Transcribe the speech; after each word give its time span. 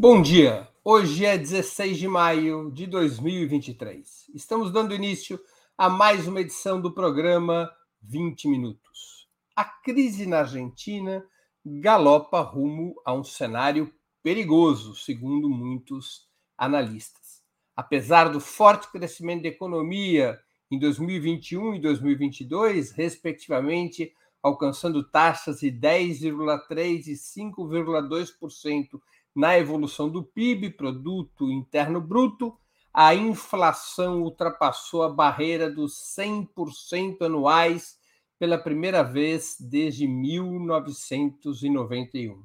Bom 0.00 0.22
dia. 0.22 0.68
Hoje 0.84 1.26
é 1.26 1.36
16 1.36 1.98
de 1.98 2.06
maio 2.06 2.70
de 2.70 2.86
2023. 2.86 4.30
Estamos 4.32 4.70
dando 4.70 4.94
início 4.94 5.40
a 5.76 5.90
mais 5.90 6.28
uma 6.28 6.40
edição 6.40 6.80
do 6.80 6.94
programa 6.94 7.68
20 8.00 8.46
Minutos. 8.46 9.28
A 9.56 9.64
crise 9.64 10.24
na 10.24 10.38
Argentina 10.38 11.26
galopa 11.66 12.40
rumo 12.42 12.94
a 13.04 13.12
um 13.12 13.24
cenário 13.24 13.92
perigoso, 14.22 14.94
segundo 14.94 15.50
muitos 15.50 16.28
analistas. 16.56 17.42
Apesar 17.74 18.28
do 18.28 18.38
forte 18.38 18.88
crescimento 18.92 19.42
da 19.42 19.48
economia 19.48 20.38
em 20.70 20.78
2021 20.78 21.74
e 21.74 21.80
2022, 21.80 22.92
respectivamente, 22.92 24.12
alcançando 24.40 25.02
taxas 25.02 25.58
de 25.58 25.72
10,3% 25.72 27.08
e 27.08 27.14
5,2% 27.14 29.00
na 29.34 29.58
evolução 29.58 30.08
do 30.08 30.22
PIB, 30.22 30.70
produto 30.70 31.50
interno 31.50 32.00
bruto, 32.00 32.56
a 32.92 33.12
inflação 33.14 34.22
ultrapassou 34.22 35.04
a 35.04 35.08
barreira 35.08 35.70
dos 35.70 35.94
100% 36.18 37.22
anuais 37.22 37.96
pela 38.38 38.58
primeira 38.58 39.02
vez 39.02 39.56
desde 39.60 40.06
1991. 40.06 42.42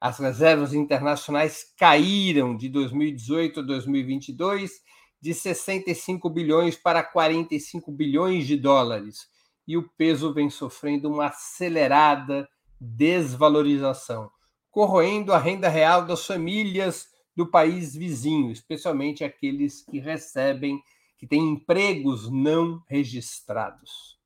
As 0.00 0.18
reservas 0.18 0.72
internacionais 0.72 1.74
caíram 1.76 2.56
de 2.56 2.68
2018 2.68 3.60
a 3.60 3.62
2022 3.62 4.80
de 5.20 5.34
65 5.34 6.30
bilhões 6.30 6.76
para 6.76 7.02
45 7.02 7.90
bilhões 7.90 8.46
de 8.46 8.56
dólares, 8.56 9.26
e 9.66 9.76
o 9.76 9.82
peso 9.96 10.32
vem 10.32 10.48
sofrendo 10.48 11.10
uma 11.10 11.26
acelerada 11.26 12.48
desvalorização 12.80 14.30
corroendo 14.76 15.32
a 15.32 15.38
renda 15.38 15.70
real 15.70 16.04
das 16.04 16.26
famílias 16.26 17.08
do 17.34 17.50
país 17.50 17.96
vizinho, 17.96 18.52
especialmente 18.52 19.24
aqueles 19.24 19.80
que 19.80 19.98
recebem, 19.98 20.82
que 21.16 21.26
têm 21.26 21.52
empregos 21.52 22.30
não 22.30 22.82
registrados. 22.86 24.20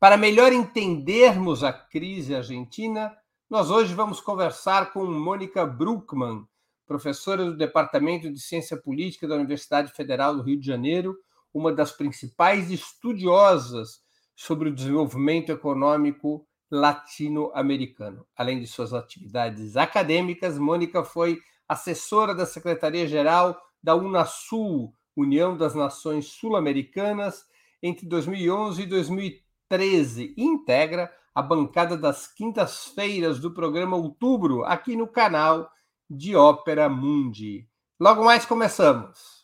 Para 0.00 0.16
melhor 0.16 0.50
entendermos 0.50 1.62
a 1.62 1.74
crise 1.74 2.34
argentina, 2.34 3.14
nós 3.50 3.70
hoje 3.70 3.92
vamos 3.92 4.18
conversar 4.18 4.94
com 4.94 5.04
Mônica 5.04 5.66
Bruckmann, 5.66 6.48
professora 6.86 7.44
do 7.44 7.54
Departamento 7.54 8.32
de 8.32 8.40
Ciência 8.40 8.78
Política 8.78 9.28
da 9.28 9.34
Universidade 9.34 9.92
Federal 9.92 10.34
do 10.34 10.42
Rio 10.42 10.58
de 10.58 10.66
Janeiro, 10.66 11.14
uma 11.52 11.70
das 11.70 11.92
principais 11.92 12.70
estudiosas 12.70 14.00
sobre 14.34 14.70
o 14.70 14.74
desenvolvimento 14.74 15.52
econômico 15.52 16.48
latino-americano. 16.70 18.26
Além 18.36 18.60
de 18.60 18.66
suas 18.66 18.92
atividades 18.92 19.76
acadêmicas, 19.76 20.58
Mônica 20.58 21.04
foi 21.04 21.40
assessora 21.68 22.34
da 22.34 22.46
Secretaria-Geral 22.46 23.60
da 23.82 23.94
Unasul, 23.94 24.94
União 25.16 25.56
das 25.56 25.74
Nações 25.74 26.26
Sul-Americanas, 26.26 27.44
entre 27.82 28.06
2011 28.06 28.82
e 28.82 28.86
2013 28.86 30.34
e 30.36 30.44
integra 30.44 31.12
a 31.34 31.42
bancada 31.42 31.96
das 31.96 32.26
quintas-feiras 32.26 33.38
do 33.38 33.52
programa 33.52 33.96
Outubro, 33.96 34.64
aqui 34.64 34.96
no 34.96 35.06
canal 35.06 35.70
de 36.08 36.34
Ópera 36.34 36.88
Mundi. 36.88 37.68
Logo 38.00 38.24
mais 38.24 38.46
começamos. 38.46 39.35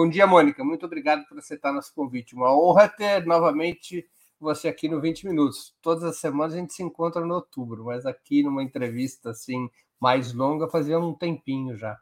Bom 0.00 0.08
dia, 0.08 0.28
Mônica. 0.28 0.62
Muito 0.62 0.86
obrigado 0.86 1.26
por 1.26 1.36
aceitar 1.36 1.72
nosso 1.72 1.92
convite. 1.92 2.32
Uma 2.32 2.56
honra 2.56 2.88
ter 2.88 3.26
novamente 3.26 4.06
você 4.38 4.68
aqui 4.68 4.88
no 4.88 5.00
20 5.00 5.26
Minutos. 5.26 5.74
Todas 5.82 6.04
as 6.04 6.18
semanas 6.18 6.54
a 6.54 6.58
gente 6.58 6.72
se 6.72 6.84
encontra 6.84 7.26
no 7.26 7.34
outubro, 7.34 7.86
mas 7.86 8.06
aqui 8.06 8.44
numa 8.44 8.62
entrevista 8.62 9.30
assim 9.30 9.68
mais 9.98 10.32
longa 10.32 10.68
fazia 10.68 11.00
um 11.00 11.12
tempinho 11.12 11.76
já. 11.76 11.98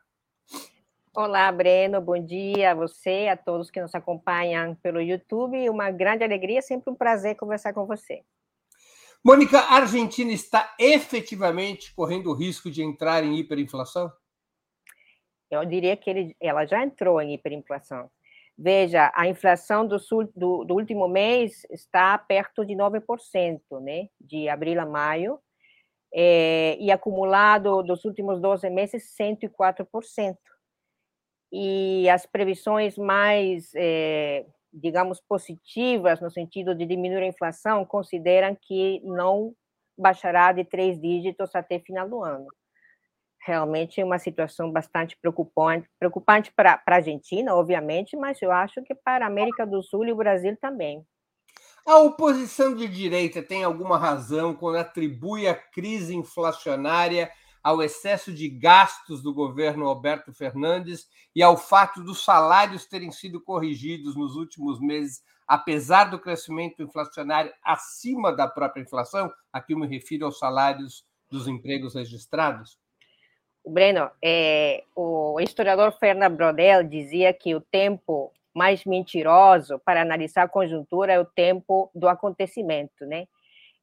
Olá, 1.14 1.50
Breno. 1.50 1.98
Bom 2.02 2.22
dia 2.22 2.72
a 2.72 2.74
você, 2.74 3.28
a 3.32 3.36
todos 3.36 3.70
que 3.70 3.80
nos 3.80 3.94
acompanham 3.94 4.74
pelo 4.74 5.00
YouTube. 5.00 5.70
Uma 5.70 5.90
grande 5.90 6.22
alegria, 6.22 6.60
sempre 6.60 6.92
um 6.92 6.94
prazer 6.94 7.34
conversar 7.34 7.72
com 7.72 7.86
você. 7.86 8.20
Mônica, 9.24 9.58
a 9.58 9.76
Argentina 9.76 10.32
está 10.32 10.74
efetivamente 10.78 11.94
correndo 11.94 12.28
o 12.28 12.34
risco 12.34 12.70
de 12.70 12.82
entrar 12.82 13.24
em 13.24 13.38
hiperinflação? 13.38 14.12
Eu 15.50 15.64
diria 15.64 15.96
que 15.96 16.10
ele, 16.10 16.36
ela 16.40 16.64
já 16.66 16.82
entrou 16.82 17.20
em 17.20 17.34
hiperinflação. 17.34 18.10
Veja, 18.58 19.12
a 19.14 19.28
inflação 19.28 19.86
do, 19.86 19.98
sul, 19.98 20.30
do, 20.34 20.64
do 20.64 20.74
último 20.74 21.06
mês 21.06 21.66
está 21.70 22.16
perto 22.16 22.64
de 22.64 22.74
9%, 22.74 23.60
né? 23.82 24.08
de 24.20 24.48
abril 24.48 24.80
a 24.80 24.86
maio, 24.86 25.38
é, 26.14 26.76
e 26.80 26.90
acumulado 26.90 27.82
dos 27.82 28.04
últimos 28.04 28.40
12 28.40 28.70
meses, 28.70 29.14
104%. 29.20 30.36
E 31.52 32.08
as 32.08 32.24
previsões 32.24 32.96
mais, 32.96 33.70
é, 33.74 34.46
digamos, 34.72 35.20
positivas, 35.20 36.20
no 36.20 36.30
sentido 36.30 36.74
de 36.74 36.86
diminuir 36.86 37.22
a 37.22 37.26
inflação, 37.26 37.84
consideram 37.84 38.56
que 38.60 39.00
não 39.04 39.54
baixará 39.98 40.52
de 40.52 40.64
três 40.64 40.98
dígitos 41.00 41.54
até 41.54 41.78
final 41.78 42.08
do 42.08 42.22
ano 42.22 42.48
realmente 43.46 44.02
uma 44.02 44.18
situação 44.18 44.72
bastante 44.72 45.16
preocupante, 45.16 45.88
preocupante 46.00 46.52
para 46.52 46.82
a 46.84 46.94
Argentina, 46.94 47.54
obviamente, 47.54 48.16
mas 48.16 48.42
eu 48.42 48.50
acho 48.50 48.82
que 48.82 48.94
para 48.94 49.24
a 49.24 49.28
América 49.28 49.64
do 49.64 49.82
Sul 49.82 50.04
e 50.04 50.12
o 50.12 50.16
Brasil 50.16 50.56
também. 50.60 51.06
A 51.86 51.98
oposição 51.98 52.74
de 52.74 52.88
direita 52.88 53.40
tem 53.40 53.62
alguma 53.62 53.96
razão 53.96 54.52
quando 54.52 54.76
atribui 54.76 55.46
a 55.46 55.54
crise 55.54 56.16
inflacionária 56.16 57.30
ao 57.62 57.80
excesso 57.80 58.32
de 58.32 58.48
gastos 58.48 59.22
do 59.22 59.32
governo 59.32 59.86
Alberto 59.86 60.32
Fernandes 60.32 61.06
e 61.34 61.42
ao 61.42 61.56
fato 61.56 62.02
dos 62.02 62.24
salários 62.24 62.86
terem 62.86 63.12
sido 63.12 63.40
corrigidos 63.40 64.16
nos 64.16 64.34
últimos 64.34 64.80
meses, 64.80 65.22
apesar 65.46 66.04
do 66.06 66.18
crescimento 66.18 66.82
inflacionário 66.82 67.52
acima 67.62 68.34
da 68.34 68.48
própria 68.48 68.82
inflação? 68.82 69.32
Aqui 69.52 69.72
eu 69.72 69.78
me 69.78 69.86
refiro 69.86 70.26
aos 70.26 70.40
salários 70.40 71.04
dos 71.30 71.46
empregos 71.46 71.94
registrados. 71.94 72.76
Breno, 73.71 74.10
é, 74.22 74.84
o 74.94 75.41
historiador 75.41 75.93
Fernando 75.99 76.37
Brodel 76.37 76.84
dizia 76.84 77.32
que 77.32 77.54
o 77.54 77.60
tempo 77.60 78.32
mais 78.54 78.84
mentiroso 78.84 79.78
para 79.84 80.00
analisar 80.00 80.44
a 80.44 80.49
conjuntura 80.49 81.12
é 81.12 81.21
o 81.21 81.25
tempo 81.25 81.91
do 81.94 82.09
acontecimento, 82.09 83.04
né? 83.04 83.27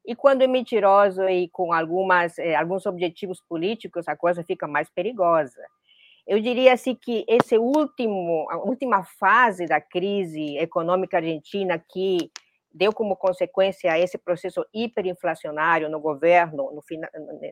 E 0.06 0.16
quando 0.16 0.42
é 0.42 0.48
mentiroso 0.48 1.28
e 1.30 1.48
com 1.50 1.72
algumas, 1.72 2.38
é, 2.40 2.56
alguns 2.56 2.86
objetivos 2.86 3.42
políticos, 3.42 4.08
a 4.08 4.16
coisa 4.16 4.44
fica 4.44 4.68
mais 4.68 4.90
perigosa. 4.90 5.62
Eu 6.26 6.40
diria 6.40 6.74
assim 6.74 6.96
que 6.96 7.26
esse 7.28 7.58
último, 7.58 8.48
a 8.50 8.58
última 8.58 9.04
fase 9.04 9.66
da 9.66 9.80
crise 9.80 10.58
econômica 10.58 11.18
argentina 11.18 11.78
que 11.78 12.32
deu 12.74 12.92
como 12.92 13.16
consequência 13.16 13.98
esse 14.00 14.18
processo 14.18 14.66
hiperinflacionário 14.74 15.90
no 15.90 16.00
governo, 16.00 16.72
no, 16.72 16.84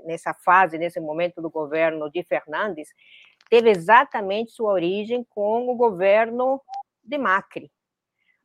nessa 0.05 0.33
fase, 0.33 0.77
nesse 0.77 0.99
momento 0.99 1.41
do 1.41 1.49
governo 1.49 2.09
de 2.09 2.23
Fernandes, 2.23 2.89
teve 3.49 3.69
exatamente 3.69 4.51
sua 4.51 4.71
origem 4.71 5.23
com 5.29 5.69
o 5.69 5.75
governo 5.75 6.59
de 7.03 7.17
Macri. 7.17 7.71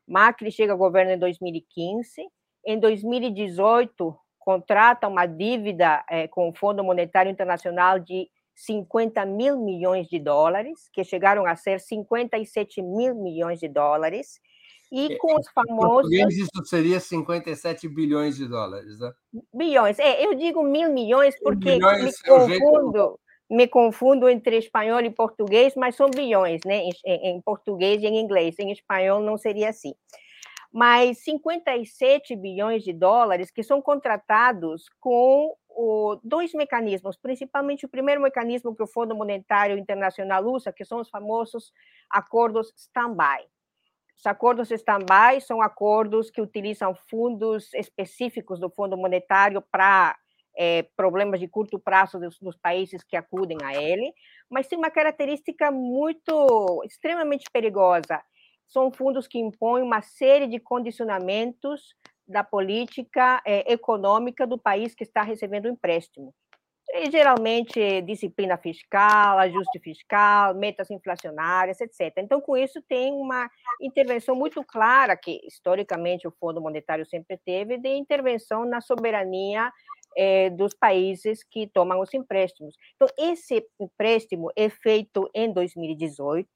Macri 0.07 0.53
chega 0.53 0.73
ao 0.73 0.79
governo 0.79 1.13
em 1.13 1.19
2015, 1.19 2.29
em 2.67 2.79
2018 2.79 4.17
contrata 4.39 5.09
uma 5.09 5.27
dívida 5.27 6.05
é, 6.09 6.29
com 6.29 6.49
o 6.49 6.55
Fundo 6.55 6.85
Monetário 6.85 7.31
Internacional 7.31 7.99
de 7.99 8.29
50 8.55 9.27
mil 9.27 9.59
milhões 9.59 10.09
de 10.09 10.19
dólares, 10.19 10.89
que 10.93 11.03
chegaram 11.03 11.45
a 11.45 11.57
ser 11.57 11.81
57 11.81 12.81
mil 12.81 13.15
milhões 13.15 13.59
de 13.59 13.69
dólares, 13.69 14.41
e 14.91 15.13
é, 15.13 15.17
com 15.17 15.35
os 15.39 15.49
famosos. 15.51 16.13
isso 16.13 16.65
seria 16.65 17.01
57 17.01 17.89
bilhões 17.89 18.37
de 18.37 18.47
dólares, 18.47 18.99
né? 18.99 19.13
Bilhões. 19.53 19.99
É, 19.99 20.25
eu 20.25 20.35
digo 20.35 20.63
mil 20.63 20.93
milhões 20.93 21.35
porque 21.41 21.73
milhões 21.73 22.03
me 22.03 22.11
é 22.11 22.59
confundo. 22.61 23.21
Me 23.49 23.69
confundo 23.69 24.29
entre 24.29 24.59
espanhol 24.59 25.01
e 25.01 25.11
português, 25.11 25.75
mas 25.77 25.95
são 25.95 26.11
bilhões, 26.11 26.61
né? 26.65 26.83
Em, 27.05 27.37
em 27.37 27.41
português 27.41 28.03
e 28.03 28.07
em 28.07 28.19
inglês. 28.19 28.59
Em 28.59 28.73
espanhol 28.73 29.21
não 29.21 29.37
seria 29.37 29.71
assim 29.71 29.93
mas 30.77 31.25
57 31.25 32.37
bilhões 32.37 32.85
de 32.85 32.93
dólares 32.93 33.51
que 33.51 33.63
são 33.63 33.81
contratados 33.81 34.85
com 35.01 35.57
o, 35.71 36.21
dois 36.23 36.53
mecanismos, 36.53 37.17
principalmente 37.17 37.87
o 37.87 37.89
primeiro 37.89 38.21
mecanismo 38.21 38.77
que 38.77 38.83
o 38.83 38.87
Fundo 38.87 39.15
Monetário 39.15 39.79
Internacional 39.79 40.45
usa, 40.45 40.73
que 40.73 40.85
são 40.85 41.01
os 41.01 41.09
famosos 41.09 41.73
acordos 42.11 42.73
stand-by. 42.77 43.47
Os 44.17 44.27
acordos 44.27 44.71
stand-by 44.71 45.41
são 45.41 45.61
acordos 45.61 46.31
que 46.31 46.41
utilizam 46.41 46.95
fundos 46.95 47.73
específicos 47.75 48.59
do 48.59 48.71
Fundo 48.71 48.97
Monetário 48.97 49.63
para 49.71 50.17
é, 50.57 50.85
problemas 50.97 51.39
de 51.39 51.47
curto 51.47 51.79
prazo 51.79 52.19
dos, 52.19 52.39
dos, 52.39 52.57
países 52.57 53.05
que 53.05 53.17
acudem 53.17 53.59
a 53.63 53.75
ele, 53.81 54.13
mas 54.49 54.67
tem 54.67 54.79
uma 54.79 54.91
característica 54.91 55.71
muito, 55.71 56.83
extremamente 56.85 57.45
perigosa. 57.53 58.23
São 58.67 58.91
fundos 58.91 59.29
que 59.29 59.39
impõem 59.39 59.83
uma 59.83 60.01
série 60.01 60.47
de 60.47 60.59
condicionamentos 60.59 61.95
da 62.27 62.43
política 62.43 63.41
é, 63.45 63.71
econômica 63.71 64.47
do 64.47 64.59
país 64.59 64.95
que 64.95 65.05
está 65.05 65.23
recebendo 65.23 65.67
o 65.67 65.71
empréstimo. 65.71 66.35
E, 66.99 67.11
geralmente, 67.11 68.01
disciplina 68.03 68.57
fiscal, 68.57 69.39
ajuste 69.39 69.79
fiscal, 69.81 70.55
metas 70.55 70.91
inflacionárias, 70.91 71.81
etc. 71.81 72.13
Então, 72.19 72.41
com 72.41 72.57
isso, 72.57 72.81
tem 72.89 73.13
uma 73.13 73.51
intervenção 73.81 74.35
muito 74.35 74.65
clara, 74.65 75.17
que 75.17 75.41
historicamente 75.47 76.27
o 76.27 76.35
Fundo 76.41 76.61
Monetário 76.61 77.05
sempre 77.05 77.39
teve, 77.45 77.77
de 77.77 77.89
intervenção 77.89 78.65
na 78.65 78.81
soberania 78.81 79.71
é, 80.17 80.49
dos 80.49 80.73
países 80.73 81.45
que 81.45 81.67
tomam 81.67 82.01
os 82.01 82.13
empréstimos. 82.15 82.75
Então, 82.95 83.09
esse 83.19 83.63
empréstimo 83.79 84.51
é 84.57 84.71
feito 84.71 85.29
em 85.35 85.53
2018, 85.53 86.49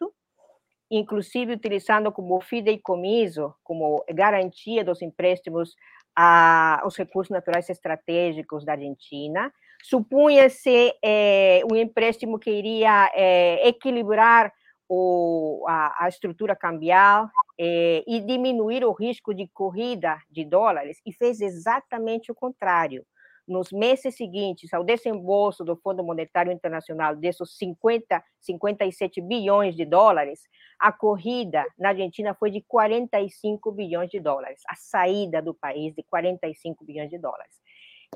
inclusive 0.91 1.53
utilizando 1.53 2.11
como 2.11 2.41
fideicomiso, 2.41 3.55
como 3.63 4.03
garantia 4.09 4.83
dos 4.83 5.03
empréstimos 5.03 5.75
aos 6.17 6.97
recursos 6.97 7.31
naturais 7.31 7.69
estratégicos 7.69 8.65
da 8.65 8.73
Argentina. 8.73 9.53
Supunha-se 9.83 10.93
é, 11.03 11.63
um 11.71 11.77
empréstimo 11.77 12.39
que 12.39 12.51
iria 12.51 13.11
é, 13.15 13.69
equilibrar 13.69 14.53
o, 14.89 15.65
a, 15.69 16.05
a, 16.05 16.09
estrutura 16.09 16.57
cambial 16.57 17.29
é, 17.59 18.03
e 18.07 18.21
diminuir 18.21 18.85
o 18.85 18.93
risco 18.93 19.33
de 19.33 19.49
corrida 19.55 20.19
de 20.29 20.45
dólares, 20.45 20.99
e 21.07 21.13
fez 21.13 21.41
exatamente 21.41 22.33
o 22.33 22.35
contrário 22.35 23.07
nos 23.51 23.73
meses 23.73 24.17
seguintes 24.17 24.73
ao 24.73 24.85
desembolso 24.85 25.65
do 25.65 25.77
Fundo 25.77 26.05
Monetário 26.05 26.53
Internacional 26.53 27.17
desses 27.17 27.57
50, 27.57 28.23
57 28.41 29.21
bilhões 29.21 29.75
de 29.75 29.85
dólares, 29.85 30.41
a 30.79 30.93
corrida 30.93 31.67
na 31.79 31.89
Argentina 31.89 32.33
foi 32.33 32.51
de 32.51 32.63
45 32.63 33.73
bilhões 33.73 34.09
de 34.09 34.21
dólares, 34.21 34.61
a 34.69 34.77
saída 34.77 35.43
do 35.43 35.53
país 35.53 35.93
de 35.95 36.03
45 36.05 36.85
bilhões 36.85 37.11
de 37.11 37.19
dólares. 37.19 37.61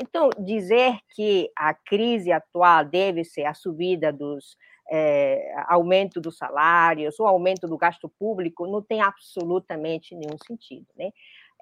Então, 0.00 0.28
dizer 0.38 0.98
que 1.14 1.50
a 1.56 1.72
crise 1.72 2.32
atual 2.32 2.84
deve 2.84 3.24
ser 3.24 3.44
a 3.44 3.54
subida 3.54 4.12
dos 4.12 4.56
é, 4.90 5.54
aumento 5.68 6.20
dos 6.20 6.36
salários 6.36 7.18
ou 7.18 7.26
aumento 7.26 7.66
do 7.66 7.78
gasto 7.78 8.08
público 8.18 8.66
não 8.66 8.82
tem 8.82 9.00
absolutamente 9.00 10.14
nenhum 10.14 10.36
sentido, 10.46 10.86
né? 10.96 11.10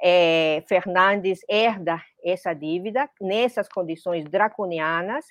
é, 0.03 0.63
Fernandes 0.67 1.41
herda 1.49 2.03
essa 2.25 2.53
dívida 2.53 3.09
nessas 3.21 3.69
condições 3.69 4.25
draconianas, 4.25 5.25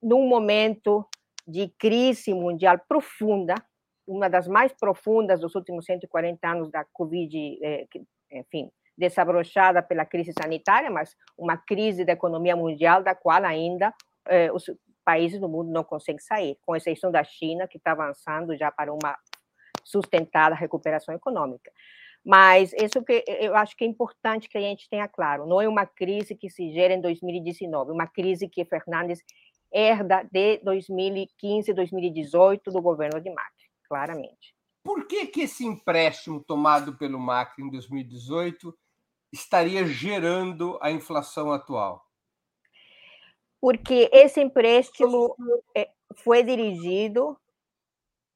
num 0.00 0.28
momento 0.28 1.04
de 1.46 1.68
crise 1.78 2.32
mundial 2.32 2.78
profunda, 2.88 3.54
uma 4.06 4.28
das 4.28 4.46
mais 4.46 4.72
profundas 4.72 5.40
dos 5.40 5.54
últimos 5.54 5.84
140 5.86 6.48
anos 6.48 6.70
da 6.70 6.84
Covid, 6.84 7.58
é, 7.62 7.86
enfim, 8.30 8.70
desabrochada 8.96 9.82
pela 9.82 10.04
crise 10.04 10.32
sanitária, 10.32 10.90
mas 10.90 11.16
uma 11.36 11.56
crise 11.56 12.04
da 12.04 12.12
economia 12.12 12.56
mundial 12.56 13.02
da 13.02 13.14
qual 13.14 13.44
ainda 13.44 13.92
é, 14.26 14.52
os 14.52 14.64
países 15.04 15.38
do 15.38 15.48
mundo 15.48 15.70
não 15.70 15.84
conseguem 15.84 16.20
sair, 16.20 16.56
com 16.64 16.74
exceção 16.74 17.10
da 17.10 17.22
China, 17.22 17.68
que 17.68 17.76
está 17.76 17.92
avançando 17.92 18.56
já 18.56 18.70
para 18.70 18.92
uma 18.92 19.16
sustentada 19.84 20.54
recuperação 20.54 21.14
econômica. 21.14 21.70
Mas 22.24 22.72
isso 22.72 23.04
que 23.04 23.22
eu 23.26 23.54
acho 23.54 23.76
que 23.76 23.84
é 23.84 23.86
importante 23.86 24.48
que 24.48 24.56
a 24.56 24.60
gente 24.60 24.88
tenha 24.88 25.06
claro, 25.06 25.46
não 25.46 25.60
é 25.60 25.68
uma 25.68 25.84
crise 25.84 26.34
que 26.34 26.48
se 26.48 26.72
gera 26.72 26.94
em 26.94 27.00
2019, 27.00 27.92
uma 27.92 28.06
crise 28.06 28.48
que 28.48 28.64
Fernandes 28.64 29.22
herda 29.70 30.26
de 30.32 30.58
2015, 30.58 31.74
2018 31.74 32.70
do 32.70 32.80
governo 32.80 33.20
de 33.20 33.28
Macri, 33.28 33.66
claramente. 33.86 34.54
Por 34.82 35.06
que, 35.06 35.26
que 35.26 35.42
esse 35.42 35.66
empréstimo 35.66 36.42
tomado 36.42 36.96
pelo 36.96 37.18
Macri 37.18 37.62
em 37.62 37.70
2018 37.70 38.74
estaria 39.34 39.84
gerando 39.84 40.78
a 40.80 40.90
inflação 40.90 41.52
atual? 41.52 42.06
Porque 43.60 44.08
esse 44.12 44.40
empréstimo 44.40 45.34
é, 45.76 45.90
foi 46.16 46.42
dirigido 46.42 47.36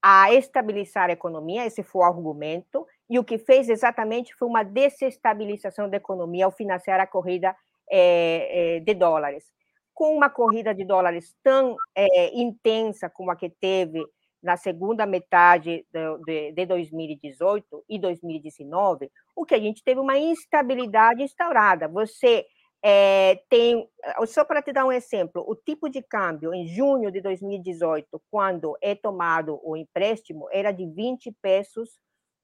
a 0.03 0.33
estabilizar 0.33 1.09
a 1.09 1.13
economia, 1.13 1.67
esse 1.67 1.83
foi 1.83 2.03
o 2.03 2.05
argumento, 2.05 2.87
e 3.09 3.19
o 3.19 3.25
que 3.25 3.39
fez 3.39 3.69
exatamente 3.69 4.35
foi 4.35 4.49
uma 4.49 4.63
desestabilização 4.63 5.89
da 5.89 5.97
economia 5.97 6.45
ao 6.45 6.53
financiar 6.53 7.01
a 7.01 7.07
corrida 7.07 7.55
é, 7.91 8.77
é, 8.77 8.81
de 8.81 8.95
dólares. 8.95 9.53
Com 9.95 10.17
uma 10.17 10.31
corrida 10.31 10.75
de 10.75 10.85
dólares 10.85 11.35
tão 11.43 11.77
é, 11.95 12.37
intensa 12.37 13.09
como 13.11 13.31
a 13.31 13.37
que 13.37 13.51
teve 13.51 14.05
na 14.43 14.57
segunda 14.57 15.05
metade 15.05 15.85
de, 16.25 16.53
de 16.53 16.67
2018 16.67 17.85
e 17.89 17.99
2019, 17.99 19.11
o 19.35 19.45
que 19.45 19.55
a 19.55 19.59
gente 19.59 19.83
teve 19.83 20.01
uma 20.01 20.17
instabilidade 20.17 21.23
instaurada. 21.23 21.89
Você 21.89 22.47
é, 22.83 23.43
tem, 23.49 23.89
só 24.27 24.45
para 24.45 24.63
te 24.63 24.73
dar 24.73 24.85
um 24.85 24.93
exemplo, 24.93 25.45
o 25.47 25.57
tipo 25.57 25.89
de 25.89 26.03
câmbio 26.03 26.55
em 26.55 26.67
junho 26.67 27.11
de 27.11 27.21
2018, 27.21 28.23
quando 28.31 28.77
é 28.81 28.95
tomado 28.95 29.61
o 29.63 29.77
empréstimo, 29.77 30.49
era 30.53 30.71
de 30.71 30.87
20 30.87 31.33
pesos 31.43 31.99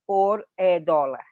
por 0.06 0.44
é, 0.56 0.80
dólar. 0.80 1.24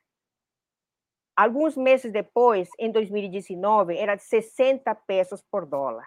Alguns 1.35 1.77
meses 1.77 2.13
depois, 2.13 2.69
em 2.79 2.93
2019, 2.93 3.97
era 3.97 4.15
de 4.15 4.23
60 4.23 4.95
pesos 5.07 5.43
por 5.51 5.67
dólar. 5.67 6.07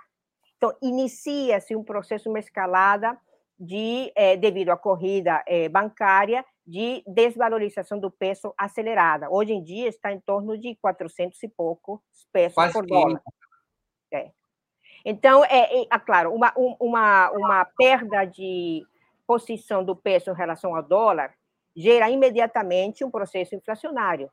Então, 0.55 0.73
inicia-se 0.81 1.75
um 1.75 1.83
processo, 1.83 2.29
uma 2.29 2.39
escalada 2.39 3.19
de, 3.57 4.11
é, 4.15 4.35
devido 4.35 4.69
à 4.69 4.77
corrida 4.77 5.43
é, 5.47 5.69
bancária, 5.69 6.45
de 6.65 7.03
desvalorização 7.05 7.99
do 7.99 8.09
peso 8.09 8.53
acelerada. 8.57 9.29
Hoje 9.29 9.53
em 9.53 9.63
dia 9.63 9.87
está 9.87 10.11
em 10.11 10.19
torno 10.19 10.57
de 10.57 10.75
400 10.75 11.41
e 11.43 11.47
pouco 11.47 12.03
pesos 12.33 12.55
Quase 12.55 12.73
por 12.73 12.85
dólar. 12.85 13.21
É. 14.11 14.31
Então, 15.05 15.45
é, 15.45 15.83
é, 15.83 15.99
claro, 15.99 16.33
uma, 16.33 16.51
uma, 16.79 17.29
uma 17.31 17.65
perda 17.77 18.25
de 18.25 18.83
posição 19.27 19.83
do 19.83 19.95
peso 19.95 20.31
em 20.31 20.35
relação 20.35 20.75
ao 20.75 20.81
dólar 20.81 21.35
gera 21.75 22.09
imediatamente 22.09 23.03
um 23.03 23.11
processo 23.11 23.53
inflacionário, 23.53 24.31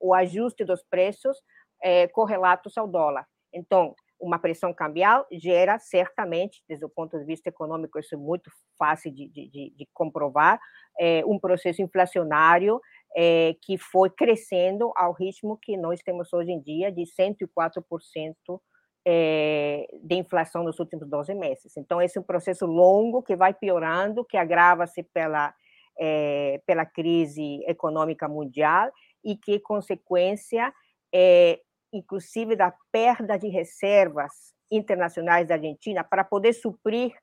o 0.00 0.14
ajuste 0.14 0.64
dos 0.64 0.82
preços 0.82 1.36
é, 1.82 2.08
correlatos 2.08 2.78
ao 2.78 2.86
dólar. 2.86 3.26
Então, 3.52 3.94
uma 4.20 4.38
pressão 4.38 4.72
cambial 4.72 5.26
gera 5.32 5.78
certamente, 5.78 6.62
desde 6.68 6.84
o 6.84 6.88
ponto 6.88 7.18
de 7.18 7.24
vista 7.24 7.48
econômico, 7.48 7.98
isso 7.98 8.14
é 8.14 8.18
muito 8.18 8.50
fácil 8.78 9.12
de, 9.12 9.28
de, 9.28 9.74
de 9.76 9.88
comprovar, 9.92 10.58
é, 10.98 11.22
um 11.26 11.38
processo 11.38 11.82
inflacionário 11.82 12.80
é, 13.16 13.54
que 13.62 13.76
foi 13.76 14.10
crescendo 14.10 14.92
ao 14.96 15.12
ritmo 15.12 15.58
que 15.60 15.76
nós 15.76 16.00
temos 16.02 16.32
hoje 16.32 16.52
em 16.52 16.60
dia, 16.60 16.90
de 16.90 17.02
104% 17.02 18.34
é, 19.06 19.86
de 20.02 20.14
inflação 20.14 20.64
nos 20.64 20.78
últimos 20.78 21.08
12 21.08 21.34
meses. 21.34 21.76
Então, 21.76 22.00
esse 22.00 22.16
é 22.16 22.20
um 22.20 22.24
processo 22.24 22.64
longo 22.64 23.22
que 23.22 23.36
vai 23.36 23.52
piorando, 23.52 24.24
que 24.24 24.36
agrava-se 24.36 25.02
pela 25.02 25.54
é, 25.98 26.60
pela 26.66 26.84
crise 26.84 27.62
econômica 27.66 28.28
mundial 28.28 28.90
e 29.24 29.36
que 29.36 29.60
consequência, 29.60 30.72
é, 31.12 31.60
inclusive, 31.94 32.56
da 32.56 32.74
perda 32.90 33.38
de 33.38 33.48
reservas 33.48 34.52
internacionais 34.70 35.46
da 35.46 35.54
Argentina 35.54 36.02
para 36.02 36.24
poder 36.24 36.52
suprir 36.52 37.14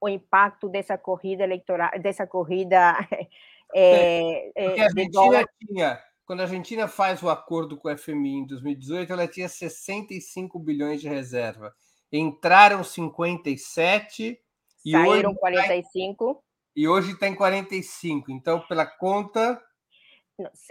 o 0.00 0.08
impacto 0.08 0.68
dessa 0.68 0.96
corrida 0.96 1.42
eleitoral, 1.44 1.90
dessa 2.00 2.26
corrida 2.26 2.96
é, 3.74 4.52
é, 4.54 4.80
a 4.80 4.84
Argentina 4.84 5.44
tinha, 5.58 6.00
quando 6.24 6.40
a 6.40 6.42
Argentina 6.44 6.86
faz 6.86 7.22
o 7.22 7.28
acordo 7.28 7.76
com 7.76 7.88
o 7.88 7.98
FMI 7.98 8.38
em 8.40 8.46
2018, 8.46 9.12
ela 9.12 9.26
tinha 9.26 9.48
65 9.48 10.58
bilhões 10.58 11.00
de 11.00 11.08
reserva. 11.08 11.74
Entraram 12.12 12.84
57 12.84 14.38
e 14.86 14.90
saíram 14.92 15.30
hoje 15.30 15.40
45 15.40 16.44
e 16.76 16.88
hoje 16.88 17.12
está 17.12 17.26
em 17.28 17.34
45. 17.34 18.30
Então, 18.30 18.60
pela 18.66 18.86
conta. 18.86 19.60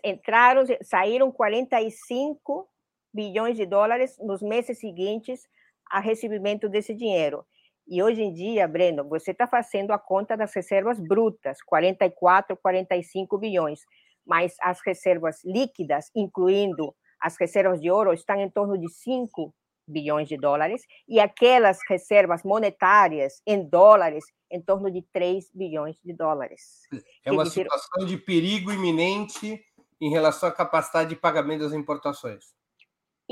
Entraram, 0.04 0.64
saíram 0.82 1.32
45 1.32 2.70
bilhões 3.14 3.56
de 3.56 3.66
dólares 3.66 4.18
nos 4.20 4.42
meses 4.42 4.80
seguintes 4.80 5.48
a 5.90 6.00
recebimento 6.00 6.68
desse 6.68 6.94
dinheiro. 6.94 7.46
E 7.88 8.02
hoje 8.02 8.22
em 8.22 8.34
dia, 8.34 8.68
Breno, 8.68 9.08
você 9.08 9.32
está 9.32 9.46
fazendo 9.46 9.92
a 9.92 10.00
conta 10.00 10.38
das 10.38 10.54
reservas 10.56 11.00
brutas, 11.00 11.62
44, 11.62 12.56
45 12.58 13.38
bilhões, 13.38 13.82
mas 14.26 14.56
as 14.62 14.80
reservas 14.86 15.44
líquidas, 15.44 16.10
incluindo 16.16 16.96
as 17.20 17.38
reservas 17.38 17.82
de 17.82 17.92
ouro, 17.92 18.14
estão 18.14 18.40
em 18.40 18.50
torno 18.50 18.78
de 18.78 18.90
5 18.90 19.54
bilhões 19.86 20.30
de 20.30 20.38
dólares, 20.38 20.84
e 21.08 21.20
aquelas 21.20 21.80
reservas 21.90 22.42
monetárias 22.44 23.42
em 23.46 23.68
dólares 23.68 24.24
em 24.50 24.62
torno 24.62 24.90
de 24.90 25.02
3 25.12 25.52
bilhões 25.54 25.98
de 26.04 26.14
dólares. 26.14 26.88
É 27.26 27.32
uma 27.32 27.44
dizer... 27.44 27.64
situação 27.64 28.06
de 28.06 28.18
perigo 28.18 28.72
iminente 28.72 29.62
em 30.00 30.10
relação 30.10 30.48
à 30.48 30.52
capacidade 30.52 31.10
de 31.10 31.16
pagamento 31.18 31.64
das 31.64 31.74
importações. 31.74 32.54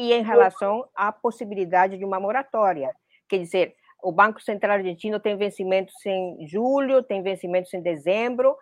E 0.01 0.13
em 0.13 0.23
relação 0.23 0.89
à 0.95 1.11
possibilidade 1.11 1.95
de 1.95 2.03
uma 2.03 2.19
moratória, 2.19 2.91
quer 3.29 3.37
dizer, 3.37 3.75
o 4.01 4.11
Banco 4.11 4.41
Central 4.41 4.77
Argentino 4.77 5.19
tem 5.19 5.37
vencimentos 5.37 5.93
em 6.03 6.47
julho, 6.47 7.03
tem 7.03 7.21
vencimentos 7.21 7.71
em 7.71 7.83
dezembro. 7.83 8.57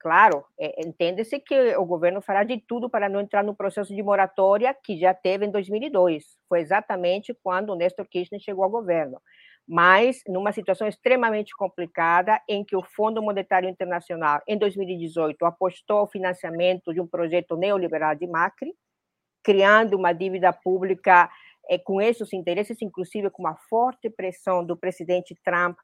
Claro, 0.00 0.44
é, 0.58 0.84
entende-se 0.84 1.38
que 1.38 1.76
o 1.76 1.84
governo 1.84 2.20
fará 2.20 2.42
de 2.42 2.58
tudo 2.66 2.90
para 2.90 3.08
não 3.08 3.20
entrar 3.20 3.44
no 3.44 3.54
processo 3.54 3.94
de 3.94 4.02
moratória 4.02 4.74
que 4.82 4.98
já 4.98 5.14
teve 5.14 5.46
em 5.46 5.50
2002. 5.52 6.24
Foi 6.48 6.58
exatamente 6.58 7.32
quando 7.40 7.70
o 7.70 7.76
Néstor 7.76 8.08
Kirchner 8.08 8.40
chegou 8.40 8.64
ao 8.64 8.70
governo. 8.70 9.22
Mas 9.68 10.22
numa 10.26 10.50
situação 10.50 10.88
extremamente 10.88 11.54
complicada, 11.54 12.42
em 12.48 12.64
que 12.64 12.74
o 12.74 12.82
Fundo 12.82 13.22
Monetário 13.22 13.68
Internacional, 13.68 14.40
em 14.44 14.58
2018, 14.58 15.44
apostou 15.44 15.98
ao 15.98 16.10
financiamento 16.10 16.92
de 16.92 17.00
um 17.00 17.06
projeto 17.06 17.56
neoliberal 17.56 18.16
de 18.16 18.26
Macri, 18.26 18.74
criando 19.42 19.96
uma 19.96 20.12
dívida 20.12 20.52
pública 20.52 21.30
é, 21.68 21.78
com 21.78 22.00
esses 22.00 22.32
interesses, 22.32 22.80
inclusive 22.82 23.30
com 23.30 23.42
uma 23.42 23.56
forte 23.68 24.10
pressão 24.10 24.64
do 24.64 24.76
presidente 24.76 25.36
Trump 25.44 25.78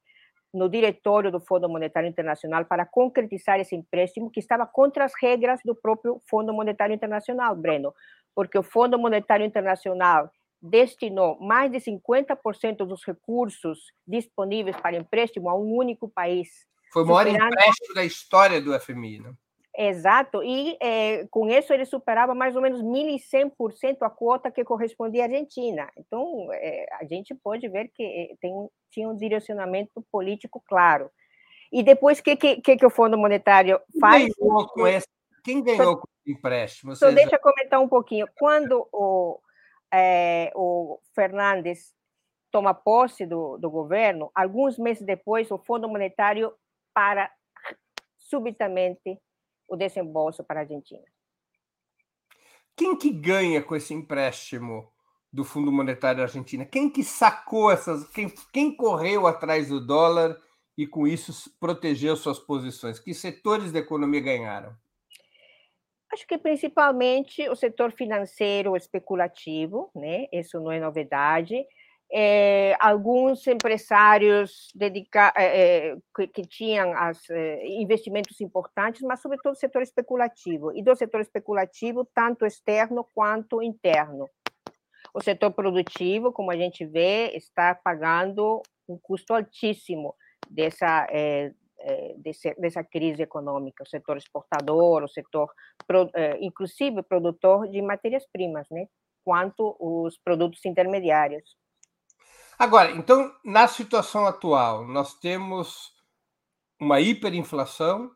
no 0.52 0.68
diretório 0.68 1.30
do 1.30 1.40
Fundo 1.40 1.68
Monetário 1.68 2.08
Internacional 2.08 2.64
para 2.64 2.86
concretizar 2.86 3.60
esse 3.60 3.76
empréstimo 3.76 4.30
que 4.30 4.40
estava 4.40 4.66
contra 4.66 5.04
as 5.04 5.12
regras 5.20 5.60
do 5.64 5.75
próprio 5.75 6.20
Fundo 6.28 6.52
Monetário 6.52 6.94
Internacional, 6.94 7.54
Breno, 7.54 7.94
porque 8.34 8.58
o 8.58 8.62
Fundo 8.62 8.98
Monetário 8.98 9.44
Internacional 9.44 10.30
destinou 10.60 11.38
mais 11.40 11.70
de 11.70 11.78
50% 11.78 12.78
dos 12.78 13.04
recursos 13.04 13.92
disponíveis 14.06 14.76
para 14.76 14.96
empréstimo 14.96 15.48
a 15.50 15.56
um 15.56 15.75
único 15.75 16.08
país. 16.08 16.48
Foi 16.92 17.02
o 17.02 17.06
maior 17.06 17.26
empréstimo 17.26 17.94
da 17.94 18.04
história 18.04 18.60
do 18.60 18.78
FMI, 18.78 19.20
né? 19.20 19.34
Exato, 19.78 20.42
e 20.42 20.75
é, 20.80 21.26
com 21.26 21.47
isso 21.50 21.71
ele 21.71 21.85
superava 21.85 22.35
mais 22.35 22.56
ou 22.56 22.62
menos 22.62 22.83
1.100% 22.83 23.99
a 24.00 24.09
quota 24.09 24.50
que 24.50 24.64
correspondia 24.64 25.25
à 25.25 25.26
Argentina. 25.26 25.87
Então, 25.99 26.49
é, 26.50 26.87
a 26.99 27.04
gente 27.04 27.35
pode 27.35 27.68
ver 27.68 27.90
que 27.95 28.02
eh, 28.02 28.37
tem, 28.40 28.52
tinha 28.90 29.06
um 29.06 29.14
direcionamento 29.14 30.02
político 30.11 30.62
claro. 30.66 31.11
E 31.71 31.83
depois, 31.83 32.21
o 32.21 32.23
que, 32.23 32.37
que, 32.37 32.76
que, 32.76 32.87
o 32.87 32.90
Fundo 32.90 33.18
Monetário 33.18 33.78
faz? 34.00 34.25
Quem 34.25 34.49
ganhou 34.49 34.68
com 34.68 34.87
esse, 34.87 35.09
quem 35.45 35.62
ganhou 35.62 35.99
com 35.99 36.06
o 36.06 36.30
empréstimo? 36.30 36.97
Só 36.97 37.11
deixa 37.11 37.37
eu 37.37 37.40
comentar 37.40 37.78
um 37.78 37.88
pouquinho. 37.88 38.26
Quando 38.38 38.88
o, 38.90 39.38
é, 39.92 40.50
o 40.54 40.99
Fernandes 41.14 41.92
toma 42.50 42.73
posse 42.73 43.26
do, 43.26 43.59
do 43.59 43.71
governo, 43.71 44.30
alguns 44.35 44.78
meses 44.78 45.04
depois, 45.04 45.50
o 45.50 45.59
Fundo 45.59 45.87
Monetário 45.87 46.50
para 46.95 47.30
subitamente 48.16 49.21
o 49.68 49.76
desembolso 49.76 50.44
para 50.44 50.61
a 50.61 50.62
Argentina. 50.62 51.04
Quem 52.76 52.96
que 52.96 53.11
ganha 53.11 53.62
com 53.62 53.75
esse 53.75 53.94
empréstimo 53.94 54.92
do 55.32 55.44
Fundo 55.44 55.73
Monetário 55.73 56.18
da 56.18 56.25
Argentina? 56.25 56.64
Quem 56.64 56.90
que 56.90 57.02
sacou 57.02 57.70
essas, 57.70 58.08
quem, 58.11 58.32
quem 58.52 58.76
correu 58.76 59.26
atrás 59.26 59.68
do 59.68 59.85
dólar 59.85 60.37
e 60.76 60.87
com 60.87 61.06
isso 61.06 61.50
protegeu 61.58 62.16
suas 62.16 62.38
posições? 62.38 62.99
Que 62.99 63.14
setores 63.14 63.73
da 63.73 63.78
economia 63.78 64.20
ganharam? 64.20 64.76
Acho 66.12 66.26
que 66.26 66.38
principalmente 66.38 67.49
o 67.49 67.56
setor 67.56 67.92
financeiro 67.92 68.76
especulativo, 68.76 69.90
né? 69.94 70.26
Isso 70.32 70.61
não 70.61 70.70
é 70.70 70.78
novidade 70.78 71.64
é, 72.12 72.76
alguns 72.78 73.46
empresários 73.46 74.68
dedica, 74.75 75.32
é, 75.36 75.96
que, 76.14 76.26
que, 76.28 76.42
tinham 76.42 76.92
as, 76.92 77.18
investimentos 77.62 78.40
importantes, 78.40 79.02
mas 79.02 79.20
sobretudo 79.20 79.52
o 79.52 79.56
setor 79.56 79.82
especulativo, 79.82 80.72
e 80.76 80.82
do 80.82 80.94
setor 80.94 81.20
especulativo, 81.20 82.04
tanto 82.14 82.46
externo 82.46 83.06
quanto 83.14 83.62
interno. 83.62 84.28
O 85.12 85.20
setor 85.20 85.50
produtivo, 85.52 86.32
como 86.32 86.50
a 86.50 86.56
gente 86.56 86.84
vê, 86.84 87.32
está 87.34 87.75
pagando 87.75 88.62
um 88.88 88.98
custo 88.98 89.34
altíssimo 89.34 90.14
dessa, 90.48 91.06
é, 91.10 91.52
desse, 92.18 92.54
dessa 92.54 92.84
crise 92.84 93.22
econômica, 93.22 93.82
o 93.82 93.88
setor 93.88 94.16
exportador, 94.16 95.02
o 95.02 95.08
setor, 95.08 95.50
inclusive, 96.40 97.02
produtor 97.02 97.68
de 97.68 97.82
matérias-primas, 97.82 98.68
né? 98.70 98.86
quanto 99.25 99.76
os 99.80 100.16
produtos 100.18 100.64
intermediários. 100.64 101.56
Agora, 102.58 102.90
então, 102.92 103.34
na 103.44 103.68
situação 103.68 104.26
atual, 104.26 104.86
nós 104.86 105.14
temos 105.14 105.92
uma 106.80 107.00
hiperinflação, 107.00 108.10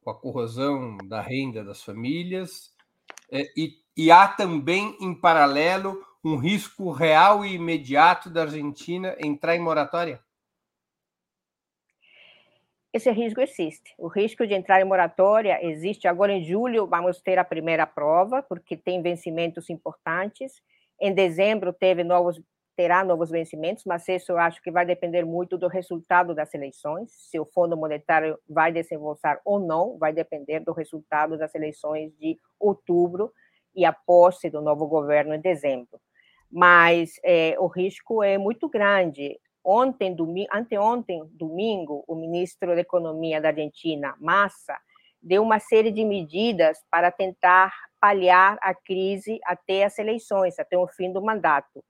com 0.00 0.10
a 0.10 0.18
corrosão 0.18 0.96
da 1.04 1.20
renda 1.20 1.62
das 1.62 1.82
famílias, 1.82 2.74
é, 3.30 3.42
e, 3.56 3.74
e 3.96 4.10
há 4.10 4.26
também, 4.28 4.96
em 5.00 5.14
paralelo, 5.14 6.02
um 6.24 6.36
risco 6.36 6.90
real 6.90 7.44
e 7.44 7.54
imediato 7.54 8.30
da 8.30 8.42
Argentina 8.42 9.14
entrar 9.18 9.56
em 9.56 9.60
moratória? 9.60 10.20
Esse 12.92 13.10
risco 13.10 13.40
existe. 13.40 13.94
O 13.98 14.06
risco 14.06 14.46
de 14.46 14.54
entrar 14.54 14.80
em 14.80 14.84
moratória 14.84 15.58
existe. 15.62 16.06
Agora, 16.06 16.32
em 16.32 16.44
julho, 16.44 16.86
vamos 16.86 17.20
ter 17.20 17.38
a 17.38 17.44
primeira 17.44 17.86
prova, 17.86 18.42
porque 18.42 18.76
tem 18.76 19.02
vencimentos 19.02 19.70
importantes. 19.70 20.62
Em 21.00 21.12
dezembro, 21.12 21.72
teve 21.72 22.04
novos 22.04 22.40
terá 22.76 23.04
novos 23.04 23.30
vencimentos, 23.30 23.84
mas 23.84 24.08
isso 24.08 24.32
eu 24.32 24.38
acho 24.38 24.62
que 24.62 24.70
vai 24.70 24.86
depender 24.86 25.24
muito 25.24 25.58
do 25.58 25.68
resultado 25.68 26.34
das 26.34 26.52
eleições. 26.54 27.10
Se 27.12 27.38
o 27.38 27.44
Fundo 27.44 27.76
Monetário 27.76 28.38
vai 28.48 28.72
desembolsar 28.72 29.40
ou 29.44 29.58
não, 29.58 29.98
vai 29.98 30.12
depender 30.12 30.60
do 30.60 30.72
resultado 30.72 31.36
das 31.36 31.54
eleições 31.54 32.16
de 32.18 32.38
outubro 32.58 33.32
e 33.74 33.84
a 33.84 33.92
posse 33.92 34.48
do 34.48 34.62
novo 34.62 34.86
governo 34.86 35.34
em 35.34 35.40
dezembro. 35.40 36.00
Mas 36.50 37.14
é, 37.24 37.56
o 37.58 37.66
risco 37.66 38.22
é 38.22 38.38
muito 38.38 38.68
grande. 38.68 39.38
Ontem, 39.64 40.14
domingo, 40.14 40.48
anteontem, 40.52 41.22
domingo, 41.32 42.04
o 42.08 42.14
ministro 42.14 42.74
da 42.74 42.80
Economia 42.80 43.40
da 43.40 43.48
Argentina, 43.48 44.14
Massa, 44.18 44.76
deu 45.22 45.42
uma 45.42 45.60
série 45.60 45.90
de 45.90 46.04
medidas 46.04 46.78
para 46.90 47.12
tentar 47.12 47.72
paliar 48.00 48.58
a 48.60 48.74
crise 48.74 49.38
até 49.44 49.84
as 49.84 49.98
eleições, 49.98 50.58
até 50.58 50.76
o 50.76 50.88
fim 50.88 51.12
do 51.12 51.22
mandato 51.22 51.82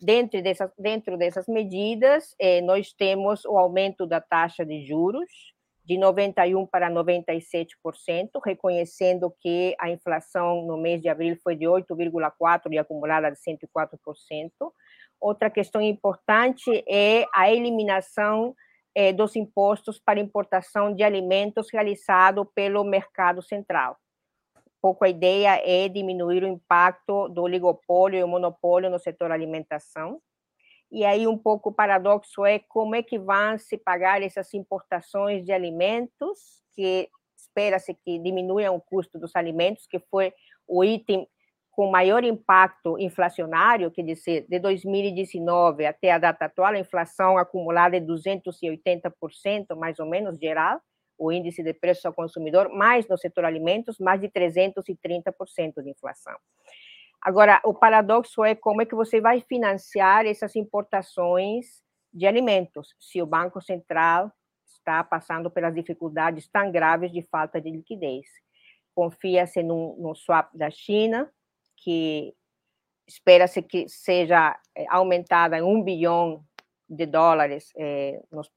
Dentro 0.00 0.40
dessas, 0.40 0.70
dentro 0.78 1.16
dessas 1.16 1.48
medidas, 1.48 2.34
eh, 2.38 2.60
nós 2.60 2.92
temos 2.92 3.44
o 3.44 3.58
aumento 3.58 4.06
da 4.06 4.20
taxa 4.20 4.64
de 4.64 4.86
juros 4.86 5.28
de 5.84 5.96
91% 5.96 6.68
para 6.70 6.90
97%, 6.90 8.38
reconhecendo 8.44 9.34
que 9.40 9.74
a 9.80 9.90
inflação 9.90 10.66
no 10.66 10.76
mês 10.76 11.00
de 11.00 11.08
abril 11.08 11.36
foi 11.42 11.56
de 11.56 11.66
8,4% 11.66 12.72
e 12.72 12.78
acumulada 12.78 13.30
de 13.32 13.38
104%. 13.38 14.72
Outra 15.18 15.50
questão 15.50 15.80
importante 15.80 16.84
é 16.86 17.24
a 17.34 17.50
eliminação 17.50 18.54
eh, 18.94 19.12
dos 19.12 19.34
impostos 19.34 19.98
para 19.98 20.20
importação 20.20 20.94
de 20.94 21.02
alimentos 21.02 21.68
realizado 21.72 22.44
pelo 22.44 22.84
mercado 22.84 23.42
central 23.42 23.96
pouco 24.80 25.04
a 25.04 25.08
ideia 25.08 25.60
é 25.64 25.88
diminuir 25.88 26.42
o 26.44 26.48
impacto 26.48 27.28
do 27.28 27.42
oligopólio 27.42 28.18
e 28.18 28.24
o 28.24 28.28
monopólio 28.28 28.90
no 28.90 28.98
setor 28.98 29.30
alimentação. 29.30 30.20
E 30.90 31.04
aí 31.04 31.26
um 31.26 31.36
pouco 31.36 31.68
o 31.70 31.74
paradoxo 31.74 32.44
é 32.44 32.58
como 32.58 32.94
é 32.94 33.02
que 33.02 33.18
vão 33.18 33.58
se 33.58 33.76
pagar 33.76 34.22
essas 34.22 34.52
importações 34.54 35.44
de 35.44 35.52
alimentos, 35.52 36.62
que 36.74 37.08
espera-se 37.36 37.94
que 37.94 38.18
diminuam 38.18 38.74
o 38.74 38.80
custo 38.80 39.18
dos 39.18 39.36
alimentos, 39.36 39.86
que 39.86 39.98
foi 39.98 40.32
o 40.66 40.84
item 40.84 41.28
com 41.78 41.90
maior 41.90 42.24
impacto 42.24 42.98
inflacionário, 42.98 43.90
quer 43.92 44.02
dizer, 44.02 44.46
de 44.48 44.58
2019 44.58 45.86
até 45.86 46.10
a 46.10 46.18
data 46.18 46.46
atual, 46.46 46.72
a 46.72 46.78
inflação 46.78 47.38
acumulada 47.38 47.96
é 47.96 48.00
280%, 48.00 49.76
mais 49.76 50.00
ou 50.00 50.06
menos, 50.06 50.36
geral, 50.38 50.80
o 51.18 51.32
índice 51.32 51.62
de 51.62 51.74
preços 51.74 52.06
ao 52.06 52.12
consumidor, 52.12 52.70
mais 52.70 53.08
no 53.08 53.18
setor 53.18 53.44
alimentos, 53.44 53.98
mais 53.98 54.20
de 54.20 54.28
330% 54.28 55.82
de 55.82 55.90
inflação. 55.90 56.36
Agora, 57.20 57.60
o 57.64 57.74
paradoxo 57.74 58.44
é 58.44 58.54
como 58.54 58.80
é 58.80 58.86
que 58.86 58.94
você 58.94 59.20
vai 59.20 59.40
financiar 59.40 60.24
essas 60.24 60.54
importações 60.54 61.82
de 62.12 62.26
alimentos, 62.26 62.94
se 62.98 63.20
o 63.20 63.26
Banco 63.26 63.60
Central 63.60 64.32
está 64.64 65.02
passando 65.04 65.50
pelas 65.50 65.74
dificuldades 65.74 66.48
tão 66.48 66.70
graves 66.70 67.12
de 67.12 67.22
falta 67.22 67.60
de 67.60 67.70
liquidez. 67.70 68.26
Confia-se 68.94 69.62
no, 69.62 69.96
no 69.98 70.14
swap 70.14 70.56
da 70.56 70.70
China, 70.70 71.30
que 71.76 72.34
espera-se 73.06 73.62
que 73.62 73.88
seja 73.88 74.58
eh, 74.74 74.86
aumentada 74.88 75.58
em 75.58 75.62
um 75.62 75.82
bilhão 75.82 76.44
de 76.88 77.06
dólares 77.06 77.70
eh, 77.76 78.20
nos 78.30 78.50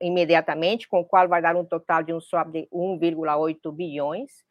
imediatamente, 0.00 0.88
com 0.88 1.00
o 1.00 1.04
qual 1.04 1.28
vai 1.28 1.42
dar 1.42 1.56
um 1.56 1.64
total 1.64 2.02
de 2.02 2.12
um 2.12 2.20
swap 2.20 2.50
de 2.50 2.68
1,8 2.72 3.72
bilhões. 3.72 4.44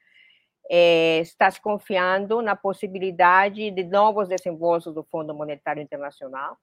É, 0.70 1.20
está 1.20 1.52
se 1.52 1.62
confiando 1.62 2.42
na 2.42 2.56
possibilidade 2.56 3.70
de 3.70 3.84
novos 3.84 4.30
desembolsos 4.30 4.94
do 4.94 5.04
Fundo 5.04 5.34
Monetário 5.34 5.82
Internacional, 5.82 6.58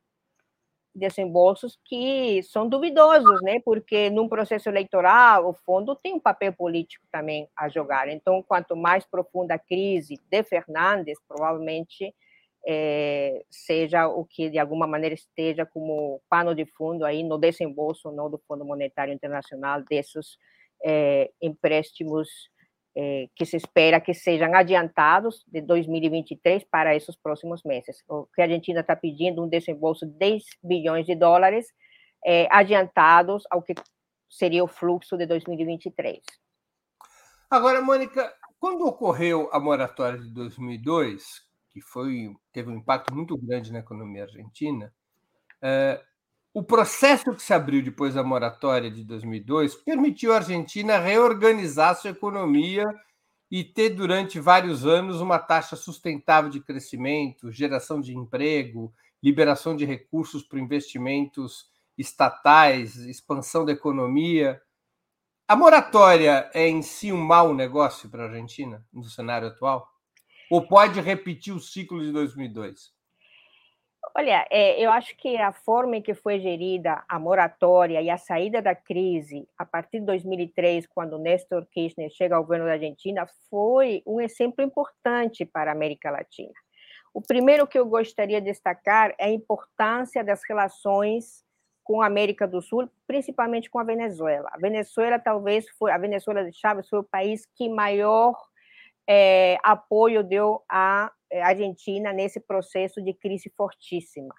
desembolsos 0.95 1.79
que 1.85 2.43
são 2.43 2.69
duvidosos, 2.69 3.43
né? 3.43 3.61
Porque 3.65 4.11
num 4.11 4.29
processo 4.29 4.69
eleitoral 4.69 5.49
o 5.49 5.53
fundo 5.53 5.95
tem 5.95 6.15
um 6.15 6.21
papel 6.21 6.53
político 6.53 7.07
também 7.13 7.49
a 7.57 7.69
jogar. 7.69 8.09
Então, 8.09 8.43
quanto 8.43 8.75
mais 8.75 9.05
profunda 9.05 9.55
a 9.55 9.59
crise 9.59 10.19
de 10.31 10.43
Fernandes, 10.43 11.19
provavelmente 11.29 12.15
é, 12.67 13.43
seja 13.51 14.07
o 14.07 14.25
que 14.25 14.51
de 14.51 14.59
alguma 14.59 14.87
maneira 14.87 15.15
esteja 15.15 15.65
como 15.65 16.21
pano 16.29 16.55
de 16.55 16.67
fundo 16.67 17.05
aí 17.05 17.23
no 17.23 17.39
desembolso 17.39 18.13
não 18.13 18.31
do 18.31 18.39
Fundo 18.47 18.65
Monetário 18.65 19.15
Internacional 19.15 19.83
desses 19.83 20.37
é, 20.85 21.31
empréstimos 21.41 22.29
é, 22.97 23.29
que 23.35 23.47
se 23.47 23.57
espera 23.57 24.01
que 24.01 24.13
sejam 24.13 24.55
adiantados 24.55 25.45
de 25.47 25.63
2023 25.63 26.65
para 26.71 26.95
esses 26.95 27.17
próximos 27.17 27.63
meses. 27.65 28.03
O 28.09 28.27
que 28.35 28.43
a 28.43 28.45
Argentina 28.45 28.81
está 28.81 28.97
pedindo 28.97 29.43
um 29.43 29.49
desembolso 29.49 30.05
de 30.07 30.13
10 30.19 30.43
bilhões 30.63 31.07
de 31.07 31.15
dólares 31.15 31.67
adiantados 32.51 33.45
ao 33.51 33.63
que 33.63 33.73
seria 34.29 34.63
o 34.63 34.69
fluxo 34.69 35.17
de 35.17 35.25
2023. 35.25 36.21
Agora, 37.51 37.81
Mônica, 37.81 38.31
quando 38.59 38.87
ocorreu 38.87 39.49
a 39.53 39.59
moratória 39.59 40.19
de 40.19 40.29
2002, 40.35 41.50
que 41.71 41.81
foi 41.81 42.35
teve 42.53 42.71
um 42.71 42.77
impacto 42.77 43.15
muito 43.15 43.37
grande 43.39 43.73
na 43.73 43.79
economia 43.79 44.25
argentina, 44.25 44.93
é, 45.63 46.03
o 46.53 46.63
processo 46.63 47.33
que 47.35 47.43
se 47.43 47.55
abriu 47.55 47.83
depois 47.83 48.15
da 48.15 48.25
moratória 48.25 48.91
de 48.91 49.05
2002 49.05 49.77
permitiu 49.77 50.33
à 50.33 50.37
Argentina 50.37 50.99
reorganizar 50.99 51.95
sua 51.95 52.11
economia 52.11 52.85
e 53.51 53.65
ter 53.65 53.91
durante 53.91 54.41
vários 54.41 54.87
anos 54.87 55.21
uma 55.21 55.39
taxa 55.39 55.77
sustentável 55.77 56.51
de 56.51 56.61
crescimento, 56.61 57.53
geração 57.53 58.01
de 58.01 58.17
emprego, 58.17 58.93
liberação 59.23 59.77
de 59.77 59.85
recursos 59.85 60.43
para 60.43 60.59
investimentos 60.59 61.69
estatais, 61.97 62.97
expansão 62.97 63.65
da 63.65 63.73
economia. 63.73 64.61
A 65.47 65.55
moratória 65.55 66.51
é 66.55 66.69
em 66.69 66.81
si 66.81 67.13
um 67.13 67.21
mau 67.21 67.53
negócio 67.55 68.09
para 68.09 68.25
a 68.25 68.27
Argentina 68.27 68.85
no 68.93 69.05
cenário 69.05 69.49
atual? 69.49 69.87
Ou 70.51 70.67
pode 70.67 71.01
repetir 71.01 71.55
o 71.55 71.61
ciclo 71.61 72.03
de 72.03 72.11
2002? 72.11 72.93
Olha, 74.17 74.47
é, 74.51 74.85
eu 74.85 74.91
acho 74.91 75.17
que 75.17 75.37
a 75.37 75.53
forma 75.53 75.97
em 75.97 76.03
que 76.03 76.15
foi 76.15 76.41
gerida 76.41 77.05
a 77.09 77.19
moratória 77.19 78.03
e 78.03 78.11
a 78.11 78.19
saída 78.19 78.61
da 78.61 78.75
crise 78.75 79.49
a 79.57 79.65
partir 79.65 80.01
de 80.01 80.07
2003, 80.07 80.87
quando 80.89 81.19
Néstor 81.19 81.65
Kirchner 81.67 82.11
chega 82.11 82.35
ao 82.35 82.43
governo 82.43 82.67
da 82.67 82.73
Argentina, 82.73 83.27
foi 83.49 84.03
um 84.05 84.21
exemplo 84.21 84.65
importante 84.65 85.45
para 85.45 85.71
a 85.71 85.75
América 85.75 86.11
Latina. 86.11 86.53
O 87.15 87.23
primeiro 87.23 87.67
que 87.67 87.79
eu 87.79 87.87
gostaria 87.87 88.41
de 88.41 88.51
destacar 88.51 89.15
é 89.19 89.27
a 89.27 89.31
importância 89.31 90.25
das 90.25 90.43
relações 90.49 91.45
com 91.85 92.03
a 92.03 92.07
América 92.07 92.47
do 92.47 92.63
Sul, 92.63 92.89
principalmente 93.07 93.71
com 93.71 93.79
a 93.79 93.85
Venezuela. 93.85 94.49
A 94.53 94.59
Venezuela 94.59 95.19
talvez 95.19 95.69
foi 95.79 95.93
a 95.93 95.99
Venezuela 95.99 96.45
de 96.45 96.53
Chávez 96.57 96.89
foi 96.89 97.01
o 97.01 97.05
país 97.05 97.47
que 97.55 97.69
maior 97.69 98.50
é, 99.13 99.59
apoio 99.65 100.23
deu 100.23 100.63
à 100.71 101.11
é, 101.29 101.43
Argentina 101.43 102.13
nesse 102.13 102.39
processo 102.39 103.03
de 103.03 103.13
crise 103.13 103.53
fortíssima. 103.57 104.33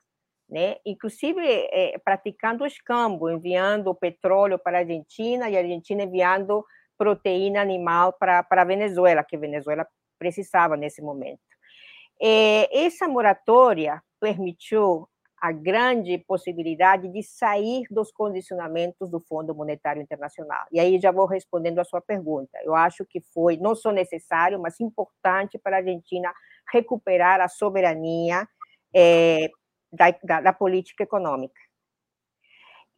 Né? 0.50 0.78
Inclusive 0.86 1.42
é, 1.46 1.98
praticando 2.00 2.66
escambo, 2.66 3.30
enviando 3.30 3.94
petróleo 3.94 4.58
para 4.58 4.78
a 4.78 4.80
Argentina 4.82 5.50
e 5.50 5.58
a 5.58 5.60
Argentina 5.60 6.04
enviando 6.04 6.63
proteína 6.98 7.62
animal 7.62 8.13
para 8.13 8.46
a 8.50 8.63
Venezuela, 8.63 9.25
que 9.25 9.36
a 9.36 9.40
Venezuela 9.40 9.86
precisava 10.18 10.78
nesse 10.78 11.01
momento. 11.01 11.42
É, 12.22 12.86
essa 12.86 13.10
moratória 13.10 14.01
permitiu 14.22 15.06
a 15.41 15.51
grande 15.51 16.19
possibilidade 16.19 17.07
de 17.07 17.24
sair 17.24 17.88
dos 17.89 18.12
condicionamentos 18.12 19.10
do 19.10 19.19
Fundo 19.19 19.55
Monetário 19.55 20.00
Internacional. 20.00 20.67
E 20.71 20.79
aí 20.79 21.00
já 21.00 21.12
vou 21.12 21.25
respondendo 21.25 21.79
a 21.79 21.83
sua 21.83 22.00
pergunta. 22.00 22.60
Eu 22.63 22.75
acho 22.75 23.03
que 23.03 23.19
foi 23.19 23.57
não 23.57 23.74
só 23.74 23.91
necessário, 23.91 24.62
mas 24.62 24.79
importante 24.79 25.57
para 25.57 25.77
a 25.77 25.79
Argentina 25.79 26.31
recuperar 26.71 27.41
a 27.41 27.48
soberania 27.48 28.48
é, 28.93 29.50
da, 29.91 30.12
da, 30.24 30.41
da, 30.41 30.53
política 30.53 31.03
econômica. 31.03 31.60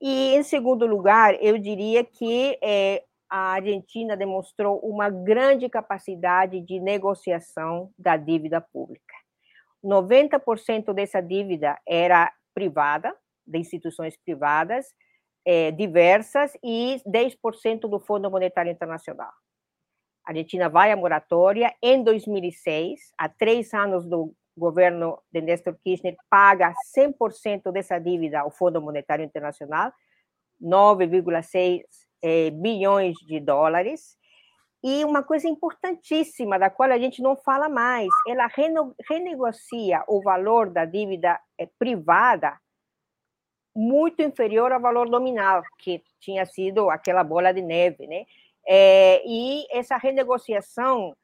E, 0.02 0.36
em 0.36 0.44
segundo 0.44 0.86
lugar, 0.86 1.42
eu 1.42 1.58
diria 1.58 2.04
que 2.04 2.60
é, 2.62 3.06
a 3.30 3.54
Argentina 3.54 4.18
demonstrou 4.18 4.80
uma 4.80 5.10
grande 5.10 5.70
capacidade 5.70 6.60
de 6.60 6.78
negociação 6.82 7.90
da 7.98 8.18
dívida 8.18 8.60
pública. 8.60 9.13
90% 9.84 10.94
dessa 10.94 11.22
dívida 11.22 11.78
era 11.88 12.32
privada, 12.54 13.16
de 13.46 13.60
instituições 13.60 14.16
privadas 14.18 14.88
é, 15.46 15.72
diversas, 15.72 16.54
e 16.64 17.02
10% 17.06 17.82
do 17.82 18.00
Fundo 18.00 18.32
Monetário 18.32 18.72
Internacional. 18.72 19.32
A 20.26 20.32
Argentina 20.32 20.70
vai 20.70 20.92
à 20.92 20.96
moratória 20.96 21.76
em 21.82 22.02
2006, 22.02 23.12
há 23.18 23.28
três 23.28 23.74
anos 23.74 24.06
do 24.06 24.34
governo 24.56 25.20
de 25.32 25.42
Néstor 25.42 25.76
Kirchner, 25.84 26.16
paga 26.30 26.74
100% 26.96 27.72
dessa 27.74 28.00
dívida 28.00 28.40
ao 28.40 28.52
Fundo 28.52 28.82
Monetário 28.82 29.26
Internacional, 29.26 29.92
9,6 30.62 31.82
é, 32.22 32.50
bilhões 32.52 33.18
de 33.18 33.40
dólares, 33.42 34.18
e 34.84 35.06
uma 35.06 35.24
coisa 35.24 35.48
importantíssima, 35.48 36.60
da 36.60 36.70
qual 36.70 36.92
a 36.92 36.98
gente 36.98 37.22
não 37.22 37.38
fala 37.38 37.70
mais, 37.70 38.10
ela 38.28 38.50
renegocia 39.10 40.04
o 40.08 40.22
valor 40.22 40.70
da 40.70 40.84
dívida 40.84 41.40
eh, 41.58 41.70
privada 41.80 42.60
muito 43.76 44.22
inferior 44.22 44.72
ao 44.72 44.82
valor 44.82 45.10
nominal, 45.10 45.64
que 45.80 46.04
tinha 46.20 46.46
sido 46.46 46.90
aquela 46.90 47.24
bola 47.24 47.54
de 47.54 47.62
neve, 47.62 48.06
né? 48.08 48.26
É, 48.68 49.22
e 49.26 49.66
essa 49.72 49.98
renegociação 49.98 51.16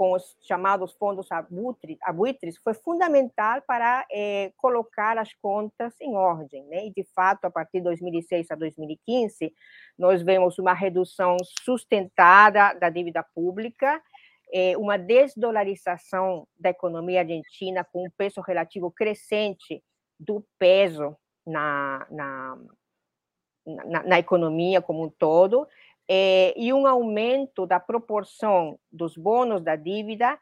com 0.00 0.14
os 0.14 0.34
chamados 0.40 0.94
fundos 0.94 1.28
abutres, 1.30 2.56
foi 2.64 2.72
fundamental 2.72 3.60
para 3.66 4.06
é, 4.10 4.50
colocar 4.56 5.18
as 5.18 5.34
contas 5.34 5.94
em 6.00 6.16
ordem. 6.16 6.64
Né? 6.68 6.86
E, 6.86 6.90
de 6.90 7.04
fato, 7.14 7.44
a 7.44 7.50
partir 7.50 7.80
de 7.80 7.84
2006 7.84 8.50
a 8.50 8.54
2015, 8.54 9.52
nós 9.98 10.22
vemos 10.22 10.58
uma 10.58 10.72
redução 10.72 11.36
sustentada 11.62 12.72
da 12.80 12.88
dívida 12.88 13.22
pública, 13.34 14.02
é, 14.50 14.74
uma 14.78 14.96
desdolarização 14.96 16.48
da 16.58 16.70
economia 16.70 17.20
argentina, 17.20 17.84
com 17.84 18.06
um 18.06 18.10
peso 18.16 18.40
relativo 18.40 18.90
crescente 18.90 19.84
do 20.18 20.42
peso 20.58 21.14
na, 21.46 22.06
na, 22.10 22.58
na, 23.66 24.02
na 24.04 24.18
economia 24.18 24.80
como 24.80 25.04
um 25.04 25.10
todo, 25.10 25.68
é, 26.12 26.52
e 26.56 26.72
um 26.72 26.88
aumento 26.88 27.64
da 27.64 27.78
proporção 27.78 28.76
dos 28.90 29.16
bônus 29.16 29.62
da 29.62 29.76
dívida 29.76 30.36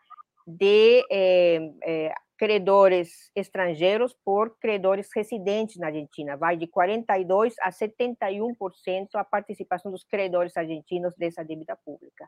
de 0.47 1.05
é, 1.11 1.71
é, 1.83 2.15
credores 2.39 3.31
estrangeiros 3.37 4.17
por 4.25 4.57
credores 4.59 5.11
residentes 5.15 5.77
na 5.77 5.89
Argentina. 5.89 6.39
Vai 6.39 6.57
de 6.57 6.67
42% 6.67 7.53
a 7.61 7.71
71% 7.71 9.09
a 9.13 9.25
participação 9.25 9.93
dos 9.93 10.05
credores 10.05 10.57
argentinos 10.57 11.15
dessa 11.19 11.45
dívida 11.45 11.77
pública. 11.85 12.27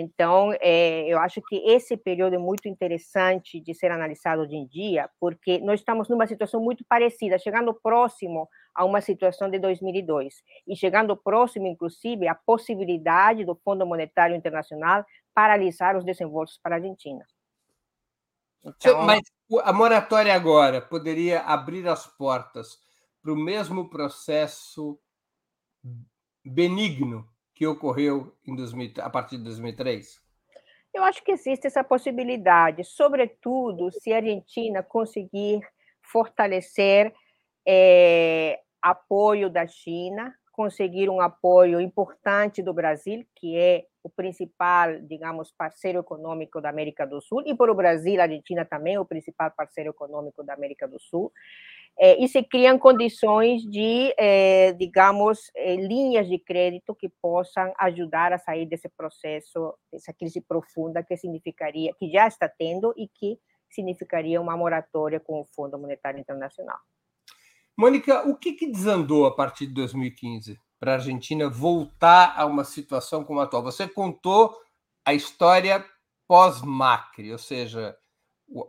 Então, 0.00 0.52
é, 0.60 1.08
eu 1.08 1.18
acho 1.18 1.42
que 1.42 1.56
esse 1.56 1.96
período 1.96 2.36
é 2.36 2.38
muito 2.38 2.68
interessante 2.68 3.58
de 3.58 3.74
ser 3.74 3.90
analisado 3.90 4.42
hoje 4.42 4.54
em 4.54 4.64
dia, 4.64 5.10
porque 5.18 5.58
nós 5.58 5.80
estamos 5.80 6.08
numa 6.08 6.24
situação 6.24 6.62
muito 6.62 6.84
parecida, 6.84 7.36
chegando 7.36 7.74
próximo 7.74 8.48
a 8.72 8.84
uma 8.84 9.00
situação 9.00 9.50
de 9.50 9.58
2002 9.58 10.40
e 10.68 10.76
chegando 10.76 11.16
próximo, 11.16 11.66
inclusive, 11.66 12.28
à 12.28 12.34
possibilidade 12.36 13.44
do 13.44 13.56
Fundo 13.56 13.84
Monetário 13.84 14.36
Internacional 14.36 15.04
paralisar 15.34 15.96
os 15.96 16.04
desembolsos 16.04 16.60
para 16.62 16.76
a 16.76 16.78
Argentina. 16.78 17.26
Então... 18.64 19.02
Mas 19.02 19.22
a 19.64 19.72
moratória 19.72 20.32
agora 20.32 20.80
poderia 20.80 21.40
abrir 21.40 21.88
as 21.88 22.06
portas 22.06 22.78
para 23.20 23.32
o 23.32 23.36
mesmo 23.36 23.90
processo 23.90 24.96
benigno 26.44 27.28
que 27.58 27.66
ocorreu 27.66 28.32
em 28.46 28.54
2000, 28.54 28.92
a 28.98 29.10
partir 29.10 29.36
de 29.36 29.42
2003? 29.42 30.22
Eu 30.94 31.02
acho 31.02 31.24
que 31.24 31.32
existe 31.32 31.66
essa 31.66 31.82
possibilidade, 31.82 32.84
sobretudo 32.84 33.90
se 33.90 34.12
a 34.12 34.18
Argentina 34.18 34.80
conseguir 34.80 35.60
fortalecer 36.00 37.12
é, 37.66 38.60
apoio 38.80 39.50
da 39.50 39.66
China, 39.66 40.32
conseguir 40.52 41.10
um 41.10 41.20
apoio 41.20 41.80
importante 41.80 42.62
do 42.62 42.72
Brasil, 42.72 43.26
que 43.34 43.56
é 43.58 43.86
o 44.04 44.08
principal, 44.08 45.00
digamos, 45.00 45.50
parceiro 45.50 45.98
econômico 45.98 46.60
da 46.60 46.70
América 46.70 47.04
do 47.04 47.20
Sul, 47.20 47.42
e 47.44 47.56
para 47.56 47.72
o 47.72 47.74
Brasil, 47.74 48.20
a 48.20 48.22
Argentina 48.22 48.64
também 48.64 48.94
é 48.94 49.00
o 49.00 49.04
principal 49.04 49.50
parceiro 49.50 49.90
econômico 49.90 50.44
da 50.44 50.54
América 50.54 50.86
do 50.86 51.00
Sul 51.00 51.32
é, 52.00 52.22
e 52.22 52.28
se 52.28 52.42
criam 52.44 52.78
condições 52.78 53.62
de, 53.62 54.14
é, 54.16 54.72
digamos, 54.72 55.50
é, 55.56 55.74
linhas 55.74 56.28
de 56.28 56.38
crédito 56.38 56.94
que 56.94 57.08
possam 57.20 57.72
ajudar 57.78 58.32
a 58.32 58.38
sair 58.38 58.66
desse 58.66 58.88
processo, 58.88 59.74
dessa 59.92 60.12
crise 60.12 60.40
profunda 60.40 61.02
que 61.02 61.16
significaria, 61.16 61.92
que 61.98 62.08
já 62.08 62.28
está 62.28 62.48
tendo 62.48 62.94
e 62.96 63.08
que 63.08 63.36
significaria 63.68 64.40
uma 64.40 64.56
moratória 64.56 65.18
com 65.18 65.40
o 65.40 65.48
Fundo 65.54 65.76
Monetário 65.76 66.20
Internacional. 66.20 66.78
Mônica, 67.76 68.28
o 68.28 68.36
que, 68.36 68.52
que 68.52 68.70
desandou 68.70 69.26
a 69.26 69.34
partir 69.34 69.66
de 69.66 69.74
2015 69.74 70.58
para 70.78 70.92
a 70.92 70.94
Argentina 70.94 71.48
voltar 71.48 72.34
a 72.36 72.46
uma 72.46 72.64
situação 72.64 73.24
como 73.24 73.40
a 73.40 73.44
atual? 73.44 73.62
Você 73.64 73.88
contou 73.88 74.56
a 75.04 75.14
história 75.14 75.84
pós-Macri, 76.28 77.32
ou 77.32 77.38
seja, 77.38 77.96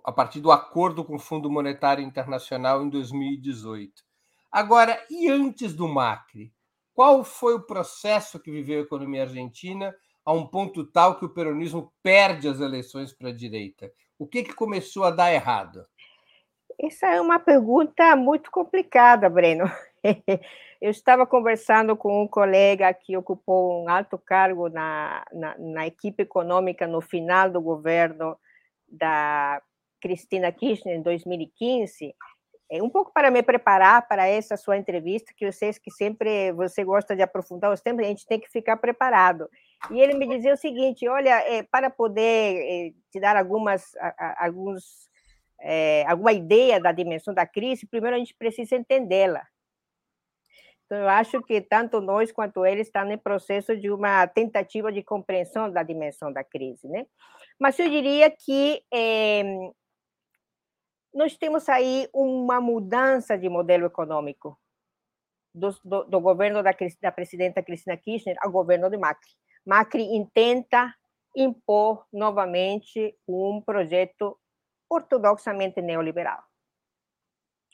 a 0.04 0.12
partir 0.12 0.40
do 0.40 0.52
acordo 0.52 1.04
com 1.04 1.16
o 1.16 1.20
Fundo 1.20 1.50
Monetário 1.50 2.04
Internacional 2.04 2.84
em 2.84 2.90
2018. 2.90 4.04
Agora, 4.52 5.00
e 5.10 5.30
antes 5.30 5.74
do 5.74 5.88
Macri? 5.88 6.52
Qual 6.94 7.24
foi 7.24 7.56
o 7.56 7.62
processo 7.62 8.40
que 8.40 8.52
viveu 8.52 8.80
a 8.80 8.84
economia 8.84 9.22
argentina 9.22 9.96
a 10.26 10.34
um 10.34 10.46
ponto 10.46 10.84
tal 10.84 11.18
que 11.18 11.26
o 11.26 11.30
peronismo 11.30 11.94
perde 12.04 12.48
as 12.48 12.60
eleições 12.60 13.14
para 13.14 13.30
a 13.30 13.34
direita? 13.34 13.92
O 14.18 14.28
que, 14.28 14.44
que 14.44 14.54
começou 14.54 15.06
a 15.06 15.12
dar 15.12 15.32
errado? 15.34 15.86
Essa 16.78 17.08
é 17.08 17.22
uma 17.22 17.40
pergunta 17.40 18.16
muito 18.16 18.52
complicada, 18.52 19.30
Breno. 19.30 19.66
Eu 20.82 20.92
estava 20.92 21.28
conversando 21.28 21.96
com 21.96 22.24
um 22.24 22.28
colega 22.28 22.94
que 22.94 23.16
ocupou 23.16 23.84
um 23.84 23.90
alto 23.90 24.18
cargo 24.18 24.70
na, 24.70 25.26
na, 25.34 25.58
na 25.58 25.88
equipe 25.88 26.24
econômica 26.24 26.88
no 26.88 27.02
final 27.02 27.50
do 27.50 27.62
governo 27.62 28.38
da 28.88 29.62
Cristina 30.00 30.52
Kirchner 30.52 30.96
em 30.96 31.02
2015, 31.02 32.16
é, 32.72 32.84
um 32.84 32.90
pouco 32.90 33.12
para 33.12 33.32
me 33.32 33.42
preparar 33.42 34.08
para 34.08 34.28
essa 34.28 34.56
sua 34.56 34.78
entrevista, 34.78 35.34
que 35.36 35.44
eu 35.44 35.52
sei 35.52 35.74
que 35.74 35.90
sempre 35.90 36.52
você 36.52 36.84
gosta 36.84 37.16
de 37.16 37.24
aprofundar 37.24 37.74
os 37.74 37.82
temas, 37.82 38.06
a 38.06 38.10
gente 38.10 38.28
tem 38.28 38.40
que 38.40 38.50
ficar 38.50 38.78
preparado. 38.78 39.50
E 39.90 40.00
ele 40.00 40.14
me 40.14 40.28
dizia 40.28 40.54
o 40.54 40.58
seguinte: 40.58 41.08
olha, 41.08 41.42
é, 41.52 41.64
para 41.64 41.90
poder 41.90 42.22
é, 42.22 42.92
te 43.12 43.20
dar 43.20 43.36
algumas, 43.36 43.92
alguns, 44.38 45.10
é, 45.62 46.06
alguma 46.08 46.32
ideia 46.32 46.80
da 46.80 46.92
dimensão 46.92 47.34
da 47.34 47.46
crise, 47.46 47.88
primeiro 47.88 48.16
a 48.16 48.20
gente 48.20 48.36
precisa 48.36 48.76
entendê-la. 48.76 49.46
Então, 50.86 50.98
eu 50.98 51.10
acho 51.10 51.42
que 51.44 51.62
tanto 51.62 52.02
nós 52.02 52.32
quanto 52.32 52.66
eles 52.66 52.88
estão 52.88 53.10
em 53.12 53.18
processo 53.18 53.78
de 53.78 53.92
uma 53.92 54.26
tentativa 54.26 54.92
de 54.92 55.04
compreensão 55.04 55.72
da 55.72 55.84
dimensão 55.84 56.34
da 56.34 56.44
crise, 56.44 56.88
né? 56.88 57.06
Mas 57.60 57.78
eu 57.78 57.88
diria 57.88 58.32
que 58.32 58.82
é, 58.92 59.44
nós 61.14 61.38
temos 61.38 61.68
aí 61.68 62.08
uma 62.14 62.62
mudança 62.62 63.38
de 63.38 63.50
modelo 63.50 63.86
econômico 63.86 64.58
do, 65.54 65.70
do, 65.84 66.04
do 66.06 66.22
governo 66.22 66.62
da, 66.62 66.72
da, 67.02 67.12
presidenta 67.12 67.64
Cristina 67.64 67.98
Kirchner 67.98 68.38
ao 68.40 68.52
governo 68.52 68.90
de 68.90 68.98
Macri. 68.98 69.32
Macri 69.66 70.04
intenta 70.16 70.94
impor 71.36 72.06
novamente 72.12 73.16
um 73.28 73.62
projeto 73.62 74.38
ortodoxamente 74.90 75.82
neoliberal. 75.82 76.44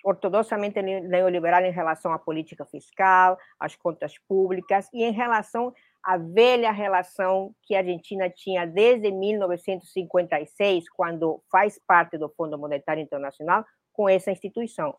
Ortodoxamente 0.04 0.82
neoliberal 0.82 1.64
em 1.64 1.72
relação 1.72 2.14
à 2.14 2.20
política 2.20 2.66
fiscal, 2.66 3.38
às 3.60 3.76
contas 3.76 4.18
públicas 4.28 4.88
e 4.94 5.04
em 5.04 5.12
relação 5.12 5.74
a 6.06 6.18
velha 6.18 6.72
relação 6.72 7.52
que 7.64 7.74
a 7.74 7.80
Argentina 7.80 8.30
tinha 8.30 8.68
desde 8.68 9.12
1956, 9.12 10.88
quando 10.90 11.42
faz 11.52 11.80
parte 11.88 12.16
do 12.16 12.30
Fundo 12.30 12.60
Monetário 12.60 13.02
Internacional, 13.02 13.66
com 13.92 14.08
essa 14.08 14.30
instituição, 14.30 14.96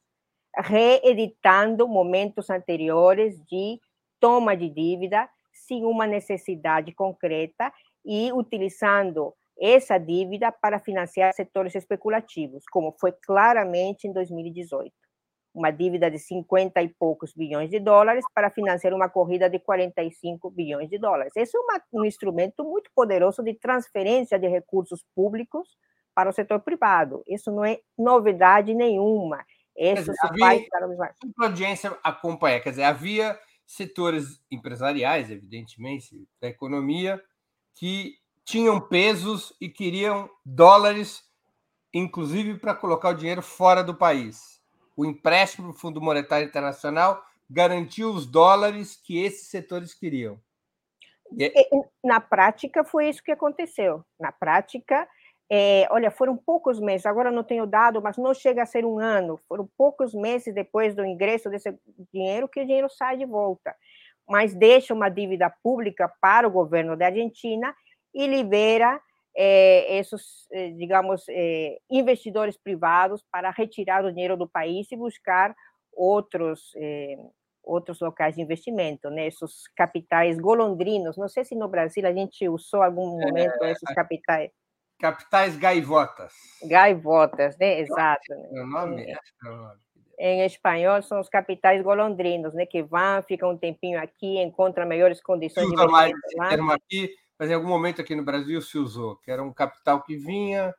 reeditando 0.57 1.87
momentos 1.87 2.51
anteriores 2.51 3.41
de 3.45 3.79
toma 4.19 4.57
de 4.57 4.69
dívida 4.69 5.31
sem 5.53 5.85
uma 5.85 6.09
necessidade 6.09 6.93
concreta 6.93 7.73
e 8.05 8.33
utilizando 8.33 9.33
essa 9.61 9.99
dívida 9.99 10.51
para 10.51 10.81
financiar 10.81 11.33
setores 11.33 11.77
especulativos, 11.77 12.65
como 12.69 12.93
foi 12.99 13.13
claramente 13.13 14.09
em 14.09 14.13
2018 14.13 14.93
uma 15.57 15.71
dívida 15.71 16.11
de 16.11 16.19
50 16.19 16.83
e 16.83 16.89
poucos 16.91 17.33
bilhões 17.33 17.71
de 17.71 17.81
dólares 17.81 18.23
para 18.35 18.51
financiar 18.51 18.93
uma 18.93 19.09
corrida 19.09 19.49
de 19.49 19.59
45 19.59 20.51
bilhões 20.51 20.91
de 20.91 20.99
dólares. 20.99 21.33
Esse 21.35 21.57
é 21.57 21.61
uma, 21.61 21.81
um 21.95 22.05
instrumento 22.05 22.63
muito 22.63 22.91
poderoso 22.95 23.43
de 23.43 23.55
transferência 23.55 24.39
de 24.39 24.47
recursos 24.47 25.03
públicos 25.15 25.67
para 26.15 26.29
o 26.29 26.33
setor 26.33 26.61
privado. 26.61 27.23
Isso 27.27 27.51
não 27.51 27.65
é 27.65 27.81
novidade 27.97 28.75
nenhuma. 28.75 29.43
Isso 29.75 30.03
dizer, 30.03 30.15
se 30.15 30.39
faz 30.39 30.69
para 30.69 30.89
os 30.89 31.01
A 31.01 31.45
audiência 31.45 31.99
acompanha, 32.05 32.61
quer 32.61 32.71
dizer, 32.71 32.85
havia 32.85 33.39
setores 33.67 34.43
empresariais, 34.51 35.31
evidentemente, 35.31 36.29
da 36.41 36.49
economia, 36.49 37.21
que 37.75 38.15
tinham 38.45 38.79
pesos 38.79 39.55
e 39.59 39.71
queriam 39.71 40.29
dólares, 40.45 41.25
inclusive 41.93 42.59
para 42.59 42.75
colocar 42.75 43.09
o 43.09 43.15
dinheiro 43.15 43.43
fora 43.43 43.83
do 43.83 43.95
país 43.95 44.56
o 44.97 45.05
empréstimo 45.05 45.69
do 45.69 45.79
Fundo 45.79 46.01
Monetário 46.01 46.47
Internacional 46.47 47.23
garantiu 47.49 48.11
os 48.11 48.27
dólares 48.27 48.97
que 48.97 49.23
esses 49.23 49.49
setores 49.49 49.95
queriam. 49.95 50.41
E... 51.39 51.53
Na 52.03 52.21
prática, 52.21 52.85
foi 52.85 53.09
isso 53.09 53.23
que 53.23 53.33
aconteceu. 53.33 54.05
Na 54.19 54.33
prática, 54.33 55.09
é, 55.51 55.87
olha, 55.91 56.11
foram 56.11 56.37
poucos 56.37 56.81
meses, 56.81 57.07
agora 57.07 57.31
não 57.31 57.45
tenho 57.45 57.67
dado, 57.67 58.03
mas 58.03 58.17
não 58.17 58.35
chega 58.35 58.63
a 58.63 58.67
ser 58.67 58.85
um 58.85 58.99
ano, 58.99 59.39
foram 59.49 59.69
poucos 59.77 60.13
meses 60.13 60.53
depois 60.53 60.95
do 60.95 61.05
ingresso 61.05 61.49
desse 61.49 61.77
dinheiro 62.13 62.49
que 62.49 62.61
o 62.61 62.67
dinheiro 62.67 62.89
sai 62.91 63.17
de 63.17 63.25
volta. 63.25 63.75
Mas 64.29 64.55
deixa 64.55 64.93
uma 64.93 65.09
dívida 65.09 65.49
pública 65.63 66.13
para 66.21 66.49
o 66.49 66.51
governo 66.51 66.97
da 66.97 67.07
Argentina 67.07 67.75
e 68.13 68.27
libera 68.27 69.01
é, 69.37 69.99
esses, 69.99 70.47
eh, 70.51 70.71
digamos, 70.71 71.25
é, 71.29 71.79
investidores 71.91 72.57
privados 72.57 73.23
para 73.31 73.51
retirar 73.51 74.05
o 74.05 74.13
dinheiro 74.13 74.37
do 74.37 74.49
país 74.49 74.91
e 74.91 74.97
buscar 74.97 75.55
outros 75.93 76.73
outros 77.63 77.99
locais 78.01 78.37
de 78.37 78.41
investimento, 78.41 79.11
né? 79.11 79.27
Esses 79.27 79.67
capitais 79.77 80.39
golondrinos. 80.39 81.17
Não 81.17 81.29
sei 81.29 81.45
se 81.45 81.57
no 81.57 81.69
Brasil 81.69 82.07
a 82.07 82.13
gente 82.13 82.49
usou 82.49 82.81
algum 82.81 83.19
momento 83.21 83.61
esses 83.65 83.93
capitais. 83.93 84.53
Capitais 85.01 85.57
gaivotas. 85.57 86.33
Gaivotas, 86.63 87.59
né? 87.59 87.81
Exato. 87.81 88.33
É 88.33 88.63
o 88.63 88.67
nome? 88.67 89.11
É. 89.11 89.17
Em 90.19 90.45
espanhol 90.47 91.03
são 91.03 91.21
os 91.21 91.29
capitais 91.29 91.83
golondrinos, 91.83 92.55
né? 92.55 92.65
Que 92.65 92.83
vão, 92.85 93.21
ficam 93.27 93.51
um 93.51 93.59
tempinho 93.59 94.01
aqui, 94.01 94.39
encontram 94.41 94.87
melhores 94.87 95.21
condições 95.21 95.67
de 95.67 95.75
investimento 95.75 96.39
lá. 96.39 96.49
termo 96.49 96.71
aqui 96.71 97.11
mas 97.39 97.51
em 97.51 97.55
algum 97.55 97.69
momento 97.69 98.01
aqui 98.01 98.15
no 98.15 98.25
Brasil 98.25 98.61
se 98.63 98.79
usou, 98.79 99.17
que 99.17 99.31
era 99.31 99.43
um 99.43 99.53
capital 99.53 100.03
que 100.03 100.17
vinha, 100.17 100.75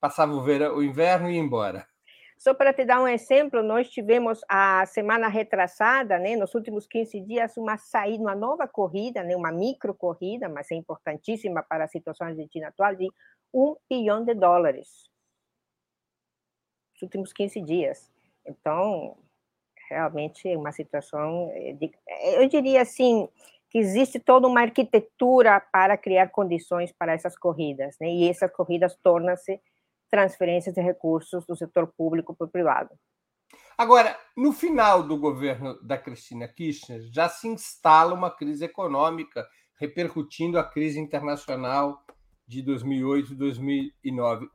passava 0.00 0.32
o, 0.32 0.42
verão, 0.42 0.76
o 0.76 0.82
inverno 0.82 1.30
e 1.30 1.34
ia 1.34 1.40
embora. 1.40 1.86
Só 2.36 2.52
para 2.52 2.74
te 2.74 2.84
dar 2.84 3.00
um 3.00 3.08
exemplo, 3.08 3.62
nós 3.62 3.88
tivemos 3.88 4.40
a 4.48 4.84
semana 4.86 5.28
retrasada, 5.28 6.18
né, 6.18 6.36
nos 6.36 6.54
últimos 6.54 6.86
15 6.86 7.20
dias, 7.20 7.56
uma 7.56 7.78
saída, 7.78 8.22
uma 8.22 8.34
nova 8.34 8.66
corrida, 8.66 9.22
né, 9.22 9.34
uma 9.36 9.52
micro 9.52 9.94
corrida, 9.94 10.48
mas 10.48 10.70
é 10.70 10.74
importantíssima 10.74 11.62
para 11.62 11.84
a 11.84 11.88
situação 11.88 12.26
argentina 12.26 12.68
atual, 12.68 12.94
de 12.94 13.08
um 13.52 13.76
bilhão 13.88 14.24
de 14.24 14.34
dólares. 14.34 15.08
Nos 16.92 17.02
últimos 17.02 17.32
15 17.32 17.60
dias. 17.62 18.10
Então, 18.44 19.16
realmente 19.88 20.48
é 20.48 20.56
uma 20.58 20.72
situação, 20.72 21.50
eh, 21.54 21.72
de, 21.72 21.92
eu 22.36 22.48
diria 22.48 22.82
assim, 22.82 23.28
que 23.74 23.78
existe 23.78 24.20
toda 24.20 24.46
uma 24.46 24.60
arquitetura 24.60 25.58
para 25.58 25.98
criar 25.98 26.28
condições 26.28 26.92
para 26.96 27.12
essas 27.12 27.36
corridas, 27.36 27.96
né? 28.00 28.08
e 28.08 28.28
essas 28.28 28.48
corridas 28.52 28.96
tornam-se 29.02 29.60
transferências 30.08 30.72
de 30.76 30.80
recursos 30.80 31.44
do 31.44 31.56
setor 31.56 31.92
público 31.96 32.36
para 32.36 32.46
o 32.46 32.48
privado. 32.48 32.90
Agora, 33.76 34.16
no 34.36 34.52
final 34.52 35.02
do 35.02 35.18
governo 35.18 35.74
da 35.82 35.98
Cristina 35.98 36.46
Kirchner, 36.46 37.00
já 37.12 37.28
se 37.28 37.48
instala 37.48 38.14
uma 38.14 38.30
crise 38.30 38.64
econômica, 38.64 39.44
repercutindo 39.80 40.56
a 40.56 40.62
crise 40.62 41.00
internacional 41.00 42.00
de 42.46 42.62
2008 42.62 43.32
e 43.32 43.34
2009. 43.34 44.44
O 44.44 44.50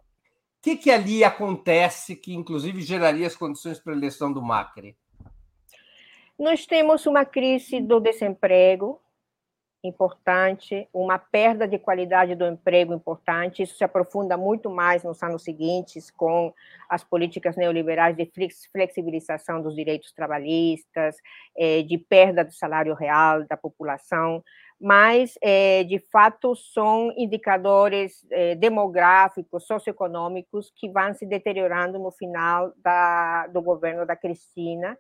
que, 0.61 0.77
que 0.77 0.89
ali 0.89 1.25
acontece 1.25 2.15
que, 2.15 2.33
inclusive, 2.33 2.81
geraria 2.81 3.27
as 3.27 3.35
condições 3.35 3.79
para 3.79 3.91
a 3.91 3.97
eleição 3.97 4.31
do 4.31 4.41
Macri? 4.41 4.95
Nós 6.39 6.65
temos 6.65 7.05
uma 7.05 7.25
crise 7.25 7.81
do 7.81 7.99
desemprego, 7.99 9.01
importante, 9.83 10.87
uma 10.93 11.17
perda 11.17 11.67
de 11.67 11.79
qualidade 11.79 12.35
do 12.35 12.45
emprego 12.45 12.93
importante. 12.93 13.63
Isso 13.63 13.77
se 13.77 13.83
aprofunda 13.83 14.35
muito 14.35 14.69
mais 14.69 15.03
nos 15.03 15.23
anos 15.23 15.43
seguintes 15.43 16.11
com 16.11 16.53
as 16.89 17.03
políticas 17.03 17.55
neoliberais 17.55 18.15
de 18.15 18.29
flexibilização 18.71 19.61
dos 19.61 19.75
direitos 19.75 20.11
trabalhistas, 20.11 21.15
é, 21.57 21.81
de 21.81 21.97
perda 21.97 22.43
do 22.43 22.51
salário 22.51 22.93
real 22.93 23.45
da 23.45 23.55
população, 23.55 24.43
mas, 24.81 25.37
é, 25.41 25.83
de 25.83 25.99
fato, 26.11 26.55
são 26.55 27.13
indicadores 27.17 28.25
é, 28.31 28.55
demográficos, 28.55 29.65
socioeconômicos 29.65 30.71
que 30.75 30.89
vão 30.89 31.13
se 31.13 31.25
deteriorando 31.25 31.99
no 31.99 32.11
final 32.11 32.73
da, 32.77 33.47
do 33.47 33.61
governo 33.61 34.05
da 34.05 34.15
Cristina. 34.15 34.97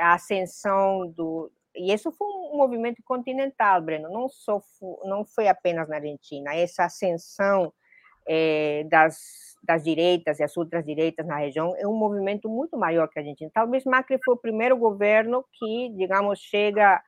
a 0.00 0.12
ascensão 0.14 1.10
do, 1.10 1.50
e 1.74 1.92
isso 1.92 2.12
foi 2.12 2.26
um 2.26 2.56
movimento 2.56 3.02
continental, 3.04 3.82
Breno, 3.82 4.10
não, 4.10 4.28
só, 4.28 4.60
não 5.04 5.24
foi 5.24 5.48
apenas 5.48 5.88
na 5.88 5.96
Argentina. 5.96 6.54
Essa 6.54 6.84
ascensão 6.84 7.72
é, 8.26 8.84
das, 8.84 9.18
das 9.62 9.82
direitas 9.82 10.38
e 10.38 10.42
as 10.42 10.56
ultradireitas 10.56 11.26
na 11.26 11.36
região 11.36 11.74
é 11.76 11.86
um 11.86 11.96
movimento 11.96 12.48
muito 12.48 12.76
maior 12.76 13.08
que 13.08 13.18
a 13.18 13.22
Argentina. 13.22 13.50
Talvez 13.52 13.84
Macri 13.84 14.18
foi 14.24 14.34
o 14.34 14.38
primeiro 14.38 14.76
governo 14.76 15.44
que, 15.52 15.90
digamos, 15.96 16.38
chega 16.38 17.02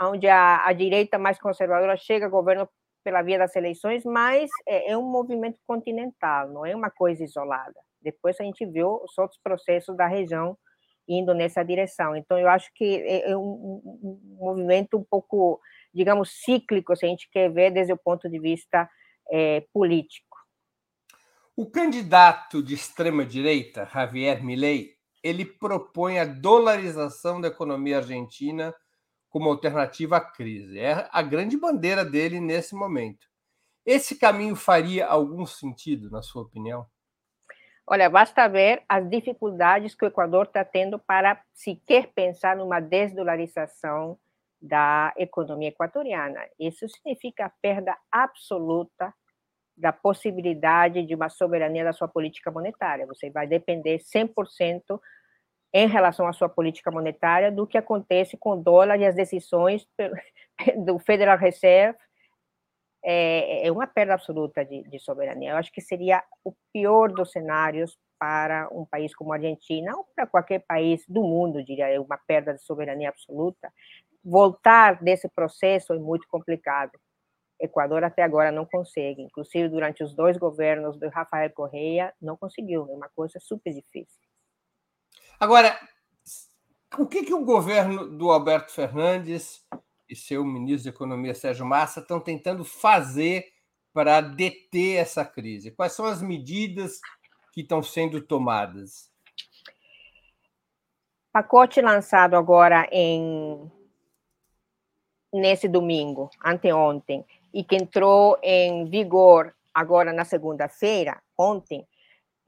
onde 0.00 0.28
a, 0.28 0.66
a 0.66 0.72
direita 0.72 1.18
mais 1.18 1.38
conservadora 1.38 1.96
chega 1.96 2.28
governo 2.28 2.68
pela 3.04 3.22
via 3.22 3.38
das 3.38 3.54
eleições, 3.54 4.04
mas 4.04 4.50
é, 4.66 4.92
é 4.92 4.98
um 4.98 5.08
movimento 5.08 5.58
continental, 5.66 6.48
não 6.48 6.66
é 6.66 6.74
uma 6.74 6.90
coisa 6.90 7.22
isolada. 7.22 7.80
Depois 8.02 8.36
a 8.40 8.44
gente 8.44 8.66
viu 8.66 9.00
os 9.02 9.16
outros 9.16 9.40
processos 9.42 9.96
da 9.96 10.06
região 10.06 10.58
indo 11.08 11.34
nessa 11.34 11.62
direção. 11.62 12.16
Então, 12.16 12.38
eu 12.38 12.48
acho 12.48 12.70
que 12.74 12.84
é, 12.84 13.30
é 13.30 13.36
um, 13.36 13.80
um, 14.02 14.36
movimento 14.38 14.96
um 14.96 15.04
pouco, 15.04 15.60
digamos, 15.92 16.30
cíclico, 16.42 16.96
se 16.96 17.06
a 17.06 17.08
gente 17.08 17.28
quer 17.30 17.50
ver 17.50 17.70
desde 17.70 17.92
o 17.92 17.98
ponto 17.98 18.28
de 18.28 18.38
vista 18.38 18.88
é, 19.30 19.62
político. 19.72 20.36
O 21.56 21.70
candidato 21.70 22.62
de 22.62 22.74
extrema-direita, 22.74 23.88
Javier 23.92 24.44
Milei, 24.44 24.96
ele 25.22 25.44
propõe 25.44 26.18
a 26.18 26.24
dolarização 26.24 27.40
da 27.40 27.48
economia 27.48 27.98
argentina 27.98 28.74
como 29.28 29.48
alternativa 29.48 30.18
à 30.18 30.20
crise. 30.20 30.78
É 30.78 31.08
a 31.10 31.22
grande 31.22 31.56
bandeira 31.56 32.04
dele 32.04 32.40
nesse 32.40 32.74
momento. 32.74 33.26
Esse 33.84 34.16
caminho 34.16 34.56
faria 34.56 35.06
algum 35.06 35.46
sentido, 35.46 36.10
na 36.10 36.22
sua 36.22 36.42
opinião? 36.42 36.86
Olha, 37.88 38.10
basta 38.10 38.48
ver 38.48 38.82
as 38.88 39.08
dificuldades 39.08 39.94
que 39.94 40.04
o 40.04 40.08
Equador 40.08 40.46
está 40.46 40.64
tendo 40.64 40.98
para 40.98 41.40
sequer 41.54 42.08
pensar 42.08 42.56
numa 42.56 42.80
desdolarização 42.80 44.18
da 44.60 45.14
economia 45.16 45.68
equatoriana. 45.68 46.40
Isso 46.58 46.88
significa 46.88 47.46
a 47.46 47.52
perda 47.62 47.96
absoluta 48.10 49.14
da 49.76 49.92
possibilidade 49.92 51.04
de 51.04 51.14
uma 51.14 51.28
soberania 51.28 51.84
da 51.84 51.92
sua 51.92 52.08
política 52.08 52.50
monetária. 52.50 53.06
Você 53.06 53.30
vai 53.30 53.46
depender 53.46 53.98
100% 53.98 54.98
em 55.72 55.86
relação 55.86 56.26
à 56.26 56.32
sua 56.32 56.48
política 56.48 56.90
monetária 56.90 57.52
do 57.52 57.66
que 57.66 57.78
acontece 57.78 58.36
com 58.36 58.50
o 58.52 58.56
dólar 58.56 58.98
e 58.98 59.06
as 59.06 59.14
decisões 59.14 59.86
do 60.84 60.98
Federal 60.98 61.38
Reserve 61.38 61.98
é, 63.04 63.66
é 63.66 63.72
uma 63.72 63.86
perda 63.86 64.14
absoluta 64.14 64.64
de, 64.64 64.82
de, 64.84 64.98
soberania. 64.98 65.52
Eu 65.52 65.56
acho 65.56 65.72
que 65.72 65.80
seria 65.80 66.22
o 66.44 66.52
pior 66.72 67.12
dos 67.12 67.30
cenários 67.30 67.98
para 68.18 68.68
um 68.72 68.84
país 68.84 69.14
como 69.14 69.32
a 69.32 69.36
Argentina, 69.36 69.96
ou 69.96 70.06
para 70.14 70.26
qualquer 70.26 70.64
país 70.66 71.04
do 71.06 71.22
mundo, 71.22 71.62
diria 71.62 71.92
eu, 71.92 72.02
uma 72.02 72.18
perda 72.18 72.54
de 72.54 72.62
soberania 72.62 73.10
absoluta. 73.10 73.72
Voltar 74.24 75.02
desse 75.02 75.28
processo 75.28 75.92
é 75.92 75.98
muito 75.98 76.26
complicado. 76.28 76.92
Equador 77.60 78.04
até 78.04 78.22
agora 78.22 78.50
não 78.52 78.66
consegue, 78.66 79.22
inclusive 79.22 79.68
durante 79.68 80.02
os 80.02 80.14
dois 80.14 80.36
governos 80.36 80.98
do 80.98 81.08
Rafael 81.08 81.50
Correia, 81.50 82.12
não 82.20 82.36
conseguiu, 82.36 82.86
é 82.90 82.94
uma 82.94 83.08
coisa 83.08 83.38
super 83.40 83.72
difícil. 83.72 84.20
Agora, 85.38 85.78
o 86.98 87.06
que, 87.06 87.24
que 87.24 87.34
o 87.34 87.44
governo 87.44 88.08
do 88.08 88.30
Alberto 88.30 88.72
Fernandes 88.72 89.64
e 90.08 90.14
seu 90.16 90.44
ministro 90.44 90.90
da 90.90 90.94
Economia, 90.94 91.34
Sérgio 91.34 91.66
Massa, 91.66 92.00
estão 92.00 92.20
tentando 92.20 92.64
fazer 92.64 93.46
para 93.92 94.20
deter 94.20 94.96
essa 94.96 95.24
crise? 95.24 95.70
Quais 95.70 95.92
são 95.92 96.04
as 96.04 96.20
medidas 96.20 97.00
que 97.52 97.62
estão 97.62 97.82
sendo 97.82 98.20
tomadas? 98.20 99.10
Pacote 101.32 101.80
lançado 101.80 102.36
agora 102.36 102.88
em 102.90 103.70
nesse 105.32 105.68
domingo, 105.68 106.30
anteontem, 106.42 107.24
e 107.52 107.62
que 107.62 107.76
entrou 107.76 108.38
em 108.42 108.86
vigor 108.86 109.54
agora 109.74 110.12
na 110.12 110.24
segunda-feira, 110.24 111.22
ontem, 111.36 111.86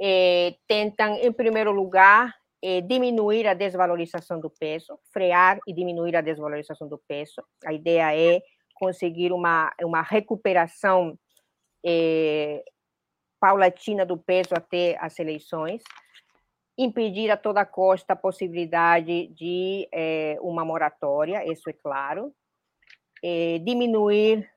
eh, 0.01 0.55
tentam, 0.67 1.15
em 1.17 1.31
primeiro 1.33 1.71
lugar, 1.71 2.35
é, 2.63 2.81
diminuir 2.81 3.47
a 3.47 3.55
desvalorização 3.55 4.41
do 4.41 4.51
peso, 4.51 4.99
frear 5.13 5.59
e 5.67 5.73
diminuir 5.73 6.17
a 6.17 6.21
desvalorização 6.21 6.89
do 6.89 6.99
peso. 6.99 7.43
A 7.65 7.73
ideia 7.73 8.17
é 8.17 8.43
conseguir 8.75 9.33
uma, 9.33 9.73
uma 9.83 10.03
recuperação 10.03 11.19
é, 11.85 12.65
paulatina 13.41 14.05
do 14.05 14.17
peso 14.17 14.55
até 14.55 14.97
as 15.01 15.19
eleições, 15.19 15.83
impedir 16.77 17.31
a 17.31 17.37
toda 17.37 17.65
custa 17.65 18.13
a 18.13 18.17
possibilidade 18.17 19.29
de 19.29 19.89
é, 19.93 20.37
uma 20.41 20.65
moratória, 20.65 21.45
isso 21.51 21.69
é 21.69 21.73
claro, 21.73 22.33
é, 23.23 23.59
diminuir 23.59 24.49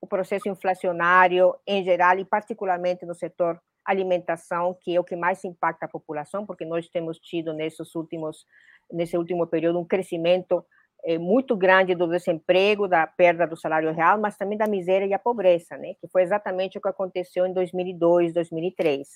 o 0.00 0.06
processo 0.06 0.48
inflacionário 0.48 1.54
em 1.64 1.84
geral 1.84 2.18
e 2.18 2.24
particularmente 2.24 3.06
no 3.06 3.14
setor 3.14 3.60
alimentação, 3.84 4.76
que 4.80 4.94
é 4.94 5.00
o 5.00 5.04
que 5.04 5.16
mais 5.16 5.44
impacta 5.44 5.86
a 5.86 5.88
população, 5.88 6.46
porque 6.46 6.64
nós 6.64 6.88
temos 6.88 7.18
tido 7.18 7.52
nesses 7.52 7.94
últimos 7.94 8.46
nesse 8.90 9.16
último 9.16 9.46
período 9.46 9.78
um 9.78 9.84
crescimento 9.84 10.64
é, 11.04 11.18
muito 11.18 11.56
grande 11.56 11.94
do 11.94 12.06
desemprego, 12.06 12.86
da 12.86 13.06
perda 13.06 13.46
do 13.46 13.56
salário 13.56 13.92
real, 13.92 14.18
mas 14.18 14.36
também 14.36 14.56
da 14.56 14.66
miséria 14.66 15.06
e 15.06 15.14
a 15.14 15.18
pobreza, 15.18 15.76
né? 15.76 15.94
Que 16.00 16.06
foi 16.08 16.22
exatamente 16.22 16.78
o 16.78 16.80
que 16.80 16.88
aconteceu 16.88 17.46
em 17.46 17.52
2002, 17.52 18.32
2003. 18.32 19.08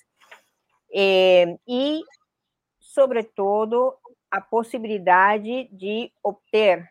É, 0.92 1.56
e, 1.68 2.02
sobretudo, 2.80 3.94
a 4.30 4.40
possibilidade 4.40 5.68
de 5.70 6.10
obter 6.22 6.88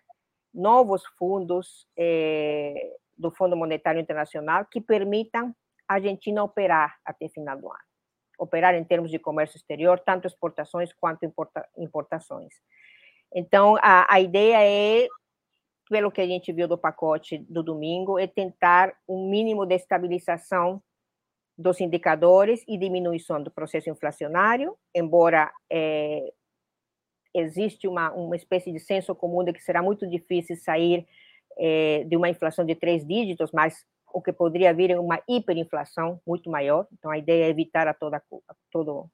novos 0.53 1.03
fundos 1.17 1.85
é, 1.97 2.93
do 3.17 3.29
Fundo 3.31 3.57
Monetário 3.57 3.99
Internacional 3.99 4.65
que 4.65 4.79
permitam 4.79 5.53
a 5.87 5.95
Argentina 5.95 6.43
operar 6.43 6.97
até 7.05 7.27
final 7.29 7.57
do 7.57 7.67
ano. 7.67 7.79
Operar 8.37 8.75
em 8.75 8.83
termos 8.83 9.11
de 9.11 9.19
comércio 9.19 9.57
exterior, 9.57 9.99
tanto 9.99 10.27
exportações 10.27 10.91
quanto 10.93 11.25
importa, 11.25 11.67
importações. 11.77 12.53
Então, 13.33 13.77
a, 13.81 14.13
a 14.13 14.19
ideia 14.19 14.57
é, 14.61 15.07
pelo 15.89 16.11
que 16.11 16.21
a 16.21 16.27
gente 16.27 16.51
viu 16.51 16.67
do 16.67 16.77
pacote 16.77 17.37
do 17.37 17.61
domingo, 17.61 18.17
é 18.17 18.27
tentar 18.27 18.93
um 19.07 19.29
mínimo 19.29 19.65
de 19.65 19.75
estabilização 19.75 20.81
dos 21.57 21.79
indicadores 21.79 22.63
e 22.67 22.77
diminuição 22.77 23.41
do 23.41 23.51
processo 23.51 23.89
inflacionário, 23.89 24.75
embora 24.93 25.53
é, 25.71 26.33
existe 27.33 27.87
uma, 27.87 28.11
uma 28.11 28.35
espécie 28.35 28.71
de 28.71 28.79
senso 28.79 29.15
comum 29.15 29.43
de 29.43 29.53
que 29.53 29.61
será 29.61 29.81
muito 29.81 30.07
difícil 30.07 30.57
sair 30.57 31.07
é, 31.57 32.03
de 32.05 32.17
uma 32.17 32.29
inflação 32.29 32.65
de 32.65 32.75
três 32.75 33.05
dígitos, 33.05 33.51
mas 33.53 33.85
o 34.15 34.21
que 34.21 34.31
poderia 34.31 34.73
vir 34.73 34.91
é 34.91 34.99
uma 34.99 35.21
hiperinflação 35.27 36.21
muito 36.25 36.49
maior. 36.49 36.87
Então, 36.93 37.11
a 37.11 37.17
ideia 37.17 37.45
é 37.45 37.49
evitar 37.49 37.85
a 37.85 37.93
toda, 37.93 38.15
a 38.15 38.55
todo, 38.71 39.11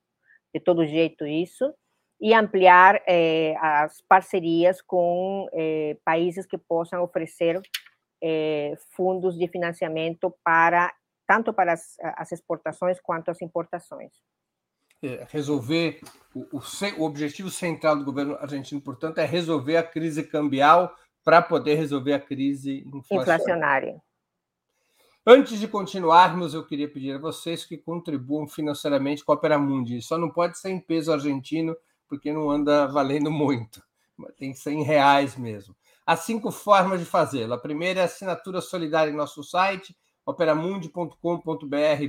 de 0.53 0.59
todo 0.59 0.85
jeito 0.85 1.25
isso 1.25 1.73
e 2.19 2.35
ampliar 2.35 3.01
eh, 3.07 3.55
as 3.59 3.99
parcerias 4.07 4.79
com 4.79 5.49
eh, 5.53 5.97
países 6.05 6.45
que 6.45 6.55
possam 6.55 7.01
oferecer 7.01 7.59
eh, 8.21 8.75
fundos 8.95 9.35
de 9.35 9.47
financiamento 9.47 10.31
para 10.43 10.93
tanto 11.25 11.51
para 11.51 11.73
as, 11.73 11.95
as 12.17 12.31
exportações 12.31 12.99
quanto 13.01 13.31
as 13.31 13.41
importações. 13.41 14.11
É, 15.01 15.25
resolver 15.31 15.99
o, 16.35 16.57
o, 16.57 16.61
o 16.99 17.03
objetivo 17.03 17.49
central 17.49 17.97
do 17.97 18.05
governo 18.05 18.35
argentino, 18.35 18.81
portanto, 18.81 19.17
é 19.17 19.25
resolver 19.25 19.77
a 19.77 19.83
crise 19.83 20.23
cambial 20.23 20.93
para 21.23 21.41
poder 21.41 21.75
resolver 21.75 22.13
a 22.13 22.19
crise 22.19 22.83
inflacionária. 22.85 23.21
inflacionária. 23.21 24.10
Antes 25.25 25.59
de 25.59 25.67
continuarmos, 25.67 26.55
eu 26.55 26.65
queria 26.65 26.91
pedir 26.91 27.11
a 27.13 27.19
vocês 27.19 27.63
que 27.63 27.77
contribuam 27.77 28.47
financeiramente 28.47 29.23
com 29.23 29.31
a 29.31 29.35
Opera 29.35 29.59
Mundi. 29.59 30.01
Só 30.01 30.17
não 30.17 30.31
pode 30.31 30.57
ser 30.57 30.71
em 30.71 30.79
peso 30.79 31.13
argentino, 31.13 31.75
porque 32.07 32.33
não 32.33 32.49
anda 32.49 32.87
valendo 32.87 33.29
muito. 33.29 33.83
Tem 34.35 34.51
que 34.51 34.57
ser 34.57 34.71
em 34.71 34.81
reais 34.81 35.37
mesmo. 35.37 35.75
Há 36.07 36.15
cinco 36.15 36.51
formas 36.51 36.99
de 36.99 37.05
fazê-lo. 37.05 37.53
A 37.53 37.59
primeira 37.59 37.99
é 37.99 38.03
a 38.03 38.05
assinatura 38.05 38.61
solidária 38.61 39.11
em 39.11 39.15
nosso 39.15 39.43
site, 39.43 39.95
operamundi.com.br 40.25 41.15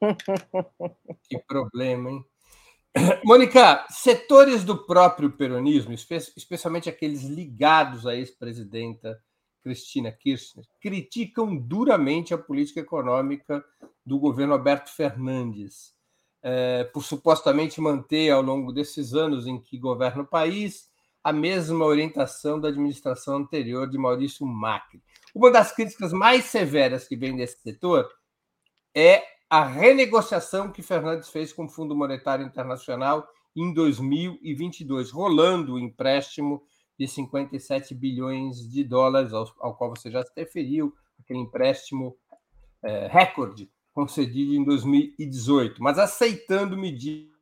que 1.28 1.36
problema, 1.48 2.12
hein? 2.12 2.24
Mônica, 3.24 3.84
setores 3.90 4.62
do 4.62 4.86
próprio 4.86 5.32
peronismo, 5.32 5.92
especialmente 5.92 6.88
aqueles 6.88 7.24
ligados 7.24 8.06
à 8.06 8.14
ex-presidenta 8.14 9.20
Cristina 9.64 10.12
Kirchner, 10.12 10.64
criticam 10.80 11.56
duramente 11.56 12.32
a 12.32 12.38
política 12.38 12.78
econômica 12.78 13.64
do 14.04 14.16
governo 14.16 14.52
Alberto 14.52 14.94
Fernandes, 14.94 15.92
é, 16.40 16.84
por 16.84 17.02
supostamente 17.02 17.80
manter, 17.80 18.30
ao 18.30 18.42
longo 18.42 18.72
desses 18.72 19.12
anos 19.12 19.44
em 19.44 19.58
que 19.58 19.76
governa 19.76 20.22
o 20.22 20.26
país, 20.26 20.88
a 21.26 21.32
mesma 21.32 21.84
orientação 21.84 22.60
da 22.60 22.68
administração 22.68 23.38
anterior 23.38 23.90
de 23.90 23.98
Maurício 23.98 24.46
Macri. 24.46 25.02
Uma 25.34 25.50
das 25.50 25.72
críticas 25.72 26.12
mais 26.12 26.44
severas 26.44 27.08
que 27.08 27.16
vem 27.16 27.34
desse 27.34 27.60
setor 27.60 28.08
é 28.94 29.24
a 29.50 29.64
renegociação 29.64 30.70
que 30.70 30.82
Fernandes 30.82 31.28
fez 31.28 31.52
com 31.52 31.64
o 31.64 31.68
Fundo 31.68 31.96
Monetário 31.96 32.46
Internacional 32.46 33.26
em 33.56 33.74
2022, 33.74 35.10
rolando 35.10 35.74
o 35.74 35.80
empréstimo 35.80 36.62
de 36.96 37.08
57 37.08 37.92
bilhões 37.92 38.58
de 38.70 38.84
dólares, 38.84 39.32
ao, 39.32 39.52
ao 39.58 39.74
qual 39.74 39.90
você 39.90 40.08
já 40.08 40.22
se 40.22 40.30
referiu, 40.36 40.94
aquele 41.18 41.40
empréstimo 41.40 42.16
é, 42.84 43.08
recorde 43.08 43.68
concedido 43.92 44.54
em 44.54 44.62
2018, 44.62 45.82
mas 45.82 45.98
aceitando 45.98 46.78
medidas 46.78 47.35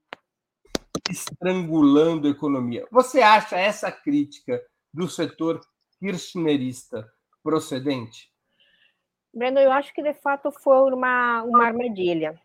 estrangulando 1.10 2.26
a 2.26 2.30
economia. 2.30 2.86
Você 2.90 3.20
acha 3.20 3.56
essa 3.56 3.90
crítica 3.90 4.62
do 4.92 5.08
setor 5.08 5.60
kirchnerista 5.98 7.06
procedente? 7.42 8.32
Breno, 9.32 9.58
eu 9.58 9.72
acho 9.72 9.92
que 9.92 10.02
de 10.02 10.14
fato 10.14 10.50
foi 10.50 10.92
uma, 10.92 11.42
uma 11.42 11.66
armadilha, 11.66 12.40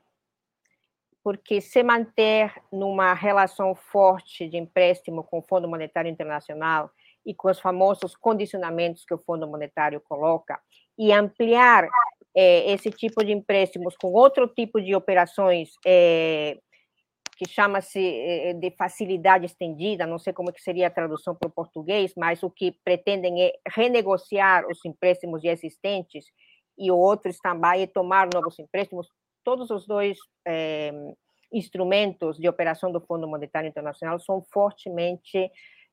porque 1.24 1.62
se 1.62 1.84
manter 1.84 2.52
numa 2.72 3.14
relação 3.14 3.76
forte 3.76 4.48
de 4.48 4.58
empréstimo 4.58 5.24
com 5.24 5.40
o 5.40 5.44
Fundo 5.44 5.68
Monetário 5.68 6.10
Internacional 6.10 6.92
e 7.26 7.34
com 7.34 7.50
os 7.50 7.60
famosos 7.60 8.16
condicionamentos 8.16 9.06
que 9.06 9.14
o 9.14 9.20
Fundo 9.20 9.48
Monetário 9.48 10.02
coloca, 10.02 10.60
e 10.98 11.14
ampliar 11.14 11.88
é, 12.36 12.72
esse 12.72 12.92
tipo 12.92 13.24
de 13.24 13.32
empréstimos 13.32 13.96
com 13.96 14.12
outro 14.12 14.48
tipo 14.48 14.82
de 14.82 14.94
operações 14.94 15.70
é, 15.86 16.58
que 17.40 17.48
chama-se 17.48 18.06
é, 18.06 18.54
de 18.54 18.70
facilidade 18.72 19.46
estendida, 19.46 20.06
não 20.06 20.20
sei 20.20 20.34
como 20.34 20.52
que 20.52 20.62
seria 20.62 20.88
a 20.88 20.92
tradução 20.92 21.34
para 21.34 21.48
o 21.48 21.52
português, 21.52 22.14
mas 22.18 22.44
o 22.44 22.50
que 22.50 22.74
pretendem 22.84 23.42
é 23.42 23.54
renegociar 23.66 24.68
os 24.68 24.84
empréstimos 24.84 25.46
existentes 25.46 26.26
e 26.78 26.92
o 26.92 26.98
outro 26.98 27.32
também 27.42 27.84
é 27.84 27.88
tomar 27.88 28.28
novos 28.34 28.60
empréstimos. 28.60 29.08
Todos 29.42 29.70
os 29.72 29.88
dois 29.88 30.18
é, 30.46 30.92
instrumentos 31.50 32.38
de 32.38 32.50
operação 32.50 32.92
do 32.92 33.00
Fundo 33.00 33.26
Monetário 33.26 33.70
Internacional 33.70 34.20
são 34.20 34.44
fortemente 34.52 35.50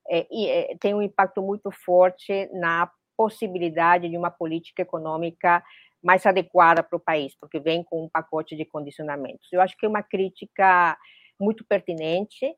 é, 0.09 0.27
é, 0.29 0.75
tem 0.81 0.93
um 0.93 1.01
impacto 1.01 1.41
muito 1.41 1.71
forte 1.71 2.49
na 2.51 2.91
possibilidade 3.15 4.09
de 4.09 4.17
uma 4.17 4.29
política 4.29 4.81
econômica 4.81 5.63
mais 6.03 6.25
adequada 6.25 6.83
para 6.83 6.97
o 6.97 6.99
país, 6.99 7.35
porque 7.39 7.57
vem 7.57 7.85
com 7.85 8.03
um 8.03 8.09
pacote 8.09 8.53
de 8.53 8.65
condicionamentos. 8.65 9.47
Eu 9.51 9.61
acho 9.61 9.77
que 9.77 9.85
é 9.85 9.89
uma 9.89 10.03
crítica 10.03 10.97
muito 11.39 11.65
pertinente 11.65 12.55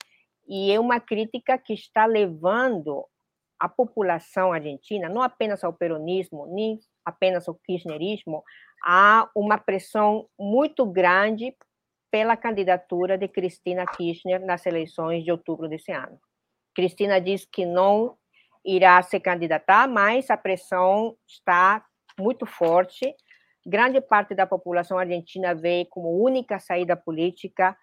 e 0.48 0.72
é 0.72 0.80
uma 0.80 1.00
crítica 1.00 1.58
que 1.58 1.74
está 1.74 2.06
levando 2.06 3.06
a 3.60 3.68
população 3.68 4.54
argentina, 4.54 5.10
não 5.10 5.22
apenas 5.22 5.63
ao 5.63 5.74
peronismo, 5.74 6.48
nem 6.48 6.80
apenas 7.04 7.48
ao 7.48 7.56
kirchnerismo, 7.56 8.44
a 8.84 9.30
uma 9.36 9.58
pressão 9.58 10.28
muito 10.39 10.86
grande 10.86 11.54
pela 12.10 12.38
candidatura 12.38 13.18
de 13.18 13.28
Cristina 13.28 13.86
Kirchner 13.86 14.44
nas 14.44 14.65
eleições 14.65 15.24
de 15.24 15.32
outubro 15.32 15.68
desse 15.68 15.92
ano. 15.92 16.20
Cristina 16.74 17.20
diz 17.20 17.46
que 17.46 17.65
não 17.65 18.18
irá 18.65 19.02
se 19.02 19.20
candidatar, 19.20 19.88
mas 19.88 20.30
a 20.30 20.38
pressão 20.38 21.15
está 21.28 21.86
muito 22.20 22.46
forte. 22.46 23.13
Grande 23.65 24.02
parte 24.02 24.34
da 24.34 24.48
população 24.48 24.98
argentina 24.98 25.54
vê 25.54 25.86
como 25.89 26.24
única 26.24 26.60
saída 26.60 26.96
política 26.96 27.78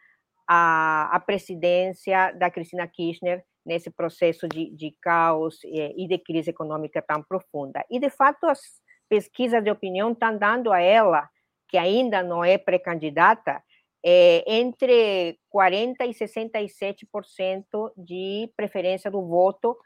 a, 0.47 1.09
a 1.13 1.21
presidência 1.21 2.33
da 2.33 2.51
Cristina 2.51 2.87
Kirchner 2.87 3.45
nesse 3.65 3.91
processo 3.91 4.49
de, 4.49 4.71
de 4.71 4.95
caos 5.03 5.59
e, 5.65 6.05
e 6.05 6.09
de 6.09 6.19
crise 6.19 6.51
econômica 6.51 7.03
tão 7.03 7.23
profunda. 7.23 7.85
E, 7.91 7.99
de 7.99 8.09
fato, 8.09 8.47
as 8.47 8.61
pesquisas 9.09 9.63
de 9.63 9.71
opinião 9.71 10.13
estão 10.13 10.39
dando 10.39 10.73
a 10.73 10.81
ela, 10.81 11.29
que 11.69 11.77
ainda 11.77 12.23
não 12.23 12.45
é 12.45 12.57
pré-candidata, 12.57 13.61
é, 14.05 14.45
entre 14.47 15.37
40% 15.53 15.97
e 16.01 16.15
67% 16.15 17.93
de 17.97 18.53
preferência 18.57 19.11
do 19.11 19.27
voto 19.27 19.77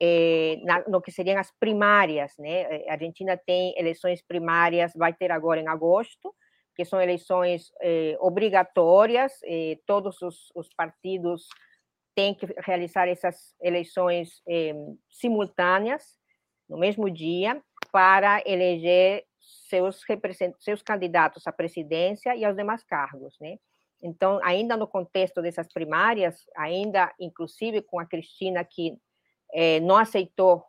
é, 0.00 0.58
na, 0.64 0.84
no 0.86 1.00
que 1.00 1.10
seriam 1.10 1.38
as 1.38 1.50
primárias. 1.58 2.34
Né? 2.38 2.84
A 2.88 2.92
Argentina 2.92 3.38
tem 3.38 3.74
eleições 3.78 4.22
primárias, 4.22 4.92
vai 4.94 5.14
ter 5.14 5.30
agora 5.30 5.60
em 5.60 5.68
agosto, 5.68 6.34
que 6.80 6.84
são 6.86 6.98
eleições 6.98 7.70
eh, 7.82 8.16
obrigatórias, 8.20 9.38
eh, 9.44 9.78
todos 9.84 10.22
os, 10.22 10.50
os, 10.54 10.66
partidos 10.72 11.46
têm 12.14 12.34
que 12.34 12.46
realizar 12.56 13.06
essas 13.06 13.54
eleições 13.60 14.40
eh, 14.48 14.72
simultâneas, 15.10 16.18
no 16.66 16.78
mesmo 16.78 17.10
dia, 17.10 17.62
para 17.92 18.42
eleger 18.46 19.26
seus, 19.68 20.02
seus 20.58 20.82
candidatos 20.82 21.46
à 21.46 21.52
presidência 21.52 22.34
e 22.34 22.46
aos 22.46 22.56
demais 22.56 22.82
cargos, 22.82 23.36
né? 23.38 23.58
Então, 24.02 24.40
ainda 24.42 24.74
no 24.74 24.88
contexto 24.88 25.42
dessas 25.42 25.70
primárias, 25.70 26.46
ainda 26.56 27.12
inclusive 27.20 27.82
com 27.82 28.00
a 28.00 28.06
Cristina 28.06 28.64
que 28.64 28.96
não 29.82 29.96
aceitou 29.96 30.64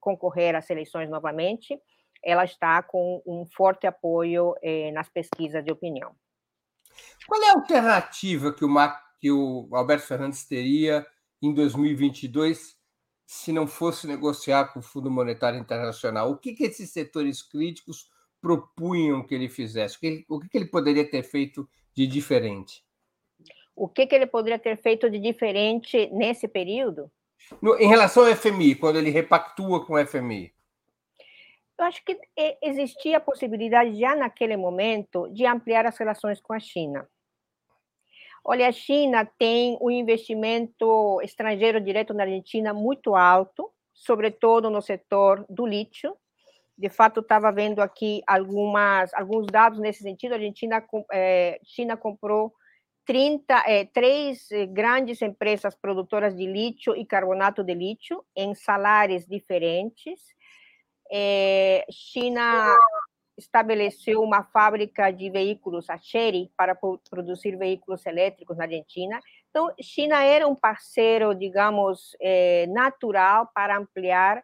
concorrer 0.00 0.54
às 0.54 0.70
eleições 0.70 1.10
novamente, 1.10 1.78
ela 2.24 2.44
está 2.44 2.82
com 2.82 3.22
um 3.26 3.44
forte 3.46 3.86
apoio 3.86 4.54
eh, 4.62 4.90
nas 4.92 5.08
pesquisas 5.08 5.64
de 5.64 5.70
opinião. 5.70 6.14
Qual 7.26 7.42
é 7.42 7.50
a 7.50 7.54
alternativa 7.54 8.52
que 8.52 8.64
o, 8.64 8.70
que 9.20 9.30
o 9.30 9.68
Alberto 9.72 10.06
Fernandes 10.06 10.46
teria 10.46 11.06
em 11.42 11.52
2022 11.52 12.76
se 13.26 13.52
não 13.52 13.66
fosse 13.66 14.06
negociar 14.06 14.72
com 14.72 14.80
o 14.80 14.82
Fundo 14.82 15.10
Monetário 15.10 15.58
Internacional? 15.58 16.30
O 16.30 16.36
que, 16.36 16.54
que 16.54 16.64
esses 16.64 16.90
setores 16.90 17.42
críticos 17.42 18.08
propunham 18.40 19.26
que 19.26 19.34
ele 19.34 19.48
fizesse? 19.48 19.96
O 19.96 20.00
que 20.00 20.06
ele, 20.06 20.24
o 20.28 20.40
que 20.40 20.56
ele 20.56 20.66
poderia 20.66 21.08
ter 21.08 21.22
feito 21.22 21.68
de 21.94 22.06
diferente? 22.06 22.84
O 23.74 23.88
que, 23.88 24.06
que 24.06 24.14
ele 24.14 24.26
poderia 24.26 24.58
ter 24.58 24.76
feito 24.76 25.10
de 25.10 25.18
diferente 25.18 26.08
nesse 26.12 26.46
período? 26.46 27.10
No, 27.60 27.76
em 27.78 27.88
relação 27.88 28.24
ao 28.24 28.34
FMI, 28.34 28.76
quando 28.76 28.96
ele 28.96 29.10
repactua 29.10 29.84
com 29.84 29.94
o 29.94 30.06
FMI. 30.06 30.53
Eu 31.78 31.84
acho 31.86 32.04
que 32.04 32.18
existia 32.62 33.16
a 33.16 33.20
possibilidade, 33.20 33.98
já 33.98 34.14
naquele 34.14 34.56
momento, 34.56 35.28
de 35.32 35.44
ampliar 35.44 35.86
as 35.86 35.98
relações 35.98 36.40
com 36.40 36.52
a 36.52 36.60
China. 36.60 37.08
Olha, 38.44 38.68
a 38.68 38.72
China 38.72 39.24
tem 39.38 39.76
um 39.80 39.90
investimento 39.90 41.20
estrangeiro 41.22 41.80
direto 41.80 42.14
na 42.14 42.24
Argentina 42.24 42.72
muito 42.72 43.16
alto, 43.16 43.70
sobretudo 43.92 44.70
no 44.70 44.80
setor 44.82 45.44
do 45.48 45.66
lítio. 45.66 46.16
De 46.76 46.88
fato, 46.88 47.20
estava 47.20 47.50
vendo 47.50 47.80
aqui 47.80 48.22
algumas, 48.26 49.12
alguns 49.14 49.46
dados 49.46 49.78
nesse 49.80 50.02
sentido. 50.02 50.32
A 50.32 50.34
Argentina, 50.36 50.84
é, 51.12 51.58
China 51.64 51.96
comprou 51.96 52.52
30, 53.06 53.64
é, 53.66 53.84
três 53.84 54.48
grandes 54.70 55.22
empresas 55.22 55.74
produtoras 55.74 56.36
de 56.36 56.46
lítio 56.46 56.94
e 56.96 57.04
carbonato 57.04 57.64
de 57.64 57.74
lítio 57.74 58.24
em 58.36 58.54
salários 58.54 59.26
diferentes 59.26 60.20
é, 61.10 61.84
China 61.90 62.76
estabeleceu 63.36 64.22
uma 64.22 64.44
fábrica 64.44 65.10
de 65.10 65.30
veículos, 65.30 65.90
a 65.90 65.98
Chery, 65.98 66.50
para 66.56 66.76
produzir 67.10 67.56
veículos 67.56 68.06
elétricos 68.06 68.56
na 68.56 68.64
Argentina. 68.64 69.20
Então, 69.50 69.72
China 69.80 70.22
era 70.22 70.46
um 70.46 70.54
parceiro, 70.54 71.34
digamos, 71.34 72.16
é, 72.20 72.66
natural 72.68 73.50
para 73.54 73.76
ampliar 73.76 74.42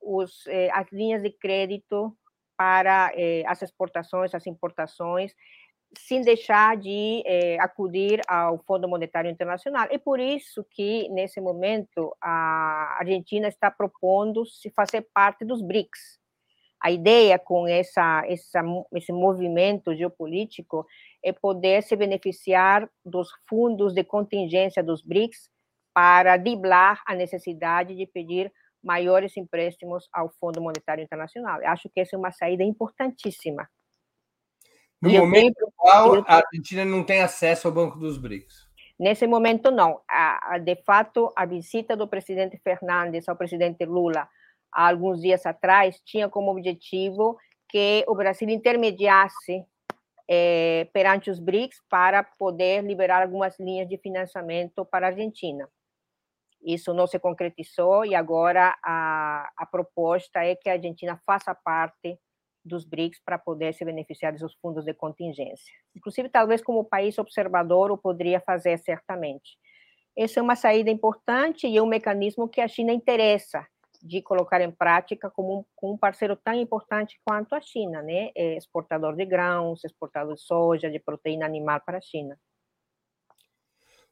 os, 0.00 0.46
é, 0.48 0.70
as 0.72 0.90
linhas 0.90 1.22
de 1.22 1.30
crédito 1.30 2.16
para 2.56 3.12
é, 3.14 3.44
as 3.46 3.62
exportações, 3.62 4.34
as 4.34 4.46
importações, 4.46 5.32
sem 5.98 6.22
deixar 6.22 6.76
de 6.76 7.22
é, 7.26 7.58
acudir 7.60 8.20
ao 8.26 8.58
Fundo 8.58 8.88
Monetário 8.88 9.30
Internacional. 9.30 9.86
É 9.90 9.98
por 9.98 10.18
isso 10.18 10.64
que, 10.70 11.08
nesse 11.10 11.40
momento, 11.40 12.14
a 12.20 12.96
Argentina 12.98 13.48
está 13.48 13.70
propondo 13.70 14.46
se 14.46 14.70
fazer 14.70 15.06
parte 15.12 15.44
dos 15.44 15.62
BRICS. 15.62 16.20
A 16.80 16.90
ideia 16.90 17.38
com 17.38 17.68
essa, 17.68 18.24
essa, 18.26 18.62
esse 18.94 19.12
movimento 19.12 19.94
geopolítico 19.94 20.84
é 21.22 21.32
poder 21.32 21.82
se 21.82 21.94
beneficiar 21.94 22.88
dos 23.04 23.28
fundos 23.48 23.94
de 23.94 24.02
contingência 24.02 24.82
dos 24.82 25.02
BRICS 25.02 25.48
para 25.94 26.36
driblar 26.36 27.00
a 27.06 27.14
necessidade 27.14 27.94
de 27.94 28.06
pedir 28.06 28.52
maiores 28.82 29.36
empréstimos 29.36 30.08
ao 30.12 30.30
Fundo 30.40 30.60
Monetário 30.60 31.04
Internacional. 31.04 31.60
Eu 31.60 31.68
acho 31.68 31.88
que 31.88 32.00
essa 32.00 32.16
é 32.16 32.18
uma 32.18 32.32
saída 32.32 32.64
importantíssima 32.64 33.68
no 35.02 35.10
e 35.10 35.18
momento 35.18 35.56
atual, 35.66 36.24
a 36.28 36.36
Argentina 36.36 36.84
não 36.84 37.02
tem 37.02 37.20
acesso 37.20 37.66
ao 37.66 37.74
Banco 37.74 37.98
dos 37.98 38.16
BRICS. 38.16 38.70
Nesse 38.98 39.26
momento, 39.26 39.72
não. 39.72 40.00
De 40.62 40.76
fato, 40.84 41.32
a 41.34 41.44
visita 41.44 41.96
do 41.96 42.06
presidente 42.06 42.56
Fernandes 42.58 43.28
ao 43.28 43.34
presidente 43.34 43.84
Lula 43.84 44.28
há 44.72 44.88
alguns 44.88 45.20
dias 45.20 45.44
atrás, 45.44 46.00
tinha 46.04 46.28
como 46.28 46.52
objetivo 46.52 47.36
que 47.68 48.04
o 48.06 48.14
Brasil 48.14 48.48
intermediasse 48.48 49.64
é, 50.28 50.88
perante 50.92 51.30
os 51.30 51.40
BRICS 51.40 51.82
para 51.90 52.22
poder 52.22 52.84
liberar 52.84 53.22
algumas 53.22 53.58
linhas 53.58 53.88
de 53.88 53.98
financiamento 53.98 54.84
para 54.84 55.06
a 55.06 55.10
Argentina. 55.10 55.68
Isso 56.64 56.94
não 56.94 57.08
se 57.08 57.18
concretizou 57.18 58.04
e 58.04 58.14
agora 58.14 58.78
a, 58.84 59.50
a 59.56 59.66
proposta 59.66 60.44
é 60.44 60.54
que 60.54 60.68
a 60.68 60.74
Argentina 60.74 61.20
faça 61.26 61.52
parte 61.54 62.18
dos 62.64 62.84
BRICS 62.84 63.20
para 63.24 63.38
poder 63.38 63.74
se 63.74 63.84
beneficiar 63.84 64.32
dos 64.32 64.54
fundos 64.54 64.84
de 64.84 64.94
contingência. 64.94 65.72
Inclusive, 65.94 66.28
talvez 66.28 66.62
como 66.62 66.84
país 66.84 67.18
observador, 67.18 67.90
o 67.90 67.98
poderia 67.98 68.40
fazer 68.40 68.78
certamente. 68.78 69.58
Essa 70.16 70.40
é 70.40 70.42
uma 70.42 70.56
saída 70.56 70.90
importante 70.90 71.66
e 71.66 71.76
é 71.76 71.82
um 71.82 71.86
mecanismo 71.86 72.48
que 72.48 72.60
a 72.60 72.68
China 72.68 72.92
interessa 72.92 73.66
de 74.02 74.20
colocar 74.20 74.60
em 74.60 74.70
prática 74.70 75.30
como 75.30 75.60
um, 75.60 75.64
como 75.76 75.94
um 75.94 75.98
parceiro 75.98 76.36
tão 76.36 76.54
importante 76.54 77.20
quanto 77.24 77.54
a 77.54 77.60
China, 77.60 78.02
né? 78.02 78.30
É 78.34 78.56
exportador 78.56 79.14
de 79.14 79.24
grãos, 79.24 79.84
exportador 79.84 80.34
de 80.34 80.42
soja, 80.42 80.90
de 80.90 80.98
proteína 80.98 81.46
animal 81.46 81.80
para 81.86 81.98
a 81.98 82.00
China. 82.00 82.36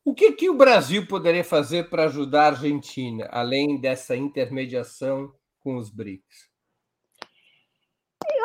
O 0.04 0.14
que, 0.14 0.32
que 0.32 0.48
o 0.48 0.56
Brasil 0.56 1.06
poderia 1.06 1.44
fazer 1.44 1.90
para 1.90 2.04
ajudar 2.04 2.44
a 2.44 2.46
Argentina, 2.48 3.28
além 3.30 3.78
dessa 3.80 4.16
intermediação 4.16 5.34
com 5.58 5.76
os 5.76 5.90
BRICS? 5.90 6.49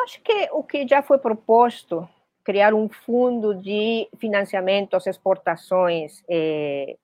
Acho 0.06 0.22
que 0.22 0.48
o 0.52 0.62
que 0.62 0.86
já 0.86 1.02
foi 1.02 1.18
proposto, 1.18 2.08
criar 2.44 2.72
um 2.72 2.88
fundo 2.88 3.52
de 3.56 4.08
financiamento 4.18 4.94
às 4.94 5.04
exportações 5.04 6.22
eh, 6.30 6.96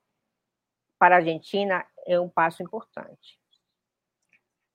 para 1.01 1.17
a 1.17 1.19
Argentina, 1.19 1.85
é 2.07 2.21
um 2.21 2.29
passo 2.29 2.63
importante. 2.63 3.41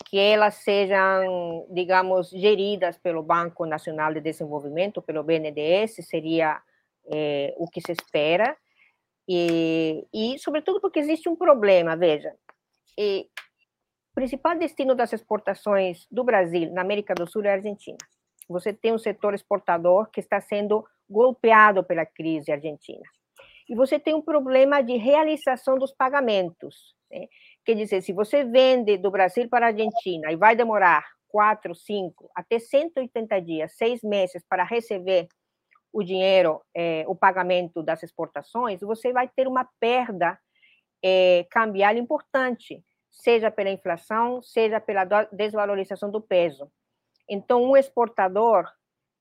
Que 0.10 0.20
elas 0.20 0.56
sejam, 0.56 1.66
digamos, 1.70 2.30
geridas 2.32 2.98
pelo 2.98 3.24
Banco 3.24 3.66
Nacional 3.66 4.14
de 4.14 4.20
Desenvolvimento, 4.20 5.02
pelo 5.02 5.24
BNDES, 5.24 6.06
seria 6.06 6.62
eh, 7.10 7.56
o 7.56 7.66
que 7.70 7.80
se 7.80 7.94
espera 7.94 8.58
e, 9.26 10.06
e, 10.14 10.38
sobretudo, 10.38 10.82
porque 10.82 11.00
existe 11.00 11.30
um 11.30 11.36
problema, 11.38 11.96
veja, 11.96 12.36
e, 12.98 13.30
o 14.12 14.16
principal 14.16 14.58
destino 14.58 14.96
das 14.96 15.14
exportações 15.14 16.06
do 16.12 16.26
Brasil 16.26 16.74
na 16.74 16.82
América 16.82 17.16
do 17.16 17.26
Sul 17.26 17.46
é 17.46 17.52
a 17.52 17.54
Argentina. 17.54 17.98
Você 18.48 18.74
tem 18.74 18.94
um 18.94 18.98
setor 18.98 19.34
exportador 19.34 20.10
que 20.10 20.20
está 20.20 20.40
sendo 20.40 20.86
golpeado 21.10 21.84
pela 21.84 22.06
crise 22.06 22.52
argentina. 22.52 23.04
E 23.70 23.76
você 23.76 24.00
tem 24.00 24.14
um 24.14 24.22
problema 24.22 24.82
de 24.82 24.96
realização 24.96 25.78
dos 25.78 25.92
pagamentos. 25.92 26.96
Né? 27.12 27.28
Quer 27.66 27.76
dizer, 27.76 28.02
se 28.02 28.14
você 28.14 28.44
vende 28.44 28.98
do 28.98 29.12
Brasil 29.12 29.50
para 29.50 29.68
a 29.68 29.70
Argentina 29.70 30.32
e 30.32 30.36
vai 30.36 30.56
demorar 30.56 31.06
quatro, 31.28 31.76
cinco, 31.76 32.30
até 32.34 32.60
180 32.60 33.42
dias, 33.42 33.74
seis 33.76 34.02
meses 34.02 34.42
para 34.48 34.64
receber 34.64 35.28
o 35.92 36.04
dinheiro, 36.04 36.62
é, 36.76 37.04
o 37.08 37.16
pagamento 37.16 37.84
das 37.84 38.04
exportações, 38.04 38.80
você 38.82 39.12
vai 39.12 39.28
ter 39.28 39.48
uma 39.48 39.68
perda 39.80 40.40
é, 41.04 41.46
cambial 41.50 41.96
importante, 41.96 42.84
seja 43.12 43.52
pela 43.52 43.70
inflação, 43.70 44.42
seja 44.42 44.80
pela 44.80 45.06
desvalorização 45.32 46.12
do 46.12 46.22
peso. 46.22 46.72
Então, 47.30 47.64
um 47.64 47.76
exportador 47.76 48.70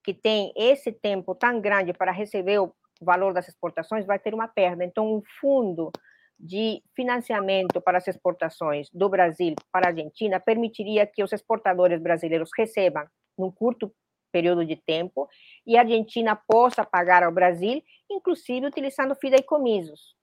que 0.02 0.14
tem 0.14 0.52
esse 0.56 0.92
tempo 0.92 1.34
tão 1.34 1.60
grande 1.60 1.92
para 1.92 2.12
receber 2.12 2.60
o 2.60 2.72
valor 3.00 3.34
das 3.34 3.48
exportações 3.48 4.06
vai 4.06 4.18
ter 4.18 4.32
uma 4.32 4.48
perda. 4.48 4.84
Então, 4.84 5.16
um 5.16 5.22
fundo 5.40 5.90
de 6.38 6.82
financiamento 6.94 7.80
para 7.80 7.98
as 7.98 8.06
exportações 8.06 8.88
do 8.92 9.08
Brasil 9.08 9.54
para 9.72 9.86
a 9.86 9.90
Argentina 9.90 10.38
permitiria 10.38 11.06
que 11.06 11.24
os 11.24 11.32
exportadores 11.32 12.00
brasileiros 12.00 12.50
recebam, 12.56 13.06
num 13.38 13.50
curto 13.50 13.92
período 14.30 14.66
de 14.66 14.76
tempo 14.76 15.28
e 15.66 15.76
a 15.76 15.80
Argentina 15.80 16.36
possa 16.36 16.84
pagar 16.84 17.22
ao 17.22 17.32
Brasil, 17.32 17.82
inclusive 18.10 18.66
utilizando 18.66 19.14
fideicomissos. 19.14 20.14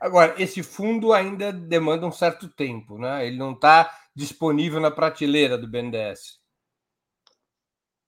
Agora, 0.00 0.34
esse 0.42 0.62
fundo 0.62 1.12
ainda 1.12 1.52
demanda 1.52 2.06
um 2.06 2.12
certo 2.12 2.48
tempo, 2.48 2.98
né? 2.98 3.26
Ele 3.26 3.36
não 3.36 3.52
está 3.52 3.90
disponível 4.14 4.80
na 4.80 4.90
prateleira 4.90 5.58
do 5.58 5.68
BNDES. 5.68 6.40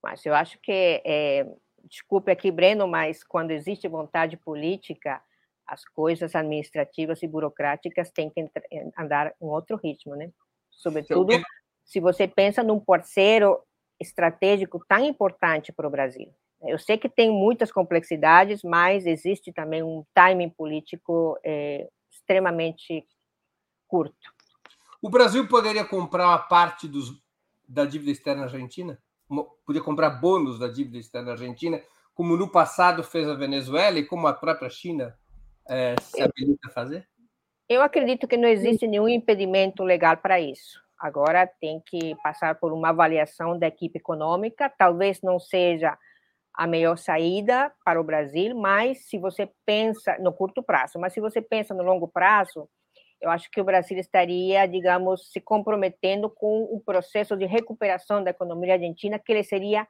Mas 0.03 0.25
eu 0.25 0.35
acho 0.35 0.59
que, 0.61 1.03
é, 1.05 1.47
desculpe 1.85 2.31
aqui, 2.31 2.51
Breno, 2.51 2.87
mas 2.87 3.25
quando 3.25 3.51
existe 3.51 3.89
vontade 3.89 4.37
política, 4.37 5.21
as 5.67 5.85
coisas 5.85 6.35
administrativas 6.35 7.23
e 7.23 7.27
burocráticas 7.27 8.11
têm 8.11 8.31
que 8.31 8.49
andar 8.97 9.35
em 9.41 9.47
outro 9.47 9.77
ritmo, 9.77 10.15
né? 10.15 10.31
Sobretudo, 10.71 11.33
então, 11.33 11.45
se 11.85 11.99
você 11.99 12.29
pensa 12.29 12.63
num 12.63 12.79
parceiro 12.79 13.61
estratégico 13.99 14.85
tão 14.87 15.05
importante 15.05 15.73
para 15.73 15.89
o 15.89 15.91
Brasil. 15.91 16.33
Eu 16.63 16.79
sei 16.79 16.97
que 16.97 17.09
tem 17.09 17.31
muitas 17.31 17.73
complexidades, 17.73 18.63
mas 18.63 19.07
existe 19.07 19.53
também 19.53 19.83
um 19.83 20.05
timing 20.15 20.51
político 20.51 21.39
é, 21.45 21.89
extremamente 22.11 23.07
curto. 23.89 24.36
O 25.01 25.11
Brasil 25.11 25.47
poderia 25.47 25.85
comprar 25.85 26.37
parte 26.49 26.89
dos, 26.89 27.13
da 27.69 27.85
dívida 27.85 28.11
externa 28.11 28.45
argentina? 28.45 28.99
Podia 29.65 29.83
comprar 29.83 30.11
bônus 30.11 30.59
da 30.59 30.69
dívida 30.69 30.99
externa 30.99 31.33
argentina, 31.33 31.81
como 32.15 32.37
no 32.37 32.51
passado 32.51 33.03
fez 33.03 33.29
a 33.29 33.35
Venezuela 33.35 33.99
e 33.99 34.07
como 34.07 34.27
a 34.27 34.33
própria 34.33 34.71
China 34.71 35.17
é, 35.69 35.95
se 36.01 36.23
habilita 36.23 36.69
a 36.69 36.71
fazer? 36.71 37.09
Eu 37.69 37.83
acredito 37.83 38.29
que 38.29 38.37
não 38.37 38.49
existe 38.49 38.87
nenhum 38.87 39.09
impedimento 39.09 39.83
legal 39.83 40.17
para 40.17 40.41
isso 40.41 40.87
agora 40.99 41.47
tem 41.47 41.81
que 41.81 42.15
passar 42.23 42.55
por 42.57 42.73
uma 42.73 42.89
avaliação 42.89 43.59
da 43.59 43.67
equipe 43.67 43.99
econômica, 43.99 44.69
talvez 44.69 45.21
não 45.23 45.39
seja 45.39 45.97
a 46.55 46.67
melhor 46.67 46.97
saída 46.97 47.71
para 47.85 48.01
o 48.01 48.05
Brasil, 48.05 48.57
mas 48.57 49.07
se 49.07 49.19
você 49.19 49.51
pensa 49.67 50.17
no 50.19 50.33
curto 50.33 50.63
prazo, 50.63 50.99
mas 50.99 51.13
se 51.13 51.21
você 51.21 51.43
pensa 51.43 51.75
no 51.75 51.83
longo 51.83 52.09
prazo, 52.09 52.69
eu 53.21 53.31
acho 53.31 53.51
que 53.51 53.61
o 53.61 53.65
Brasil 53.65 53.99
estaria, 53.99 54.67
digamos, 54.67 55.31
se 55.33 55.41
comprometendo 55.41 56.29
com 56.29 56.65
o 56.65 56.81
processo 56.81 57.37
de 57.37 57.47
recuperação 57.47 58.23
da 58.23 58.31
economia 58.31 58.75
argentina, 58.75 59.19
que 59.19 59.33
ele 59.33 59.43
seria 59.43 59.87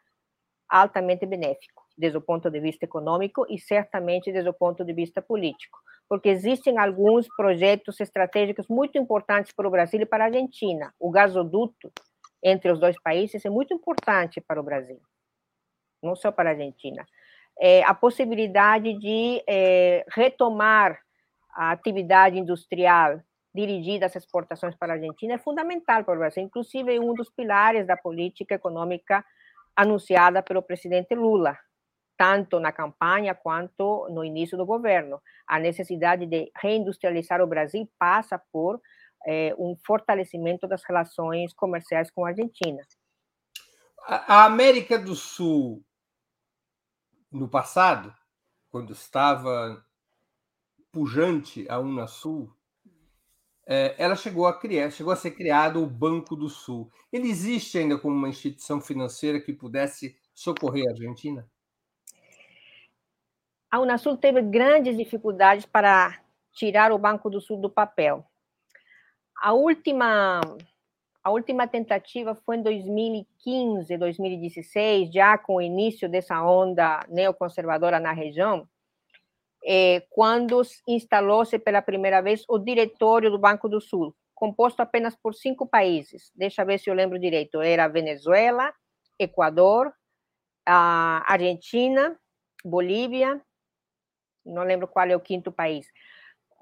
altamente 0.68 1.26
benéfico, 1.26 1.84
desde 1.96 2.18
o 2.18 2.20
ponto 2.20 2.50
de 2.50 2.60
vista 2.60 2.84
econômico 2.84 3.46
e 3.48 3.58
certamente 3.58 4.32
desde 4.32 4.50
o 4.50 4.54
ponto 4.54 4.84
de 4.84 4.92
vista 4.92 5.20
político 5.20 5.78
porque 6.08 6.28
existem 6.28 6.78
alguns 6.78 7.26
projetos 7.36 7.98
estratégicos 8.00 8.66
muito 8.68 8.96
importantes 8.98 9.52
para 9.52 9.66
o 9.66 9.70
Brasil 9.70 10.00
e 10.00 10.06
para 10.06 10.24
a 10.24 10.26
Argentina. 10.28 10.94
O 10.98 11.10
gasoduto 11.10 11.92
entre 12.42 12.70
os 12.70 12.78
dois 12.78 13.00
países 13.02 13.44
é 13.44 13.50
muito 13.50 13.74
importante 13.74 14.40
para 14.40 14.60
o 14.60 14.64
Brasil, 14.64 15.00
não 16.02 16.14
só 16.14 16.30
para 16.30 16.50
a 16.50 16.52
Argentina. 16.52 17.04
É, 17.58 17.82
a 17.84 17.94
possibilidade 17.94 18.92
de 18.98 19.42
é, 19.48 20.04
retomar 20.10 21.00
a 21.56 21.72
atividade 21.72 22.38
industrial 22.38 23.20
dirigida 23.54 24.06
às 24.06 24.14
exportações 24.14 24.76
para 24.76 24.92
a 24.92 24.96
Argentina 24.96 25.34
é 25.34 25.38
fundamental 25.38 26.04
para 26.04 26.14
o 26.14 26.18
Brasil, 26.18 26.42
inclusive 26.42 26.94
é 26.94 27.00
um 27.00 27.14
dos 27.14 27.30
pilares 27.30 27.86
da 27.86 27.96
política 27.96 28.54
econômica 28.54 29.24
anunciada 29.74 30.42
pelo 30.42 30.62
presidente 30.62 31.14
Lula 31.14 31.56
tanto 32.16 32.58
na 32.58 32.72
campanha 32.72 33.34
quanto 33.34 34.08
no 34.10 34.24
início 34.24 34.56
do 34.56 34.64
governo. 34.64 35.20
A 35.46 35.58
necessidade 35.58 36.26
de 36.26 36.50
reindustrializar 36.56 37.40
o 37.40 37.46
Brasil 37.46 37.88
passa 37.98 38.40
por 38.50 38.80
é, 39.26 39.54
um 39.58 39.76
fortalecimento 39.86 40.66
das 40.66 40.82
relações 40.84 41.52
comerciais 41.52 42.10
com 42.10 42.24
a 42.24 42.28
Argentina. 42.28 42.82
A 44.06 44.44
América 44.44 44.98
do 44.98 45.14
Sul, 45.14 45.84
no 47.30 47.48
passado, 47.48 48.14
quando 48.70 48.92
estava 48.92 49.84
pujante 50.96 51.66
a 51.68 51.78
Unasul, 51.78 52.50
é, 53.66 53.94
ela 53.98 54.16
chegou 54.16 54.46
a 54.46 54.58
criar, 54.58 54.90
chegou 54.90 55.12
a 55.12 55.16
ser 55.16 55.32
criado 55.32 55.82
o 55.82 55.86
Banco 55.86 56.34
do 56.34 56.48
Sul. 56.48 56.90
Ele 57.12 57.28
existe 57.28 57.76
ainda 57.76 57.98
como 57.98 58.16
uma 58.16 58.30
instituição 58.30 58.80
financeira 58.80 59.38
que 59.38 59.52
pudesse 59.52 60.16
socorrer 60.34 60.86
a 60.88 60.92
Argentina? 60.92 61.46
a 63.76 63.80
Unasul 63.80 64.16
teve 64.16 64.40
grandes 64.40 64.96
dificuldades 64.96 65.66
para 65.66 66.18
tirar 66.54 66.92
o 66.92 66.98
Banco 66.98 67.28
do 67.28 67.40
Sul 67.42 67.60
do 67.60 67.68
papel. 67.68 68.24
A 69.42 69.52
última, 69.52 70.40
a 71.22 71.30
última 71.30 71.66
tentativa 71.66 72.34
foi 72.34 72.56
em 72.56 72.62
2015, 72.62 73.98
2016, 73.98 75.12
já 75.12 75.36
com 75.36 75.56
o 75.56 75.60
início 75.60 76.08
dessa 76.08 76.42
onda 76.42 77.04
neoconservadora 77.08 78.00
na 78.00 78.12
região, 78.12 78.66
é, 79.66 80.06
quando 80.10 80.62
instalou-se 80.86 81.58
pela 81.58 81.82
primeira 81.82 82.22
vez 82.22 82.44
o 82.48 82.58
diretório 82.58 83.30
do 83.30 83.38
Banco 83.38 83.68
do 83.68 83.80
Sul, 83.80 84.14
composto 84.34 84.80
apenas 84.80 85.16
por 85.16 85.34
cinco 85.34 85.66
países. 85.66 86.30
Deixa 86.34 86.62
eu 86.62 86.66
ver 86.66 86.78
se 86.78 86.88
eu 86.88 86.94
lembro 86.94 87.18
direito. 87.18 87.60
Era 87.60 87.88
Venezuela, 87.88 88.72
Equador, 89.18 89.92
Argentina, 90.64 92.16
Bolívia, 92.64 93.40
não 94.44 94.62
lembro 94.62 94.86
qual 94.86 95.06
é 95.06 95.16
o 95.16 95.20
quinto 95.20 95.50
país. 95.50 95.86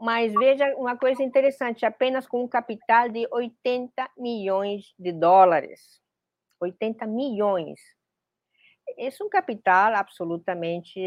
mas 0.00 0.32
veja 0.32 0.74
uma 0.76 0.96
coisa 0.98 1.22
interessante, 1.22 1.86
apenas 1.86 2.26
com 2.26 2.42
um 2.42 2.48
capital 2.48 3.09
de 3.09 3.28
80 3.30 4.11
milhões 4.18 4.92
de 4.98 5.12
dólares. 5.12 6.00
80 6.61 7.07
milhões. 7.07 7.80
Esse 8.98 9.22
é 9.22 9.24
um 9.24 9.28
capital 9.28 9.94
absolutamente, 9.94 11.00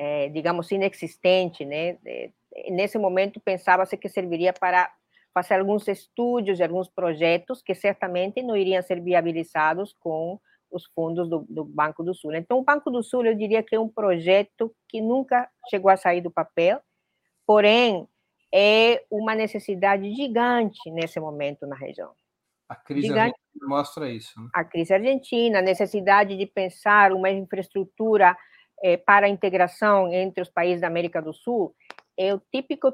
é, 0.00 0.30
digamos, 0.30 0.72
inexistente. 0.72 1.62
Né? 1.66 1.98
Nesse 2.70 2.96
momento, 2.96 3.38
pensava-se 3.38 3.98
que 3.98 4.08
serviria 4.08 4.50
para 4.50 4.90
fazer 5.34 5.56
alguns 5.56 5.86
estudos 5.86 6.58
e 6.58 6.62
alguns 6.62 6.88
projetos 6.88 7.62
que 7.62 7.74
certamente 7.74 8.42
não 8.42 8.56
iriam 8.56 8.82
ser 8.82 8.98
viabilizados 9.02 9.94
com 10.00 10.40
os 10.70 10.86
fundos 10.86 11.28
do, 11.28 11.44
do, 11.50 11.64
Banco 11.64 12.02
do 12.02 12.14
Sul. 12.14 12.32
Então, 12.34 12.58
o 12.58 12.64
Banco 12.64 12.90
do 12.90 13.02
Sul, 13.02 13.26
eu 13.26 13.34
diria 13.34 13.62
que 13.62 13.74
é 13.74 13.80
um 13.80 13.88
projeto 13.88 14.74
que 14.88 15.02
nunca 15.02 15.50
chegou 15.68 15.90
a 15.90 15.98
sair 15.98 16.22
do 16.22 16.30
papel, 16.30 16.80
porém, 17.46 18.08
é 18.52 19.04
uma 19.10 19.34
necessidade 19.34 20.10
gigante 20.14 20.90
nesse 20.90 21.20
momento 21.20 21.66
na 21.66 21.76
região. 21.76 22.12
A 22.66 22.74
crise 22.74 23.08
gigante, 23.08 23.34
argentina 23.34 23.68
mostra 23.68 24.08
isso. 24.08 24.40
Né? 24.40 24.48
A 24.54 24.64
crise 24.64 24.94
argentina, 24.94 25.58
a 25.58 25.62
necessidade 25.62 26.36
de 26.36 26.46
pensar 26.46 27.12
uma 27.12 27.28
infraestrutura 27.28 28.34
eh, 28.82 28.96
para 28.96 29.26
a 29.26 29.28
integração 29.28 30.12
entre 30.12 30.42
os 30.42 30.48
países 30.48 30.80
da 30.80 30.86
América 30.86 31.20
do 31.20 31.32
Sul, 31.32 31.74
é 32.16 32.34
o 32.34 32.40
típico 32.52 32.92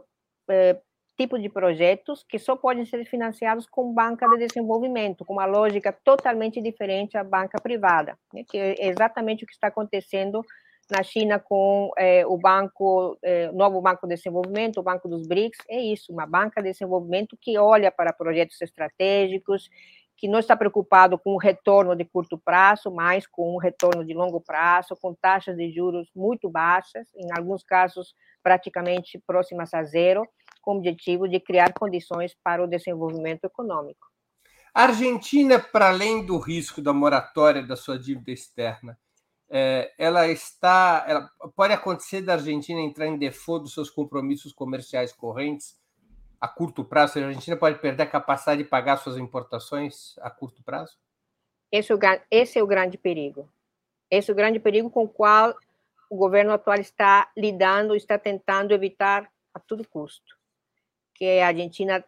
eh, 0.49 0.81
tipo 1.17 1.39
de 1.39 1.49
projetos 1.49 2.25
que 2.29 2.39
só 2.39 2.55
podem 2.57 2.85
ser 2.85 3.05
financiados 3.07 3.67
com 3.67 3.93
banca 3.93 4.29
de 4.29 4.47
desenvolvimento, 4.47 5.25
com 5.25 5.33
uma 5.33 5.47
lógica 5.47 5.93
totalmente 5.93 6.61
diferente 6.61 7.17
à 7.17 7.25
banca 7.25 7.59
privada, 7.61 8.19
né, 8.33 8.45
que 8.47 8.59
é 8.59 8.87
exatamente 8.87 9.45
o 9.45 9.47
que 9.47 9.55
está 9.55 9.69
acontecendo 9.69 10.45
na 10.91 11.03
China 11.03 11.41
com 11.41 11.91
é, 11.99 12.25
o 12.27 12.37
banco, 12.37 13.19
é, 13.23 13.51
novo 13.51 13.81
banco 13.81 14.07
de 14.07 14.15
desenvolvimento, 14.15 14.79
o 14.79 14.83
banco 14.83 15.09
dos 15.09 15.27
BRICS, 15.27 15.59
é 15.69 15.81
isso, 15.81 16.13
uma 16.13 16.27
banca 16.27 16.63
de 16.63 16.71
desenvolvimento 16.71 17.37
que 17.41 17.59
olha 17.59 17.91
para 17.91 18.13
projetos 18.13 18.61
estratégicos, 18.61 19.69
que 20.17 20.29
não 20.29 20.39
está 20.39 20.57
preocupado 20.57 21.19
com 21.19 21.35
o 21.35 21.39
retorno 21.39 21.95
de 21.95 22.05
curto 22.05 22.39
prazo, 22.39 22.91
mas 22.91 23.27
com 23.27 23.55
o 23.55 23.59
retorno 23.59 24.05
de 24.05 24.15
longo 24.15 24.41
prazo, 24.41 24.97
com 25.01 25.15
taxas 25.15 25.57
de 25.57 25.71
juros 25.71 26.09
muito 26.15 26.49
baixas, 26.49 27.07
em 27.15 27.29
alguns 27.37 27.63
casos 27.63 28.15
praticamente 28.43 29.23
próximas 29.27 29.75
a 29.75 29.83
zero, 29.85 30.27
com 30.63 30.75
o 30.75 30.79
objetivo 30.79 31.29
de 31.29 31.39
criar 31.39 31.73
condições 31.75 32.35
para 32.43 32.65
o 32.65 32.67
desenvolvimento 32.67 33.45
econômico. 33.45 34.07
A 34.75 34.85
Argentina, 34.85 35.59
para 35.59 35.89
além 35.89 36.25
do 36.25 36.39
risco 36.39 36.81
da 36.81 36.93
moratória 36.93 37.63
da 37.63 37.77
sua 37.77 37.99
dívida 37.99 38.31
externa, 38.31 38.99
é, 39.49 39.93
ela 39.97 40.27
está, 40.29 41.05
ela, 41.07 41.31
pode 41.55 41.73
acontecer 41.73 42.21
da 42.21 42.35
Argentina 42.35 42.81
entrar 42.81 43.07
em 43.07 43.17
default 43.17 43.63
dos 43.63 43.75
seus 43.75 43.91
compromissos 43.91 44.53
comerciais 44.53 45.13
correntes 45.13 45.77
a 46.41 46.49
curto 46.49 46.85
prazo? 46.85 47.19
A 47.19 47.27
Argentina 47.27 47.57
pode 47.57 47.79
perder 47.79 48.05
a 48.05 48.07
capacidade 48.07 48.63
de 48.63 48.69
pagar 48.69 48.97
suas 48.97 49.17
importações 49.17 50.17
a 50.19 50.31
curto 50.31 50.63
prazo? 50.63 50.97
Esse 51.71 51.93
é 51.93 51.95
o, 51.95 51.99
esse 52.31 52.59
é 52.59 52.63
o 52.63 52.67
grande 52.67 52.97
perigo. 52.97 53.49
Esse 54.11 54.31
é 54.31 54.33
o 54.33 54.37
grande 54.37 54.61
perigo 54.61 54.91
com 54.91 55.05
o 55.05 55.09
qual 55.09 55.55
o 56.09 56.17
governo 56.17 56.53
atual 56.53 56.79
está 56.79 57.31
lidando, 57.37 57.97
está 57.97 58.19
tentando 58.19 58.73
evitar 58.73 59.29
a 59.53 59.59
todo 59.59 59.89
custo 59.89 60.37
que 61.17 61.41
a 61.41 61.49
Argentina 61.49 62.05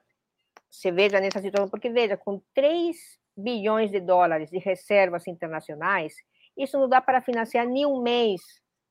se 0.70 0.90
veja 0.92 1.20
nessa 1.20 1.40
situação, 1.40 1.68
porque 1.68 1.88
veja, 1.90 2.16
com 2.16 2.40
3 2.54 2.96
bilhões 3.36 3.90
de 3.90 4.00
dólares 4.00 4.50
de 4.50 4.58
reservas 4.58 5.26
internacionais, 5.26 6.14
isso 6.56 6.78
não 6.78 6.88
dá 6.88 7.00
para 7.00 7.20
financiar 7.20 7.66
nem 7.66 7.86
um 7.86 8.02
mês 8.02 8.40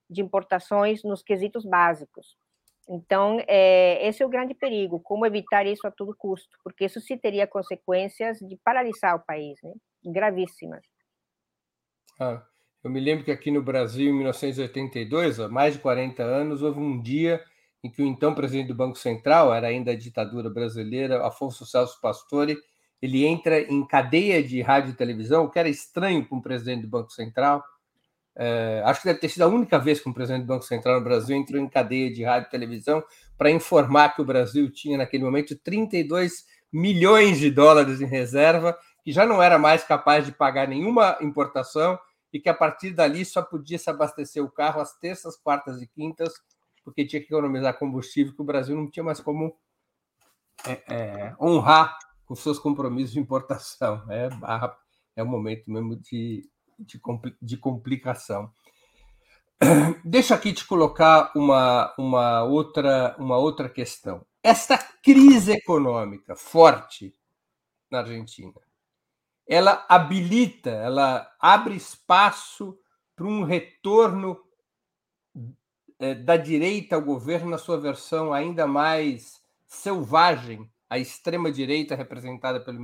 de 0.10 0.22
importações 0.22 1.04
nos 1.04 1.22
quesitos 1.22 1.66
básicos. 1.66 2.38
Então, 2.90 3.38
é, 3.48 4.08
esse 4.08 4.24
é 4.24 4.26
o 4.26 4.30
grande 4.30 4.54
perigo, 4.54 5.00
como 5.00 5.26
evitar 5.26 5.66
isso 5.66 5.86
a 5.86 5.92
todo 5.92 6.16
custo, 6.16 6.58
porque 6.64 6.86
isso 6.86 7.02
sim 7.02 7.18
teria 7.18 7.46
consequências 7.46 8.40
de 8.40 8.58
paralisar 8.64 9.16
o 9.16 9.26
país, 9.26 9.60
né? 9.62 9.74
gravíssimas. 10.06 10.82
Ah, 12.20 12.42
eu 12.84 12.90
me 12.90 13.00
lembro 13.00 13.26
que 13.26 13.32
aqui 13.32 13.52
no 13.52 13.62
Brasil, 13.62 14.10
em 14.10 14.18
1982, 14.18 15.40
há 15.40 15.50
mais 15.50 15.74
de 15.74 15.82
40 15.82 16.24
anos, 16.24 16.62
houve 16.62 16.80
um 16.80 17.02
dia 17.02 17.44
em 17.84 17.92
que 17.92 18.02
o 18.02 18.06
então 18.06 18.34
presidente 18.34 18.68
do 18.68 18.76
Banco 18.76 18.98
Central, 18.98 19.54
era 19.54 19.68
ainda 19.68 19.92
a 19.92 19.98
ditadura 19.98 20.50
brasileira, 20.50 21.26
Afonso 21.26 21.66
Celso 21.66 22.00
Pastore, 22.02 22.58
ele 23.02 23.26
entra 23.26 23.60
em 23.62 23.86
cadeia 23.86 24.42
de 24.42 24.62
rádio 24.62 24.92
e 24.92 24.96
televisão, 24.96 25.46
o 25.46 25.50
que 25.50 25.60
era 25.60 25.70
estranho 25.70 26.26
para 26.26 26.38
um 26.38 26.42
presidente 26.42 26.82
do 26.82 26.88
Banco 26.88 27.12
Central. 27.12 27.64
É, 28.40 28.84
acho 28.86 29.02
que 29.02 29.08
deve 29.08 29.20
ter 29.20 29.30
sido 29.30 29.42
a 29.42 29.48
única 29.48 29.80
vez 29.80 30.00
que 30.00 30.08
um 30.08 30.14
presidente 30.14 30.44
do 30.44 30.48
Banco 30.48 30.64
Central 30.64 31.00
no 31.00 31.04
Brasil 31.04 31.36
entrou 31.36 31.60
em 31.60 31.68
cadeia 31.68 32.14
de 32.14 32.24
rádio 32.24 32.48
e 32.48 32.52
televisão 32.52 33.04
para 33.38 33.50
informar 33.50 34.16
que 34.16 34.22
o 34.22 34.26
Brasil 34.26 34.72
tinha, 34.72 34.98
naquele 34.98 35.24
momento, 35.24 35.58
32 35.58 36.46
milhões 36.72 37.40
de 37.40 37.50
dólares 37.50 38.00
em 38.02 38.06
reserva, 38.06 38.78
que 39.04 39.12
já 39.12 39.26
não 39.26 39.42
era 39.42 39.58
mais 39.58 39.84
capaz 39.84 40.26
de 40.26 40.32
pagar 40.32 40.68
nenhuma 40.68 41.18
importação 41.22 41.98
e 42.32 42.40
que 42.40 42.50
a 42.50 42.54
partir 42.54 42.92
dali 42.92 43.26
só 43.26 43.42
podia 43.42 43.80
se 43.80 43.90
abastecer 43.90 44.44
o 44.44 44.52
carro 44.52 44.82
às 44.82 44.98
terças, 44.98 45.36
quartas 45.36 45.82
e 45.82 45.88
quintas 45.88 46.34
porque 46.88 47.06
tinha 47.06 47.22
que 47.22 47.28
economizar 47.28 47.78
combustível, 47.78 48.34
que 48.34 48.42
o 48.42 48.46
Brasil 48.46 48.74
não 48.74 48.90
tinha 48.90 49.04
mais 49.04 49.20
como 49.20 49.54
é, 50.66 50.84
é, 50.88 51.36
honrar 51.38 52.00
com 52.26 52.34
seus 52.34 52.58
compromissos 52.58 53.12
de 53.12 53.20
importação. 53.20 54.10
É, 54.10 54.30
é 55.18 55.22
um 55.22 55.28
momento 55.28 55.70
mesmo 55.70 55.98
de, 55.98 56.50
de, 56.78 57.00
de 57.42 57.58
complicação. 57.58 58.52
Deixa 60.04 60.36
aqui 60.36 60.54
te 60.54 60.66
colocar 60.66 61.32
uma, 61.36 61.94
uma, 61.98 62.44
outra, 62.44 63.16
uma 63.18 63.38
outra 63.38 63.68
questão. 63.68 64.26
Esta 64.44 64.78
crise 64.78 65.52
econômica 65.52 66.36
forte 66.36 67.14
na 67.90 68.00
Argentina, 68.00 68.54
ela 69.48 69.86
habilita, 69.88 70.70
ela 70.70 71.30
abre 71.40 71.76
espaço 71.76 72.78
para 73.16 73.26
um 73.26 73.44
retorno 73.44 74.38
é, 76.00 76.14
da 76.14 76.38
direita 76.38 76.96
ao 76.96 77.02
governo 77.02 77.50
na 77.50 77.58
sua 77.58 77.80
versão 77.80 78.34
ainda 78.34 78.68
mais 78.68 79.42
selvagem, 79.66 80.70
a 80.90 80.98
extrema-direita 81.00 81.96
representada 81.96 82.60
pelo 82.60 82.80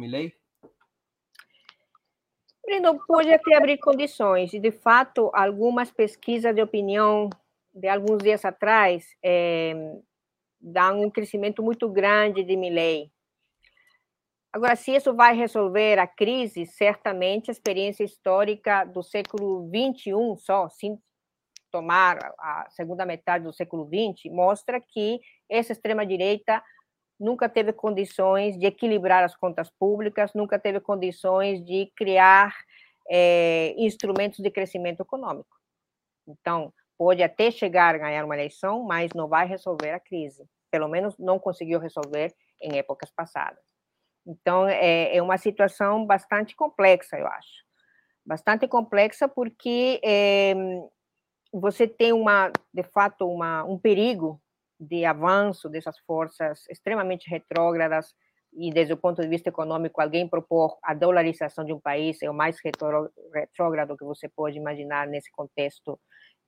Breno, 2.66 3.00
pode 3.06 3.32
até 3.32 3.56
abrir 3.56 3.78
condições, 3.78 4.54
e 4.54 4.60
de 4.60 4.72
fato, 4.72 5.30
algumas 5.34 5.92
pesquisas 5.92 6.56
de 6.56 6.62
opinião 6.62 7.30
de 7.74 7.88
alguns 7.88 8.20
dias 8.20 8.46
atrás 8.46 9.06
é, 9.24 9.74
dão 10.62 11.02
um 11.02 11.10
crescimento 11.10 11.62
muito 11.62 11.90
grande 11.90 12.44
de 12.44 12.56
Milley. 12.56 13.12
Agora, 14.54 14.76
se 14.76 14.96
isso 14.96 15.14
vai 15.16 15.36
resolver 15.36 15.98
a 15.98 16.06
crise, 16.06 16.66
certamente 16.68 17.50
a 17.50 17.52
experiência 17.52 18.04
histórica 18.04 18.86
do 18.86 19.02
século 19.02 19.68
XXI 19.68 20.14
só, 20.38 20.68
tomar 21.72 22.20
a 22.38 22.70
segunda 22.70 23.04
metade 23.04 23.44
do 23.44 23.52
século 23.52 23.88
XX, 23.88 24.32
mostra 24.32 24.80
que 24.80 25.20
essa 25.50 25.72
extrema-direita 25.72 26.64
nunca 27.24 27.48
teve 27.48 27.72
condições 27.72 28.58
de 28.60 28.66
equilibrar 28.66 29.24
as 29.24 29.36
contas 29.36 29.70
públicas, 29.70 30.34
nunca 30.34 30.60
teve 30.60 30.80
condições 30.80 31.64
de 31.64 31.92
criar 31.96 32.54
é, 33.10 33.74
instrumentos 33.78 34.40
de 34.40 34.52
crescimento 34.52 35.02
econômico. 35.02 35.58
Então, 36.28 36.74
pode 36.98 37.24
até 37.24 37.50
chegar 37.50 37.96
a 37.96 37.98
ganhar 37.98 38.26
uma 38.26 38.36
eleição, 38.36 38.84
mas 38.84 39.12
não 39.14 39.28
vai 39.28 39.48
resolver 39.48 39.92
a 39.92 40.00
crise. 40.00 40.46
Pelo 40.70 40.88
menos 40.88 41.18
não 41.18 41.40
conseguiu 41.40 41.80
resolver 41.80 42.34
em 42.62 42.78
épocas 42.78 43.10
passadas. 43.12 43.64
Então, 44.26 44.68
é, 44.68 45.16
é 45.16 45.22
uma 45.22 45.38
situação 45.38 46.06
bastante 46.06 46.56
complexa, 46.56 47.18
eu 47.18 47.28
acho. 47.28 47.64
Bastante 48.26 48.68
complexa 48.68 49.28
porque 49.28 50.00
é, 50.04 50.54
você 51.54 51.88
tem 51.88 52.12
uma, 52.12 52.52
de 52.74 52.84
fato, 52.84 53.28
uma, 53.28 53.64
um 53.64 53.78
perigo 53.78 54.42
de 54.84 55.06
avanço 55.06 55.70
dessas 55.70 55.98
forças 56.00 56.66
extremamente 56.70 57.30
retrógradas 57.30 58.14
e 58.56 58.72
desde 58.72 58.94
o 58.94 58.98
ponto 58.98 59.22
de 59.22 59.28
vista 59.28 59.50
econômico, 59.50 60.00
alguém 60.00 60.28
propor 60.28 60.78
a 60.84 60.94
dolarização 60.94 61.66
de 61.66 61.74
um 61.74 61.80
país 61.80 62.22
é 62.22 62.30
o 62.30 62.34
mais 62.34 62.58
retrógrado 62.64 63.98
que 63.98 64.06
você 64.06 64.30
pode 64.30 64.58
imaginar 64.58 65.08
nesse 65.08 65.32
contexto 65.32 66.00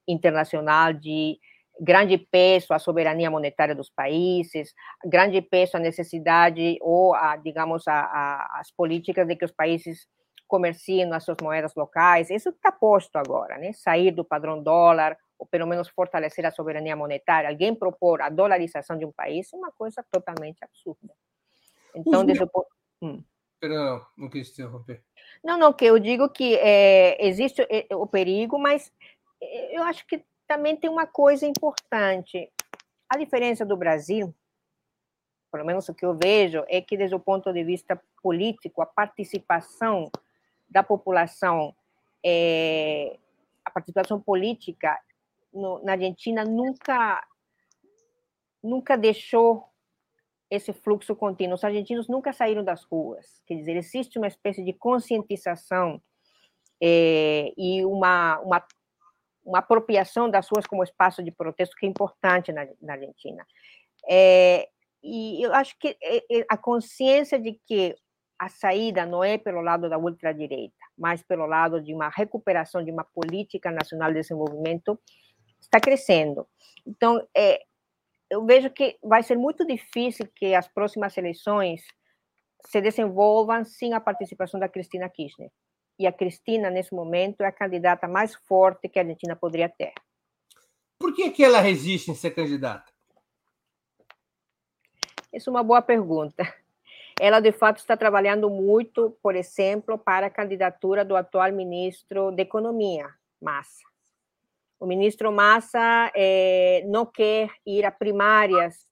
internacional 0.06 0.92
de 0.92 1.36
grande 1.80 2.16
peso 2.16 2.72
à 2.72 2.78
soberania 2.78 3.30
monetária 3.30 3.74
dos 3.74 3.90
países, 3.90 4.72
grande 5.04 5.42
peso 5.42 5.76
à 5.76 5.80
necessidade 5.80 6.78
ou, 6.80 7.14
a, 7.14 7.36
digamos, 7.36 7.86
a, 7.88 8.00
a, 8.00 8.60
as 8.60 8.70
políticas 8.70 9.26
de 9.26 9.36
que 9.36 9.44
os 9.44 9.52
países 9.52 10.06
comerciem 10.46 11.12
as 11.12 11.24
suas 11.24 11.38
moedas 11.42 11.74
locais. 11.74 12.30
Isso 12.30 12.50
está 12.50 12.70
posto 12.70 13.16
agora, 13.16 13.58
né? 13.58 13.72
Sair 13.72 14.12
do 14.12 14.24
padrão 14.24 14.62
dólar, 14.62 15.18
ou 15.38 15.46
pelo 15.46 15.66
menos 15.66 15.88
fortalecer 15.88 16.44
a 16.46 16.50
soberania 16.50 16.96
monetária. 16.96 17.48
Alguém 17.50 17.74
propor 17.74 18.22
a 18.22 18.28
dolarização 18.28 18.96
de 18.96 19.04
um 19.04 19.12
país 19.12 19.52
é 19.52 19.56
uma 19.56 19.70
coisa 19.72 20.04
totalmente 20.10 20.62
absurda. 20.62 21.14
Então, 21.94 22.24
desde 22.24 22.44
o 22.44 22.48
ponto. 22.48 22.68
Hum. 23.02 23.22
Não, 23.62 24.06
não 24.16 24.28
quis 24.28 24.50
interromper. 24.50 25.02
Não, 25.42 25.58
não, 25.58 25.72
que 25.72 25.84
eu 25.84 25.98
digo 25.98 26.28
que 26.28 26.56
é, 26.56 27.26
existe 27.26 27.66
o 27.92 28.06
perigo, 28.06 28.58
mas 28.58 28.92
eu 29.70 29.82
acho 29.82 30.06
que 30.06 30.24
também 30.46 30.76
tem 30.76 30.90
uma 30.90 31.06
coisa 31.06 31.46
importante. 31.46 32.50
A 33.08 33.16
diferença 33.16 33.64
do 33.64 33.76
Brasil, 33.76 34.34
pelo 35.50 35.64
menos 35.64 35.88
o 35.88 35.94
que 35.94 36.04
eu 36.04 36.14
vejo, 36.14 36.64
é 36.68 36.80
que, 36.80 36.96
desde 36.96 37.14
o 37.14 37.20
ponto 37.20 37.52
de 37.52 37.64
vista 37.64 38.00
político, 38.22 38.82
a 38.82 38.86
participação 38.86 40.10
da 40.68 40.82
população, 40.82 41.74
é, 42.24 43.16
a 43.64 43.70
participação 43.70 44.20
política 44.20 44.98
no, 45.56 45.82
na 45.82 45.92
Argentina 45.92 46.44
nunca, 46.44 47.26
nunca 48.62 48.96
deixou 48.96 49.64
esse 50.50 50.72
fluxo 50.72 51.16
contínuo. 51.16 51.54
Os 51.54 51.64
argentinos 51.64 52.08
nunca 52.08 52.32
saíram 52.32 52.62
das 52.62 52.84
ruas. 52.84 53.42
Quer 53.46 53.56
dizer, 53.56 53.76
existe 53.76 54.18
uma 54.18 54.28
espécie 54.28 54.62
de 54.62 54.72
conscientização 54.72 56.00
é, 56.80 57.52
e 57.56 57.84
uma, 57.84 58.38
uma, 58.40 58.66
uma, 59.44 59.58
apropriação 59.58 60.30
das 60.30 60.48
ruas 60.48 60.66
como 60.66 60.84
espaço 60.84 61.22
de 61.22 61.32
protesto 61.32 61.74
que 61.76 61.86
é 61.86 61.88
importante 61.88 62.52
na, 62.52 62.66
na 62.80 62.92
Argentina. 62.92 63.44
É, 64.08 64.68
e 65.02 65.42
eu 65.42 65.52
acho 65.54 65.76
que 65.78 65.96
é, 66.02 66.46
a 66.48 66.56
consciência 66.56 67.40
de 67.40 67.58
que 67.66 67.96
a 68.38 68.48
saída 68.48 69.06
não 69.06 69.24
é 69.24 69.38
pelo 69.38 69.62
lado 69.62 69.88
da 69.88 69.98
ultradireita, 69.98 70.76
mas 70.96 71.22
pelo 71.22 71.46
lado 71.46 71.80
de 71.80 71.94
uma 71.94 72.08
recuperação 72.08 72.84
de 72.84 72.90
uma 72.90 73.04
política 73.04 73.70
nacional 73.70 74.08
de 74.08 74.20
desenvolvimento 74.20 74.98
está 75.66 75.80
crescendo. 75.80 76.46
Então, 76.86 77.26
é, 77.36 77.62
eu 78.30 78.44
vejo 78.44 78.70
que 78.70 78.98
vai 79.02 79.22
ser 79.22 79.36
muito 79.36 79.66
difícil 79.66 80.26
que 80.34 80.54
as 80.54 80.66
próximas 80.68 81.16
eleições 81.16 81.82
se 82.66 82.80
desenvolvam 82.80 83.64
sem 83.64 83.92
a 83.94 84.00
participação 84.00 84.58
da 84.58 84.68
Cristina 84.68 85.08
Kirchner. 85.08 85.50
E 85.98 86.06
a 86.06 86.12
Cristina, 86.12 86.68
nesse 86.70 86.94
momento, 86.94 87.42
é 87.42 87.46
a 87.46 87.52
candidata 87.52 88.06
mais 88.06 88.34
forte 88.34 88.88
que 88.88 88.98
a 88.98 89.02
Argentina 89.02 89.34
poderia 89.34 89.68
ter. 89.68 89.92
Por 90.98 91.14
que, 91.14 91.30
que 91.30 91.44
ela 91.44 91.60
resiste 91.60 92.10
em 92.10 92.14
ser 92.14 92.30
candidata? 92.32 92.92
Essa 95.32 95.50
é 95.50 95.52
uma 95.52 95.62
boa 95.62 95.82
pergunta. 95.82 96.42
Ela, 97.18 97.40
de 97.40 97.52
fato, 97.52 97.78
está 97.78 97.96
trabalhando 97.96 98.50
muito, 98.50 99.16
por 99.22 99.34
exemplo, 99.34 99.96
para 99.98 100.26
a 100.26 100.30
candidatura 100.30 101.04
do 101.04 101.16
atual 101.16 101.50
ministro 101.52 102.30
da 102.30 102.42
Economia, 102.42 103.08
Massa. 103.40 103.95
O 104.86 104.88
ministro 104.88 105.32
Massa 105.32 106.12
eh, 106.14 106.84
não 106.86 107.04
quer 107.04 107.50
ir 107.66 107.84
a 107.84 107.90
primárias 107.90 108.86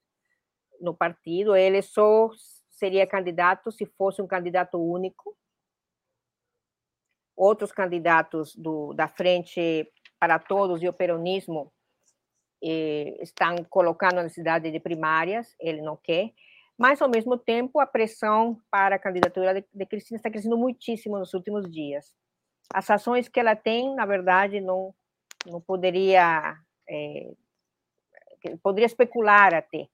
no 0.81 0.93
partido, 0.93 1.55
ele 1.55 1.81
só 1.83 2.31
seria 2.69 3.07
candidato 3.07 3.71
se 3.71 3.87
fosse 3.87 4.21
um 4.21 4.27
candidato 4.27 4.77
único. 4.77 5.37
Outros 7.37 7.71
candidatos 7.71 8.57
do, 8.57 8.93
da 8.93 9.07
Frente 9.07 9.89
para 10.19 10.41
Todos 10.41 10.83
e 10.83 10.89
o 10.89 10.93
Peronismo 10.93 11.73
eh, 12.61 13.17
estão 13.23 13.55
colocando 13.71 14.19
a 14.19 14.25
necessidade 14.25 14.73
de 14.73 14.81
primárias, 14.81 15.55
ele 15.61 15.81
não 15.81 15.97
quer. 15.97 16.33
Mas, 16.77 17.01
ao 17.01 17.09
mesmo 17.09 17.39
tempo, 17.39 17.79
a 17.79 17.87
pressão 17.87 18.61
para 18.69 18.97
a 18.97 18.99
candidatura 18.99 19.55
de, 19.55 19.65
de 19.73 19.87
Cristina 19.87 20.17
está 20.17 20.29
crescendo 20.29 20.59
muitíssimo 20.59 21.21
nos 21.21 21.33
últimos 21.35 21.71
dias. 21.71 22.13
As 22.75 22.91
ações 22.91 23.29
que 23.29 23.39
ela 23.39 23.55
tem, 23.55 23.95
na 23.95 24.05
verdade, 24.05 24.61
não 24.61 24.93
não 25.47 25.61
poderia 25.61 26.57
é, 26.89 27.33
poderia 28.63 28.87
especular 28.87 29.55
até, 29.55 29.89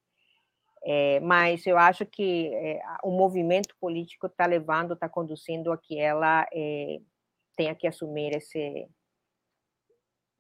é, 0.83 1.21
mas 1.21 1.67
eu 1.67 1.77
acho 1.77 2.07
que 2.07 2.49
é, 2.55 2.81
o 3.03 3.11
movimento 3.11 3.75
político 3.79 4.27
está 4.27 4.47
levando, 4.47 4.95
está 4.95 5.09
conduzindo 5.09 5.71
a 5.73 5.79
que 5.79 5.99
ela 5.99 6.47
é, 6.53 7.01
tenha 7.55 7.75
que 7.75 7.87
assumir 7.87 8.35
esse, 8.35 8.89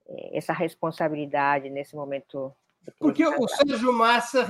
é, 0.08 0.36
essa 0.36 0.52
responsabilidade 0.52 1.68
nesse 1.68 1.94
momento. 1.94 2.54
Porque 2.98 3.26
o 3.26 3.46
Sérgio 3.48 3.92
Massa, 3.92 4.46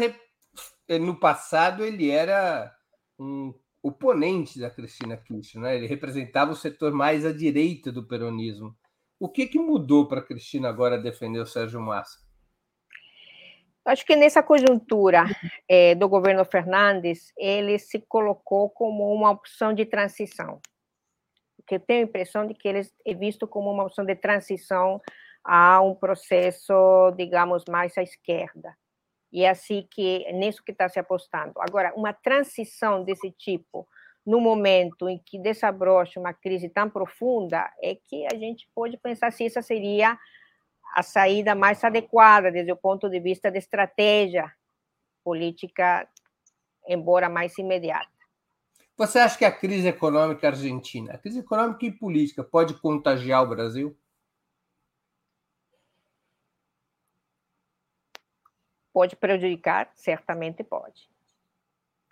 no 1.00 1.18
passado, 1.18 1.84
ele 1.84 2.08
era 2.08 2.72
um 3.18 3.52
oponente 3.82 4.61
da 4.61 4.70
Cristina 4.70 5.16
Kirchner, 5.16 5.64
né? 5.64 5.76
ele 5.76 5.86
representava 5.86 6.52
o 6.52 6.56
setor 6.56 6.92
mais 6.92 7.26
à 7.26 7.32
direita 7.32 7.90
do 7.90 8.06
peronismo. 8.06 8.76
O 9.21 9.29
que, 9.29 9.47
que 9.47 9.59
mudou 9.59 10.09
para 10.09 10.23
Cristina 10.23 10.71
agora 10.71 10.97
defender 10.97 11.41
o 11.41 11.47
Sérgio 11.47 11.79
Massa? 11.79 12.18
Acho 13.85 14.07
que 14.07 14.16
nessa 14.16 14.43
conjuntura 14.43 15.27
é, 15.68 15.95
do 15.95 16.09
governo 16.09 16.43
Fernandes, 16.43 17.31
ele 17.37 17.79
se 17.79 18.01
colocou 18.01 18.71
como 18.71 19.12
uma 19.12 19.31
opção 19.31 19.75
de 19.75 19.85
transição. 19.85 20.59
Porque 21.55 21.75
eu 21.75 21.81
tenho 21.81 22.01
a 22.01 22.09
impressão 22.09 22.47
de 22.47 22.55
que 22.55 22.66
ele 22.66 22.81
é 23.07 23.14
visto 23.14 23.47
como 23.47 23.71
uma 23.71 23.85
opção 23.85 24.07
de 24.07 24.16
transição 24.16 25.03
a 25.45 25.83
um 25.83 25.95
processo, 25.95 27.11
digamos, 27.14 27.64
mais 27.68 27.97
à 27.99 28.03
esquerda. 28.03 28.75
E 29.31 29.45
é 29.45 29.51
assim 29.51 29.87
que, 29.91 30.25
é 30.25 30.33
nisso 30.33 30.64
que 30.64 30.73
está 30.73 30.89
se 30.89 30.99
apostando. 30.99 31.53
Agora, 31.59 31.93
uma 31.95 32.14
transição 32.14 33.05
desse 33.05 33.31
tipo, 33.33 33.87
no 34.25 34.41
momento 34.41 35.09
em 35.09 35.18
que 35.18 35.39
desabrocha 35.39 36.21
uma 36.21 36.33
crise 36.33 36.68
tão 36.68 36.89
profunda, 36.91 37.71
é 37.83 37.95
que 37.95 38.27
a 38.27 38.37
gente 38.37 38.68
pode 38.75 38.97
pensar 38.99 39.33
se 39.33 39.45
essa 39.45 39.62
seria 39.62 40.18
a 40.95 41.03
saída 41.03 41.55
mais 41.55 41.83
adequada 41.85 42.51
desde 42.51 42.73
o 42.73 42.77
ponto 42.77 43.09
de 43.09 43.21
vista 43.21 43.51
de 43.51 43.59
estratégia 43.59 44.53
política, 45.25 46.09
embora 46.87 47.29
mais 47.29 47.57
imediata. 47.59 48.09
Você 48.97 49.18
acha 49.18 49.39
que 49.39 49.45
a 49.45 49.53
crise 49.53 49.89
econômica 49.89 50.49
argentina, 50.49 51.14
a 51.14 51.18
crise 51.18 51.41
econômica 51.41 51.87
e 51.87 51.93
política, 51.93 52.45
pode 52.45 52.75
contagiar 52.75 53.43
o 53.43 53.49
Brasil? 53.49 53.97
Pode 58.93 59.16
prejudicar? 59.16 59.91
Certamente 59.95 60.62
pode 60.62 61.09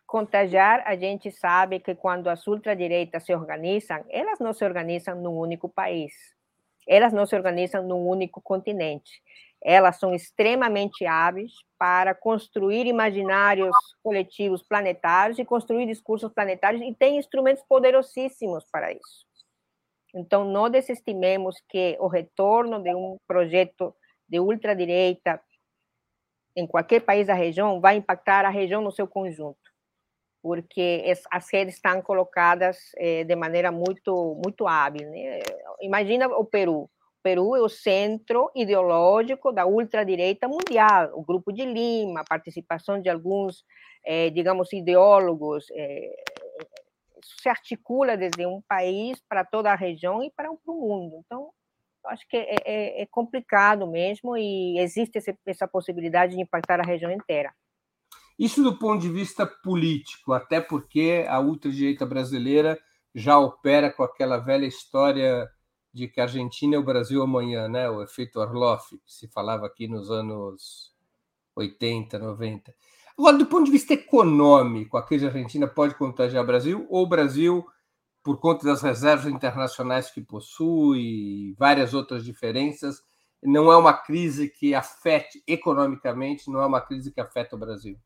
contagiar, 0.08 0.82
a 0.86 0.96
gente 0.96 1.30
sabe 1.30 1.78
que 1.80 1.94
quando 1.94 2.28
as 2.28 2.46
ultradireitas 2.46 3.24
se 3.24 3.34
organizam, 3.34 4.02
elas 4.08 4.38
não 4.38 4.54
se 4.54 4.64
organizam 4.64 5.20
num 5.20 5.38
único 5.38 5.68
país, 5.68 6.14
elas 6.88 7.12
não 7.12 7.26
se 7.26 7.36
organizam 7.36 7.86
num 7.86 8.08
único 8.08 8.40
continente. 8.40 9.22
Elas 9.60 9.98
são 9.98 10.14
extremamente 10.14 11.04
hábeis 11.04 11.52
para 11.78 12.14
construir 12.14 12.86
imaginários 12.86 13.76
coletivos 14.02 14.62
planetários 14.62 15.38
e 15.38 15.44
construir 15.44 15.84
discursos 15.84 16.32
planetários 16.32 16.80
e 16.80 16.94
têm 16.94 17.18
instrumentos 17.18 17.62
poderosíssimos 17.68 18.64
para 18.72 18.90
isso. 18.90 19.26
Então, 20.14 20.42
não 20.42 20.70
desestimemos 20.70 21.56
que 21.68 21.98
o 22.00 22.06
retorno 22.06 22.82
de 22.82 22.94
um 22.94 23.18
projeto 23.26 23.94
de 24.26 24.40
ultradireita 24.40 25.38
em 26.56 26.66
qualquer 26.66 27.00
país 27.00 27.26
da 27.26 27.34
região 27.34 27.78
vai 27.78 27.96
impactar 27.96 28.46
a 28.46 28.48
região 28.48 28.80
no 28.80 28.90
seu 28.90 29.06
conjunto 29.06 29.67
porque 30.48 31.12
as 31.30 31.52
redes 31.52 31.74
estão 31.74 32.00
colocadas 32.00 32.78
eh, 32.96 33.22
de 33.22 33.36
maneira 33.36 33.70
muito 33.70 34.40
muito 34.42 34.66
hábil. 34.66 35.06
Né? 35.10 35.40
Imagina 35.82 36.26
o 36.26 36.42
Peru. 36.42 36.84
O 36.84 37.22
Peru 37.22 37.54
é 37.54 37.60
o 37.60 37.68
centro 37.68 38.50
ideológico 38.56 39.52
da 39.52 39.66
ultradireita 39.66 40.48
mundial, 40.48 41.10
o 41.12 41.22
Grupo 41.22 41.52
de 41.52 41.66
Lima, 41.66 42.20
a 42.20 42.24
participação 42.24 42.98
de 42.98 43.10
alguns, 43.10 43.62
eh, 44.06 44.30
digamos, 44.30 44.72
ideólogos, 44.72 45.66
eh, 45.70 46.14
se 47.42 47.50
articula 47.50 48.16
desde 48.16 48.46
um 48.46 48.62
país 48.66 49.22
para 49.28 49.44
toda 49.44 49.70
a 49.70 49.76
região 49.76 50.22
e 50.22 50.30
para, 50.30 50.50
o 50.50 50.58
mundo. 50.66 51.22
Então, 51.26 51.50
acho 52.06 52.26
que 52.26 52.38
é, 52.38 52.56
é, 52.64 53.02
é 53.02 53.06
complicado 53.06 53.86
mesmo 53.86 54.34
e 54.34 54.78
existe 54.78 55.18
essa 55.46 55.68
possibilidade 55.68 56.36
de 56.36 56.40
impactar 56.40 56.80
a 56.80 56.88
região 56.88 57.10
inteira. 57.12 57.52
Isso 58.38 58.62
do 58.62 58.78
ponto 58.78 59.00
de 59.00 59.08
vista 59.08 59.44
político, 59.44 60.32
até 60.32 60.60
porque 60.60 61.24
a 61.28 61.40
ultradireita 61.40 62.06
brasileira 62.06 62.78
já 63.14 63.38
opera 63.38 63.90
com 63.90 64.02
aquela 64.02 64.38
velha 64.38 64.66
história 64.66 65.50
de 65.92 66.06
que 66.06 66.20
a 66.20 66.24
Argentina 66.24 66.76
é 66.76 66.78
o 66.78 66.84
Brasil 66.84 67.20
amanhã, 67.22 67.66
né? 67.68 67.90
O 67.90 68.02
efeito 68.02 68.38
Orloff, 68.38 68.96
que 68.98 69.12
se 69.12 69.26
falava 69.28 69.66
aqui 69.66 69.88
nos 69.88 70.10
anos 70.10 70.94
80, 71.56 72.18
90. 72.18 72.72
Agora, 73.18 73.36
do 73.36 73.46
ponto 73.46 73.64
de 73.64 73.72
vista 73.72 73.94
econômico, 73.94 74.96
a 74.96 75.02
crise 75.02 75.26
argentina 75.26 75.66
pode 75.66 75.96
contagiar 75.96 76.44
o 76.44 76.46
Brasil 76.46 76.86
ou 76.88 77.04
o 77.04 77.08
Brasil, 77.08 77.66
por 78.22 78.38
conta 78.38 78.64
das 78.66 78.82
reservas 78.82 79.26
internacionais 79.26 80.10
que 80.10 80.20
possui, 80.20 81.54
várias 81.58 81.94
outras 81.94 82.24
diferenças, 82.24 83.02
não 83.42 83.72
é 83.72 83.76
uma 83.76 83.92
crise 83.92 84.48
que 84.48 84.74
afete 84.74 85.42
economicamente, 85.46 86.50
não 86.50 86.60
é 86.60 86.66
uma 86.66 86.80
crise 86.80 87.10
que 87.10 87.20
afeta 87.20 87.56
o 87.56 87.58
Brasil? 87.58 87.98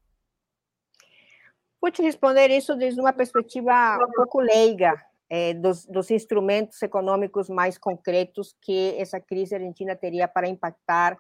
Vou 1.83 1.91
te 1.91 2.01
responder 2.01 2.49
isso 2.53 2.77
desde 2.77 3.01
uma 3.01 3.13
perspectiva 3.13 3.99
um 4.01 4.13
pouco 4.13 4.39
leiga, 4.41 4.95
é, 5.29 5.53
dos, 5.53 5.85
dos, 5.85 6.13
instrumentos 6.13 6.81
econômicos 6.81 7.49
mais 7.49 7.77
concretos 7.77 8.55
que 8.63 8.95
essa 8.97 9.21
crise 9.21 9.57
argentina 9.57 9.97
teria 9.97 10.29
para 10.29 10.49
impactar 10.49 11.19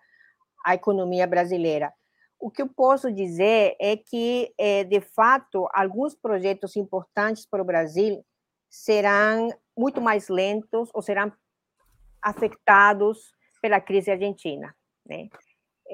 a 0.64 0.72
economia 0.72 1.26
brasileira. 1.26 1.92
O 2.38 2.48
que 2.48 2.62
eu 2.62 2.68
posso 2.68 3.12
dizer 3.12 3.74
é 3.80 3.96
que, 3.96 4.54
é, 4.56 4.84
de 4.84 5.00
fato, 5.00 5.68
alguns 5.74 6.14
projetos 6.14 6.76
importantes 6.76 7.44
para 7.44 7.60
o 7.60 7.64
Brasil 7.66 8.24
serão 8.70 9.48
muito 9.76 10.00
mais 10.00 10.28
lentos 10.28 10.90
ou 10.94 11.02
serão 11.02 11.32
afetados 12.22 13.34
pela 13.60 13.80
crise 13.80 14.12
argentina. 14.12 14.72
Né? 15.04 15.28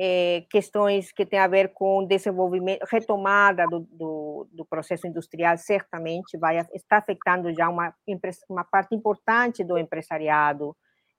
É, 0.01 0.45
questões 0.49 1.11
que 1.11 1.27
têm 1.27 1.41
a 1.41 1.49
ver 1.49 1.73
com 1.73 2.07
desenvolvimento, 2.07 2.85
retomada 2.89 3.67
do, 3.67 3.81
do, 3.81 4.49
do, 4.53 4.65
processo 4.65 5.09
industrial, 5.09 5.59
certamente 5.59 6.39
vai 6.39 6.65
está 6.73 6.99
afetando 6.99 7.53
já 7.53 7.69
uma, 7.69 7.93
uma 8.49 8.63
parte 8.63 8.95
importante 8.95 9.65
do 9.65 9.77
empresariado 9.77 10.77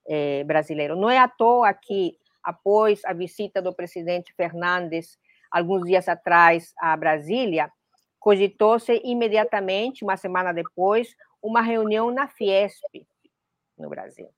é, 0.08 0.46
brasileiro. 0.46 0.96
Não 0.96 1.10
é 1.10 1.18
à 1.18 1.28
toa 1.28 1.74
que, 1.74 2.16
após 2.42 3.04
a 3.04 3.12
visita 3.12 3.62
do 3.62 3.76
presidente 3.76 4.34
Fernandes, 4.34 5.18
alguns 5.52 5.86
dias 5.86 6.08
atrás, 6.08 6.74
a 6.80 6.96
Brasília, 6.96 7.70
cogitou-se 8.18 9.02
imediatamente, 9.04 10.06
uma 10.06 10.16
semana 10.16 10.54
depois, 10.54 11.14
uma 11.44 11.62
reunião 11.62 12.12
na 12.12 12.30
Fiesp, 12.30 13.06
no 13.78 13.90
Brasil. 13.90 14.30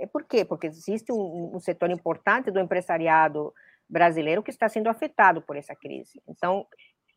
É 0.00 0.06
por 0.06 0.24
quê? 0.24 0.44
Porque 0.44 0.66
existe 0.66 1.12
um, 1.12 1.54
um 1.54 1.60
setor 1.60 1.90
importante 1.90 2.50
do 2.50 2.58
empresariado 2.58 3.52
brasileiro 3.88 4.42
que 4.42 4.50
está 4.50 4.68
sendo 4.68 4.88
afetado 4.88 5.42
por 5.42 5.56
essa 5.56 5.74
crise. 5.74 6.22
Então, 6.26 6.66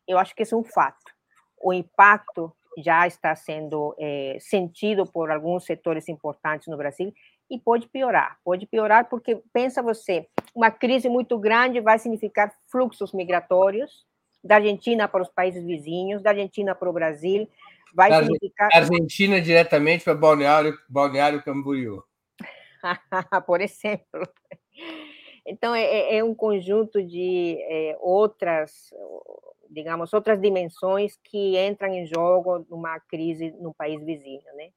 eu 0.06 0.18
acho 0.18 0.34
que 0.34 0.42
isso 0.42 0.54
é 0.54 0.58
um 0.58 0.64
fato. 0.64 1.04
O 1.60 1.72
impacto 1.72 2.52
já 2.78 3.06
está 3.06 3.34
sendo 3.34 3.94
é, 3.98 4.36
sentido 4.40 5.06
por 5.06 5.30
alguns 5.30 5.64
setores 5.64 6.08
importantes 6.08 6.68
no 6.68 6.76
Brasil 6.76 7.12
e 7.50 7.58
pode 7.58 7.88
piorar. 7.88 8.38
Pode 8.44 8.66
piorar 8.66 9.08
porque, 9.08 9.40
pensa 9.52 9.82
você, 9.82 10.28
uma 10.54 10.70
crise 10.70 11.08
muito 11.08 11.38
grande 11.38 11.80
vai 11.80 11.98
significar 11.98 12.54
fluxos 12.70 13.12
migratórios 13.12 14.04
da 14.42 14.56
Argentina 14.56 15.08
para 15.08 15.22
os 15.22 15.28
países 15.30 15.64
vizinhos, 15.64 16.22
da 16.22 16.30
Argentina 16.30 16.74
para 16.74 16.90
o 16.90 16.92
Brasil, 16.92 17.48
vai 17.94 18.10
da 18.10 18.22
significar... 18.22 18.68
Argentina 18.74 19.40
diretamente 19.40 20.04
para 20.04 20.14
Balneário, 20.14 20.76
Balneário 20.86 21.42
Camboriú. 21.42 22.02
por 23.46 23.60
exemplo. 23.60 24.28
Então, 25.46 25.74
é, 25.74 25.84
é, 25.84 26.16
é 26.18 26.24
um 26.24 26.34
conjunto 26.34 27.02
de 27.02 27.58
é, 27.60 27.96
outras, 28.00 28.90
digamos, 29.70 30.12
outras 30.12 30.40
dimensões 30.40 31.18
que 31.22 31.58
entram 31.58 31.92
em 31.92 32.06
jogo 32.06 32.64
numa 32.70 32.98
crise 33.00 33.50
no 33.60 33.74
país 33.74 34.02
vizinho, 34.02 34.42
né? 34.56 34.70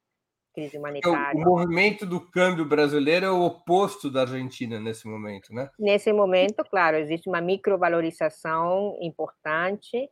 Crise 0.54 0.78
humanitária. 0.78 1.40
O, 1.40 1.44
o 1.44 1.46
movimento 1.46 2.06
do 2.06 2.20
câmbio 2.20 2.66
brasileiro 2.66 3.26
é 3.26 3.32
o 3.32 3.46
oposto 3.46 4.10
da 4.12 4.22
Argentina 4.22 4.80
nesse 4.80 5.08
momento, 5.08 5.54
né? 5.54 5.70
Nesse 5.80 6.12
momento, 6.12 6.66
claro, 6.70 6.98
existe 6.98 7.30
uma 7.30 7.40
microvalorização 7.40 8.98
importante, 9.00 10.10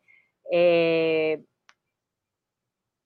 é, 0.54 1.39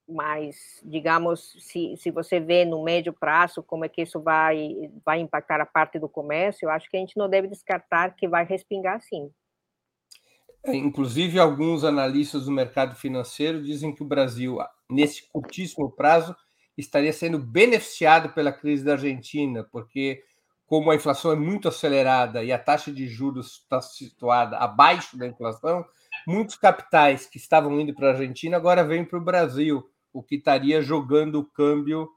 mas, 0.09 0.81
digamos, 0.83 1.55
se, 1.59 1.95
se 1.97 2.09
você 2.09 2.39
vê 2.39 2.65
no 2.65 2.83
médio 2.83 3.13
prazo 3.13 3.61
como 3.61 3.85
é 3.85 3.89
que 3.89 4.01
isso 4.01 4.19
vai, 4.19 4.91
vai 5.05 5.19
impactar 5.19 5.61
a 5.61 5.65
parte 5.65 5.99
do 5.99 6.09
comércio, 6.09 6.65
eu 6.65 6.71
acho 6.71 6.89
que 6.89 6.97
a 6.97 6.99
gente 6.99 7.17
não 7.17 7.29
deve 7.29 7.47
descartar 7.47 8.15
que 8.15 8.27
vai 8.27 8.43
respingar 8.43 8.99
sim. 9.01 9.31
É, 10.63 10.75
inclusive, 10.75 11.39
alguns 11.39 11.83
analistas 11.83 12.45
do 12.45 12.51
mercado 12.51 12.95
financeiro 12.95 13.63
dizem 13.63 13.93
que 13.93 14.03
o 14.03 14.07
Brasil, 14.07 14.57
nesse 14.89 15.29
curtíssimo 15.29 15.89
prazo, 15.91 16.35
estaria 16.77 17.13
sendo 17.13 17.39
beneficiado 17.39 18.33
pela 18.33 18.51
crise 18.51 18.83
da 18.83 18.93
Argentina, 18.93 19.63
porque, 19.71 20.21
como 20.65 20.91
a 20.91 20.95
inflação 20.95 21.31
é 21.31 21.35
muito 21.35 21.67
acelerada 21.67 22.43
e 22.43 22.51
a 22.51 22.59
taxa 22.59 22.91
de 22.91 23.07
juros 23.07 23.59
está 23.61 23.81
situada 23.81 24.57
abaixo 24.57 25.17
da 25.17 25.27
inflação, 25.27 25.85
muitos 26.27 26.55
capitais 26.55 27.25
que 27.25 27.37
estavam 27.37 27.79
indo 27.79 27.93
para 27.93 28.07
a 28.07 28.11
Argentina 28.11 28.57
agora 28.57 28.83
vêm 28.83 29.05
para 29.05 29.17
o 29.17 29.23
Brasil 29.23 29.89
o 30.13 30.23
que 30.23 30.35
estaria 30.35 30.81
jogando 30.81 31.39
o 31.39 31.45
câmbio, 31.45 32.09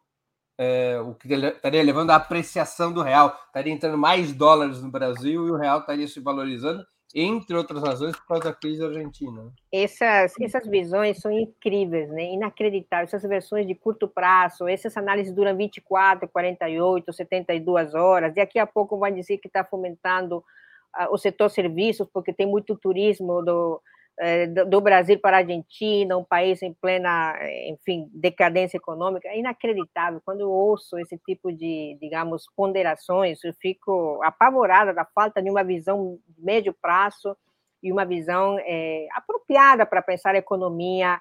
é, 0.58 0.98
o 1.00 1.14
que 1.14 1.32
estaria 1.32 1.82
levando 1.82 2.10
à 2.10 2.16
apreciação 2.16 2.92
do 2.92 3.02
real. 3.02 3.36
Estaria 3.46 3.72
entrando 3.72 3.98
mais 3.98 4.32
dólares 4.32 4.82
no 4.82 4.90
Brasil 4.90 5.46
e 5.46 5.50
o 5.50 5.56
real 5.56 5.80
estaria 5.80 6.06
se 6.06 6.20
valorizando, 6.20 6.84
entre 7.14 7.56
outras 7.56 7.82
razões, 7.82 8.16
por 8.16 8.26
causa 8.26 8.44
da 8.44 8.54
crise 8.54 8.84
argentina. 8.84 9.44
Né? 9.44 9.50
Essas, 9.72 10.32
essas 10.40 10.66
visões 10.66 11.18
são 11.18 11.30
incríveis, 11.30 12.08
né? 12.10 12.32
inacreditáveis. 12.32 13.12
Essas 13.12 13.28
versões 13.28 13.66
de 13.66 13.74
curto 13.74 14.08
prazo, 14.08 14.66
essas 14.66 14.96
análises 14.96 15.34
duram 15.34 15.56
24, 15.56 16.28
48, 16.28 17.12
72 17.12 17.94
horas. 17.94 18.34
Daqui 18.34 18.58
a 18.58 18.66
pouco 18.66 18.98
vai 18.98 19.12
dizer 19.12 19.38
que 19.38 19.48
está 19.48 19.62
fomentando 19.64 20.38
uh, 20.38 21.12
o 21.12 21.18
setor 21.18 21.50
serviços, 21.50 22.08
porque 22.12 22.32
tem 22.32 22.46
muito 22.46 22.76
turismo 22.76 23.42
do, 23.42 23.80
é, 24.18 24.46
do 24.46 24.80
Brasil 24.80 25.18
para 25.18 25.38
a 25.38 25.40
Argentina, 25.40 26.16
um 26.16 26.24
país 26.24 26.62
em 26.62 26.72
plena, 26.72 27.34
enfim, 27.66 28.10
decadência 28.12 28.76
econômica, 28.76 29.28
é 29.28 29.38
inacreditável. 29.38 30.20
Quando 30.24 30.40
eu 30.40 30.50
ouço 30.50 30.98
esse 30.98 31.18
tipo 31.18 31.52
de, 31.52 31.96
digamos, 32.00 32.44
ponderações, 32.54 33.42
eu 33.42 33.54
fico 33.54 34.20
apavorada 34.22 34.92
da 34.92 35.04
falta 35.04 35.42
de 35.42 35.50
uma 35.50 35.64
visão 35.64 36.18
de 36.28 36.42
médio 36.42 36.74
prazo 36.80 37.36
e 37.82 37.90
uma 37.90 38.04
visão 38.04 38.58
é, 38.60 39.06
apropriada 39.14 39.84
para 39.86 40.02
pensar 40.02 40.34
a 40.34 40.38
economia 40.38 41.20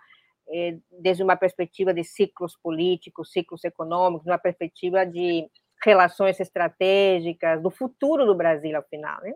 é, 0.50 0.78
desde 1.00 1.24
uma 1.24 1.36
perspectiva 1.36 1.94
de 1.94 2.04
ciclos 2.04 2.58
políticos, 2.62 3.32
ciclos 3.32 3.64
econômicos, 3.64 4.28
uma 4.28 4.38
perspectiva 4.38 5.06
de 5.06 5.48
relações 5.84 6.40
estratégicas, 6.40 7.62
do 7.62 7.72
futuro 7.72 8.26
do 8.26 8.36
Brasil, 8.36 8.76
ao 8.76 8.84
final. 8.84 9.20
Né? 9.22 9.34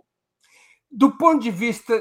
Do 0.92 1.18
ponto 1.18 1.42
de 1.42 1.50
vista 1.50 2.00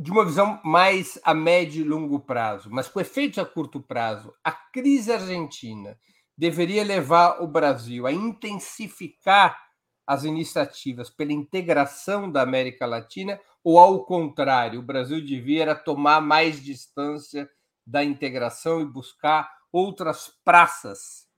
de 0.00 0.10
uma 0.10 0.24
visão 0.24 0.58
mais 0.64 1.18
a 1.22 1.34
médio 1.34 1.84
e 1.84 1.88
longo 1.88 2.18
prazo, 2.20 2.70
mas 2.70 2.88
com 2.88 3.00
efeitos 3.00 3.38
a 3.38 3.44
curto 3.44 3.80
prazo, 3.80 4.32
a 4.42 4.50
crise 4.50 5.12
argentina 5.12 5.98
deveria 6.36 6.82
levar 6.82 7.42
o 7.42 7.46
Brasil 7.46 8.06
a 8.06 8.12
intensificar 8.12 9.60
as 10.06 10.24
iniciativas 10.24 11.10
pela 11.10 11.32
integração 11.32 12.32
da 12.32 12.40
América 12.40 12.86
Latina 12.86 13.38
ou, 13.62 13.78
ao 13.78 14.04
contrário, 14.06 14.80
o 14.80 14.82
Brasil 14.82 15.22
devia 15.22 15.74
tomar 15.74 16.22
mais 16.22 16.64
distância 16.64 17.48
da 17.86 18.02
integração 18.02 18.80
e 18.80 18.86
buscar 18.86 19.50
outras 19.70 20.32
praças 20.42 21.28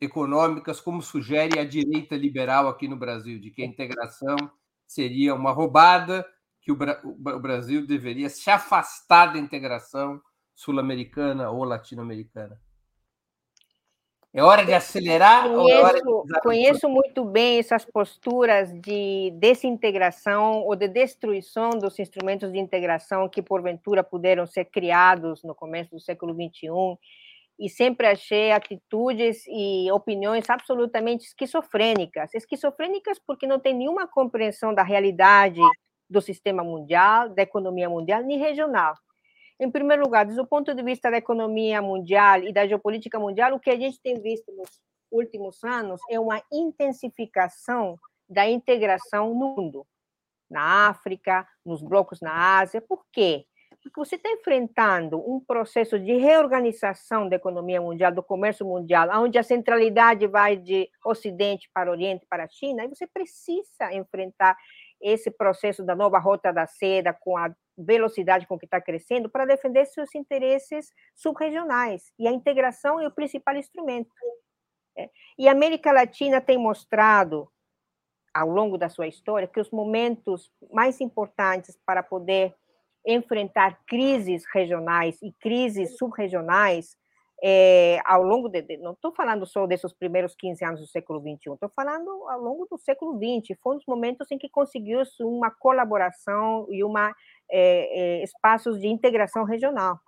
econômicas, 0.00 0.80
como 0.80 1.00
sugere 1.00 1.60
a 1.60 1.64
direita 1.64 2.16
liberal 2.16 2.66
aqui 2.66 2.88
no 2.88 2.96
Brasil, 2.96 3.38
de 3.38 3.50
que 3.52 3.62
a 3.62 3.66
integração 3.66 4.36
seria 4.88 5.34
uma 5.34 5.52
roubada 5.52 6.26
que 6.62 6.70
o, 6.72 6.78
o 7.04 7.40
Brasil 7.40 7.86
deveria 7.86 8.30
se 8.30 8.48
afastar 8.50 9.32
da 9.32 9.38
integração 9.38 10.20
sul-americana 10.54 11.50
ou 11.50 11.64
latino-americana? 11.64 12.58
É 14.34 14.42
hora 14.42 14.64
de 14.64 14.72
acelerar 14.72 15.42
conheço, 15.42 15.60
ou 15.60 15.68
é 15.68 15.82
hora 15.82 16.00
de... 16.00 16.40
Conheço 16.40 16.88
muito 16.88 17.22
bem 17.22 17.58
essas 17.58 17.84
posturas 17.84 18.72
de 18.80 19.30
desintegração 19.34 20.62
ou 20.62 20.74
de 20.74 20.88
destruição 20.88 21.70
dos 21.70 21.98
instrumentos 21.98 22.50
de 22.50 22.58
integração 22.58 23.28
que, 23.28 23.42
porventura, 23.42 24.02
puderam 24.02 24.46
ser 24.46 24.64
criados 24.66 25.42
no 25.42 25.54
começo 25.54 25.90
do 25.90 26.00
século 26.00 26.32
XXI, 26.32 26.70
e 27.58 27.68
sempre 27.68 28.06
achei 28.06 28.52
atitudes 28.52 29.44
e 29.46 29.90
opiniões 29.92 30.48
absolutamente 30.48 31.26
esquizofrênicas. 31.26 32.34
Esquizofrênicas 32.34 33.18
porque 33.18 33.46
não 33.46 33.60
tem 33.60 33.74
nenhuma 33.74 34.08
compreensão 34.08 34.74
da 34.74 34.82
realidade 34.82 35.60
do 36.12 36.20
sistema 36.20 36.62
mundial, 36.62 37.28
da 37.30 37.42
economia 37.42 37.88
mundial, 37.88 38.22
nem 38.22 38.38
regional. 38.38 38.94
Em 39.58 39.70
primeiro 39.70 40.02
lugar, 40.02 40.24
desde 40.24 40.40
o 40.40 40.46
ponto 40.46 40.74
de 40.74 40.82
vista 40.82 41.10
da 41.10 41.16
economia 41.16 41.80
mundial 41.80 42.42
e 42.42 42.52
da 42.52 42.66
geopolítica 42.66 43.18
mundial, 43.18 43.54
o 43.54 43.60
que 43.60 43.70
a 43.70 43.76
gente 43.76 44.00
tem 44.00 44.20
visto 44.20 44.52
nos 44.52 44.68
últimos 45.10 45.62
anos 45.62 46.00
é 46.10 46.18
uma 46.18 46.42
intensificação 46.50 47.98
da 48.28 48.48
integração 48.48 49.34
no 49.34 49.54
mundo, 49.54 49.86
na 50.50 50.88
África, 50.88 51.46
nos 51.64 51.82
blocos 51.82 52.20
na 52.20 52.58
Ásia. 52.60 52.80
Por 52.80 53.04
quê? 53.12 53.44
Porque 53.82 53.98
você 53.98 54.16
está 54.16 54.30
enfrentando 54.30 55.18
um 55.18 55.40
processo 55.40 55.98
de 55.98 56.16
reorganização 56.16 57.28
da 57.28 57.36
economia 57.36 57.80
mundial, 57.80 58.12
do 58.12 58.22
comércio 58.22 58.64
mundial, 58.64 59.08
onde 59.22 59.38
a 59.38 59.42
centralidade 59.42 60.26
vai 60.26 60.56
de 60.56 60.88
Ocidente 61.04 61.68
para 61.74 61.90
Oriente, 61.90 62.24
para 62.28 62.44
a 62.44 62.48
China, 62.48 62.84
e 62.84 62.88
você 62.88 63.06
precisa 63.06 63.92
enfrentar 63.92 64.56
esse 65.02 65.30
processo 65.30 65.84
da 65.84 65.96
nova 65.96 66.18
rota 66.18 66.52
da 66.52 66.66
seda 66.66 67.12
com 67.12 67.36
a 67.36 67.52
velocidade 67.76 68.46
com 68.46 68.58
que 68.58 68.66
está 68.66 68.80
crescendo 68.80 69.28
para 69.28 69.44
defender 69.44 69.84
seus 69.86 70.14
interesses 70.14 70.92
subregionais. 71.14 72.12
E 72.18 72.28
a 72.28 72.32
integração 72.32 73.00
é 73.00 73.06
o 73.06 73.10
principal 73.10 73.56
instrumento. 73.56 74.10
É. 74.96 75.10
E 75.38 75.48
a 75.48 75.52
América 75.52 75.90
Latina 75.90 76.40
tem 76.40 76.58
mostrado, 76.58 77.50
ao 78.32 78.48
longo 78.48 78.78
da 78.78 78.88
sua 78.88 79.08
história, 79.08 79.48
que 79.48 79.60
os 79.60 79.70
momentos 79.70 80.50
mais 80.70 81.00
importantes 81.00 81.78
para 81.84 82.02
poder 82.02 82.54
enfrentar 83.04 83.80
crises 83.86 84.44
regionais 84.52 85.18
e 85.22 85.32
crises 85.32 85.96
subregionais 85.96 86.96
é, 87.44 87.98
ao 88.04 88.22
longo 88.22 88.48
de, 88.48 88.62
de 88.62 88.76
não 88.76 88.92
estou 88.92 89.12
falando 89.12 89.44
só 89.44 89.66
desses 89.66 89.92
primeiros 89.92 90.34
15 90.36 90.64
anos 90.64 90.80
do 90.80 90.86
século 90.86 91.20
21, 91.20 91.54
estou 91.54 91.70
falando 91.74 92.08
ao 92.28 92.40
longo 92.40 92.66
do 92.70 92.78
século 92.78 93.18
20, 93.18 93.56
foram 93.56 93.78
os 93.78 93.86
momentos 93.86 94.30
em 94.30 94.38
que 94.38 94.48
conseguiu-se 94.48 95.24
uma 95.24 95.50
colaboração 95.50 96.66
e 96.70 96.84
uma 96.84 97.12
é, 97.50 98.20
é, 98.20 98.22
espaços 98.22 98.80
de 98.80 98.86
integração 98.86 99.42
regional. 99.42 99.98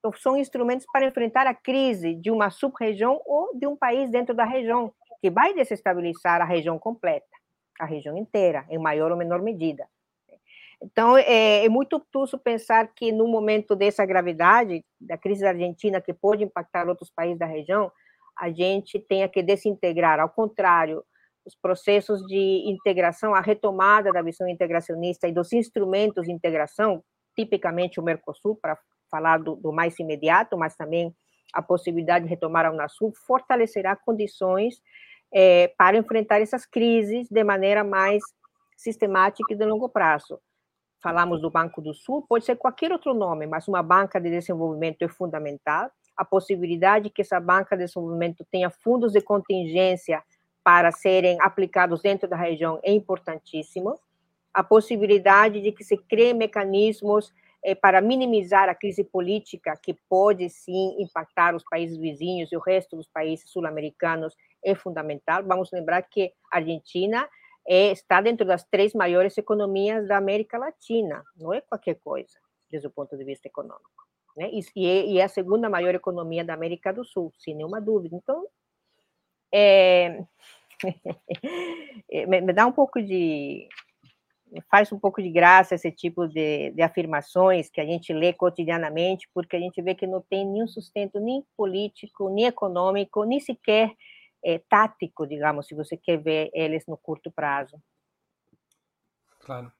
Então, 0.00 0.12
são 0.14 0.36
instrumentos 0.36 0.84
para 0.92 1.06
enfrentar 1.06 1.46
a 1.46 1.54
crise 1.54 2.16
de 2.16 2.28
uma 2.28 2.50
sub-região 2.50 3.22
ou 3.24 3.56
de 3.56 3.68
um 3.68 3.76
país 3.76 4.10
dentro 4.10 4.34
da 4.34 4.44
região, 4.44 4.92
que 5.20 5.30
vai 5.30 5.54
desestabilizar 5.54 6.42
a 6.42 6.44
região 6.44 6.76
completa. 6.76 7.24
a 7.80 7.86
região 7.86 8.16
inteira, 8.16 8.64
em 8.68 8.78
maior 8.78 9.10
ou 9.10 9.16
menor 9.16 9.42
medida. 9.42 9.88
Então, 10.84 11.16
é, 11.16 11.64
é 11.64 11.68
muito 11.68 11.94
obtuso 11.94 12.36
pensar 12.36 12.88
que, 12.92 13.12
no 13.12 13.28
momento 13.28 13.76
dessa 13.76 14.04
gravidade, 14.04 14.84
da 15.00 15.16
crise 15.16 15.42
da 15.42 15.50
Argentina, 15.50 16.00
que 16.00 16.12
pode 16.12 16.42
impactar 16.42 16.88
outros 16.88 17.10
países 17.10 17.38
da 17.38 17.46
região, 17.46 17.90
a 18.36 18.50
gente 18.50 18.98
tenha 18.98 19.28
que 19.28 19.42
desintegrar. 19.42 20.18
Ao 20.18 20.28
contrário, 20.28 21.04
os 21.46 21.54
processos 21.54 22.20
de 22.26 22.64
integração, 22.66 23.32
a 23.32 23.40
retomada 23.40 24.12
da 24.12 24.22
visão 24.22 24.48
integracionista 24.48 25.28
e 25.28 25.32
dos 25.32 25.52
instrumentos 25.52 26.26
de 26.26 26.32
integração, 26.32 27.02
tipicamente 27.36 28.00
o 28.00 28.02
Mercosul, 28.02 28.58
para 28.60 28.76
falar 29.08 29.38
do, 29.38 29.54
do 29.54 29.72
mais 29.72 29.96
imediato, 30.00 30.58
mas 30.58 30.74
também 30.74 31.14
a 31.52 31.62
possibilidade 31.62 32.24
de 32.24 32.30
retomar 32.30 32.66
a 32.66 32.72
Unasul, 32.72 33.12
fortalecerá 33.26 33.94
condições 33.94 34.80
é, 35.32 35.68
para 35.76 35.96
enfrentar 35.96 36.40
essas 36.40 36.66
crises 36.66 37.28
de 37.30 37.44
maneira 37.44 37.84
mais 37.84 38.22
sistemática 38.76 39.52
e 39.52 39.56
de 39.56 39.64
longo 39.64 39.88
prazo 39.88 40.40
falamos 41.02 41.40
do 41.40 41.50
Banco 41.50 41.82
do 41.82 41.92
Sul, 41.92 42.24
pode 42.28 42.44
ser 42.44 42.56
qualquer 42.56 42.92
outro 42.92 43.12
nome, 43.12 43.46
mas 43.46 43.66
uma 43.66 43.82
banca 43.82 44.20
de 44.20 44.30
desenvolvimento 44.30 45.02
é 45.02 45.08
fundamental. 45.08 45.90
A 46.16 46.24
possibilidade 46.24 47.10
que 47.10 47.22
essa 47.22 47.40
banca 47.40 47.76
de 47.76 47.84
desenvolvimento 47.84 48.46
tenha 48.50 48.70
fundos 48.70 49.12
de 49.12 49.20
contingência 49.20 50.22
para 50.62 50.92
serem 50.92 51.36
aplicados 51.40 52.00
dentro 52.00 52.28
da 52.28 52.36
região 52.36 52.78
é 52.82 52.92
importantíssimo. 52.92 53.98
A 54.54 54.62
possibilidade 54.62 55.60
de 55.60 55.72
que 55.72 55.82
se 55.82 55.96
criem 55.96 56.34
mecanismos 56.34 57.32
eh, 57.64 57.74
para 57.74 58.00
minimizar 58.00 58.68
a 58.68 58.74
crise 58.74 59.02
política 59.02 59.74
que 59.82 59.94
pode 60.08 60.48
sim 60.50 60.96
impactar 61.02 61.54
os 61.54 61.64
países 61.64 61.96
vizinhos 61.96 62.52
e 62.52 62.56
o 62.56 62.60
resto 62.60 62.96
dos 62.96 63.08
países 63.08 63.50
sul-americanos 63.50 64.36
é 64.64 64.74
fundamental. 64.74 65.42
Vamos 65.42 65.72
lembrar 65.72 66.02
que 66.02 66.32
a 66.52 66.58
Argentina 66.58 67.28
é, 67.66 67.92
está 67.92 68.20
dentro 68.20 68.46
das 68.46 68.64
três 68.64 68.92
maiores 68.92 69.38
economias 69.38 70.06
da 70.08 70.16
América 70.16 70.58
Latina, 70.58 71.22
não 71.36 71.52
é 71.52 71.60
qualquer 71.60 71.94
coisa, 71.96 72.38
desde 72.70 72.88
o 72.88 72.90
ponto 72.90 73.16
de 73.16 73.24
vista 73.24 73.48
econômico. 73.48 73.90
Né? 74.36 74.50
E, 74.52 74.62
e 74.76 75.18
é 75.18 75.24
a 75.24 75.28
segunda 75.28 75.68
maior 75.68 75.94
economia 75.94 76.44
da 76.44 76.54
América 76.54 76.92
do 76.92 77.04
Sul, 77.04 77.32
sem 77.38 77.54
nenhuma 77.54 77.80
dúvida. 77.80 78.16
Então, 78.16 78.46
é, 79.52 80.24
me, 82.26 82.40
me, 82.40 82.52
dá 82.52 82.66
um 82.66 82.72
pouco 82.72 83.00
de. 83.00 83.68
faz 84.70 84.90
um 84.90 84.98
pouco 84.98 85.22
de 85.22 85.30
graça 85.30 85.74
esse 85.74 85.92
tipo 85.92 86.26
de, 86.26 86.70
de 86.70 86.82
afirmações 86.82 87.68
que 87.68 87.80
a 87.80 87.84
gente 87.84 88.12
lê 88.12 88.32
cotidianamente, 88.32 89.28
porque 89.34 89.56
a 89.56 89.60
gente 89.60 89.80
vê 89.82 89.94
que 89.94 90.06
não 90.06 90.22
tem 90.22 90.46
nenhum 90.46 90.66
sustento 90.66 91.20
nem 91.20 91.44
político, 91.56 92.30
nem 92.30 92.46
econômico, 92.46 93.24
nem 93.24 93.38
sequer 93.38 93.92
é, 94.44 94.58
tático, 94.58 95.26
digamos, 95.26 95.66
se 95.66 95.74
você 95.74 95.96
quer 95.96 96.18
ver 96.18 96.50
eles 96.52 96.84
no 96.86 96.96
curto 96.96 97.30
prazo. 97.30 97.80
Claro. 99.40 99.72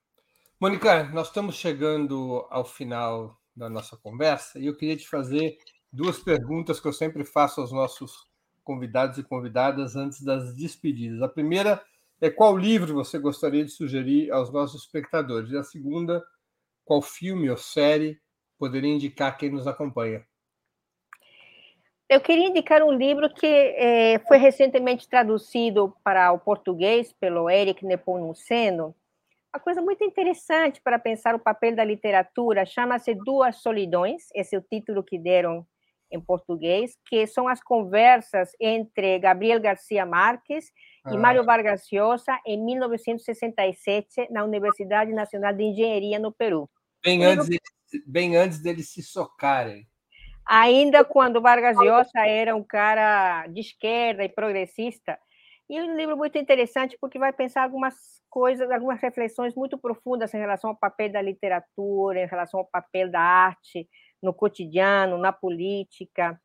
Mônica, 0.60 1.04
nós 1.04 1.28
estamos 1.28 1.56
chegando 1.56 2.46
ao 2.50 2.64
final 2.64 3.40
da 3.54 3.68
nossa 3.68 3.96
conversa 3.96 4.58
e 4.58 4.66
eu 4.66 4.76
queria 4.76 4.96
te 4.96 5.08
fazer 5.08 5.58
duas 5.92 6.18
perguntas 6.18 6.80
que 6.80 6.88
eu 6.88 6.92
sempre 6.92 7.24
faço 7.24 7.60
aos 7.60 7.72
nossos 7.72 8.26
convidados 8.64 9.18
e 9.18 9.24
convidadas 9.24 9.96
antes 9.96 10.22
das 10.22 10.54
despedidas. 10.54 11.20
A 11.20 11.28
primeira 11.28 11.84
é 12.20 12.30
qual 12.30 12.56
livro 12.56 12.94
você 12.94 13.18
gostaria 13.18 13.64
de 13.64 13.72
sugerir 13.72 14.30
aos 14.30 14.52
nossos 14.52 14.82
espectadores? 14.82 15.50
E 15.50 15.56
a 15.56 15.64
segunda, 15.64 16.24
qual 16.84 17.02
filme 17.02 17.50
ou 17.50 17.56
série 17.56 18.20
poderia 18.56 18.94
indicar 18.94 19.36
quem 19.36 19.50
nos 19.50 19.66
acompanha? 19.66 20.24
Eu 22.08 22.20
queria 22.20 22.48
indicar 22.48 22.82
um 22.82 22.92
livro 22.92 23.32
que 23.32 23.46
é, 23.46 24.18
foi 24.28 24.36
recentemente 24.36 25.08
traduzido 25.08 25.96
para 26.04 26.30
o 26.32 26.38
português 26.38 27.12
pelo 27.12 27.48
Eric 27.48 27.84
Nepomuceno. 27.84 28.94
Uma 29.54 29.60
coisa 29.60 29.82
muito 29.82 30.02
interessante 30.04 30.80
para 30.82 30.98
pensar 30.98 31.34
o 31.34 31.38
papel 31.38 31.74
da 31.76 31.84
literatura 31.84 32.64
chama-se 32.64 33.14
Duas 33.14 33.56
Solidões, 33.56 34.24
esse 34.34 34.56
é 34.56 34.58
o 34.58 34.62
título 34.62 35.02
que 35.02 35.18
deram 35.18 35.66
em 36.10 36.20
português, 36.20 36.96
que 37.06 37.26
são 37.26 37.48
as 37.48 37.62
conversas 37.62 38.50
entre 38.60 39.18
Gabriel 39.18 39.60
Garcia 39.60 40.04
Marques 40.04 40.70
ah. 41.04 41.14
e 41.14 41.16
Mário 41.16 41.44
Vargas 41.44 41.86
Llosa 41.90 42.38
em 42.46 42.62
1967 42.62 44.28
na 44.30 44.44
Universidade 44.44 45.12
Nacional 45.12 45.54
de 45.54 45.64
Engenharia 45.64 46.18
no 46.18 46.30
Peru. 46.30 46.68
Bem, 47.02 47.24
antes, 47.24 47.48
bem 48.06 48.36
antes 48.36 48.60
deles 48.60 48.90
se 48.90 49.02
socarem 49.02 49.86
ainda 50.46 51.04
quando 51.04 51.40
Vargas 51.40 51.76
Llosa 51.76 52.26
era 52.26 52.54
um 52.54 52.62
cara 52.62 53.46
de 53.48 53.60
esquerda 53.60 54.24
e 54.24 54.28
progressista. 54.28 55.18
E 55.68 55.76
é 55.76 55.82
um 55.82 55.96
livro 55.96 56.16
muito 56.16 56.36
interessante 56.36 56.98
porque 57.00 57.18
vai 57.18 57.32
pensar 57.32 57.62
algumas 57.62 57.94
coisas, 58.28 58.70
algumas 58.70 59.00
reflexões 59.00 59.54
muito 59.54 59.78
profundas 59.78 60.34
em 60.34 60.38
relação 60.38 60.70
ao 60.70 60.76
papel 60.76 61.10
da 61.10 61.22
literatura, 61.22 62.22
em 62.22 62.26
relação 62.26 62.60
ao 62.60 62.66
papel 62.66 63.10
da 63.10 63.20
arte 63.20 63.88
no 64.22 64.34
cotidiano, 64.34 65.18
na 65.18 65.32
política. 65.32 66.40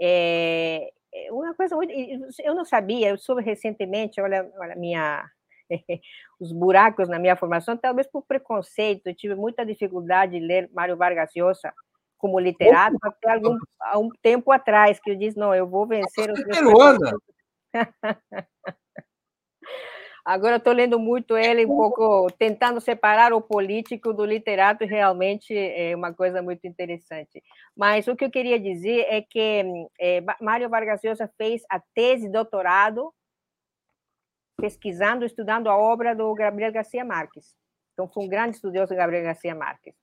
É, 0.00 0.90
é 1.14 1.32
uma 1.32 1.54
coisa 1.54 1.76
muito, 1.76 1.92
eu 2.42 2.54
não 2.54 2.64
sabia, 2.64 3.10
eu 3.10 3.18
soube 3.18 3.42
recentemente, 3.42 4.20
olha, 4.20 4.50
olha 4.58 4.74
minha 4.74 5.24
os 6.40 6.52
buracos 6.52 7.08
na 7.08 7.18
minha 7.18 7.36
formação, 7.36 7.76
talvez 7.76 8.06
por 8.06 8.22
preconceito, 8.22 9.06
eu 9.06 9.14
tive 9.14 9.34
muita 9.34 9.64
dificuldade 9.64 10.38
de 10.38 10.44
ler 10.44 10.70
Mário 10.72 10.96
Vargas 10.96 11.30
Llosa, 11.36 11.72
como 12.22 12.38
literato 12.38 12.96
até 13.02 13.32
algum, 13.32 13.58
há 13.80 13.98
um 13.98 14.08
tempo 14.22 14.52
atrás, 14.52 15.00
que 15.00 15.10
eu 15.10 15.16
disse, 15.16 15.36
não, 15.36 15.52
eu 15.52 15.66
vou 15.66 15.88
vencer 15.88 16.30
os 16.30 16.38
meus 16.44 16.56
peruana. 16.56 17.18
Agora 20.24 20.54
estou 20.54 20.72
lendo 20.72 21.00
muito 21.00 21.36
ele, 21.36 21.66
um 21.66 21.76
pouco 21.76 22.30
tentando 22.38 22.80
separar 22.80 23.32
o 23.32 23.42
político 23.42 24.12
do 24.12 24.24
literato, 24.24 24.84
e 24.84 24.86
realmente 24.86 25.52
é 25.52 25.96
uma 25.96 26.14
coisa 26.14 26.40
muito 26.40 26.64
interessante. 26.64 27.42
Mas 27.76 28.06
o 28.06 28.14
que 28.14 28.24
eu 28.24 28.30
queria 28.30 28.60
dizer 28.60 29.04
é 29.08 29.20
que 29.20 29.88
é, 29.98 30.22
Mário 30.40 30.70
Vargas 30.70 31.00
Llosa 31.02 31.28
fez 31.36 31.62
a 31.68 31.80
tese 31.92 32.26
de 32.26 32.32
doutorado 32.32 33.12
pesquisando, 34.56 35.24
estudando 35.24 35.68
a 35.68 35.76
obra 35.76 36.14
do 36.14 36.32
Gabriel 36.34 36.70
Garcia 36.70 37.04
Marques. 37.04 37.56
Então, 37.92 38.06
foi 38.06 38.24
um 38.24 38.28
grande 38.28 38.54
estudioso 38.54 38.90
do 38.90 38.96
Gabriel 38.96 39.24
Garcia 39.24 39.56
Marques. 39.56 40.01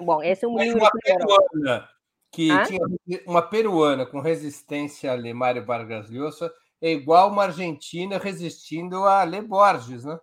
Bom, 0.00 0.22
esse 0.22 0.44
é 0.44 0.48
um 0.48 0.58
livro 0.58 0.78
uma 0.78 0.90
peruana 1.02 1.88
que 2.32 2.50
Hã? 2.50 2.62
tinha 2.62 2.80
uma 3.26 3.42
peruana 3.42 4.06
com 4.06 4.20
resistência 4.20 5.10
a 5.10 5.14
ler 5.14 5.34
Mário 5.34 5.64
Vargas 5.64 6.08
Llosa 6.08 6.52
é 6.80 6.90
igual 6.90 7.30
uma 7.30 7.44
argentina 7.44 8.18
resistindo 8.18 9.04
a 9.04 9.22
ler 9.22 9.42
Borges, 9.42 10.04
né? 10.04 10.18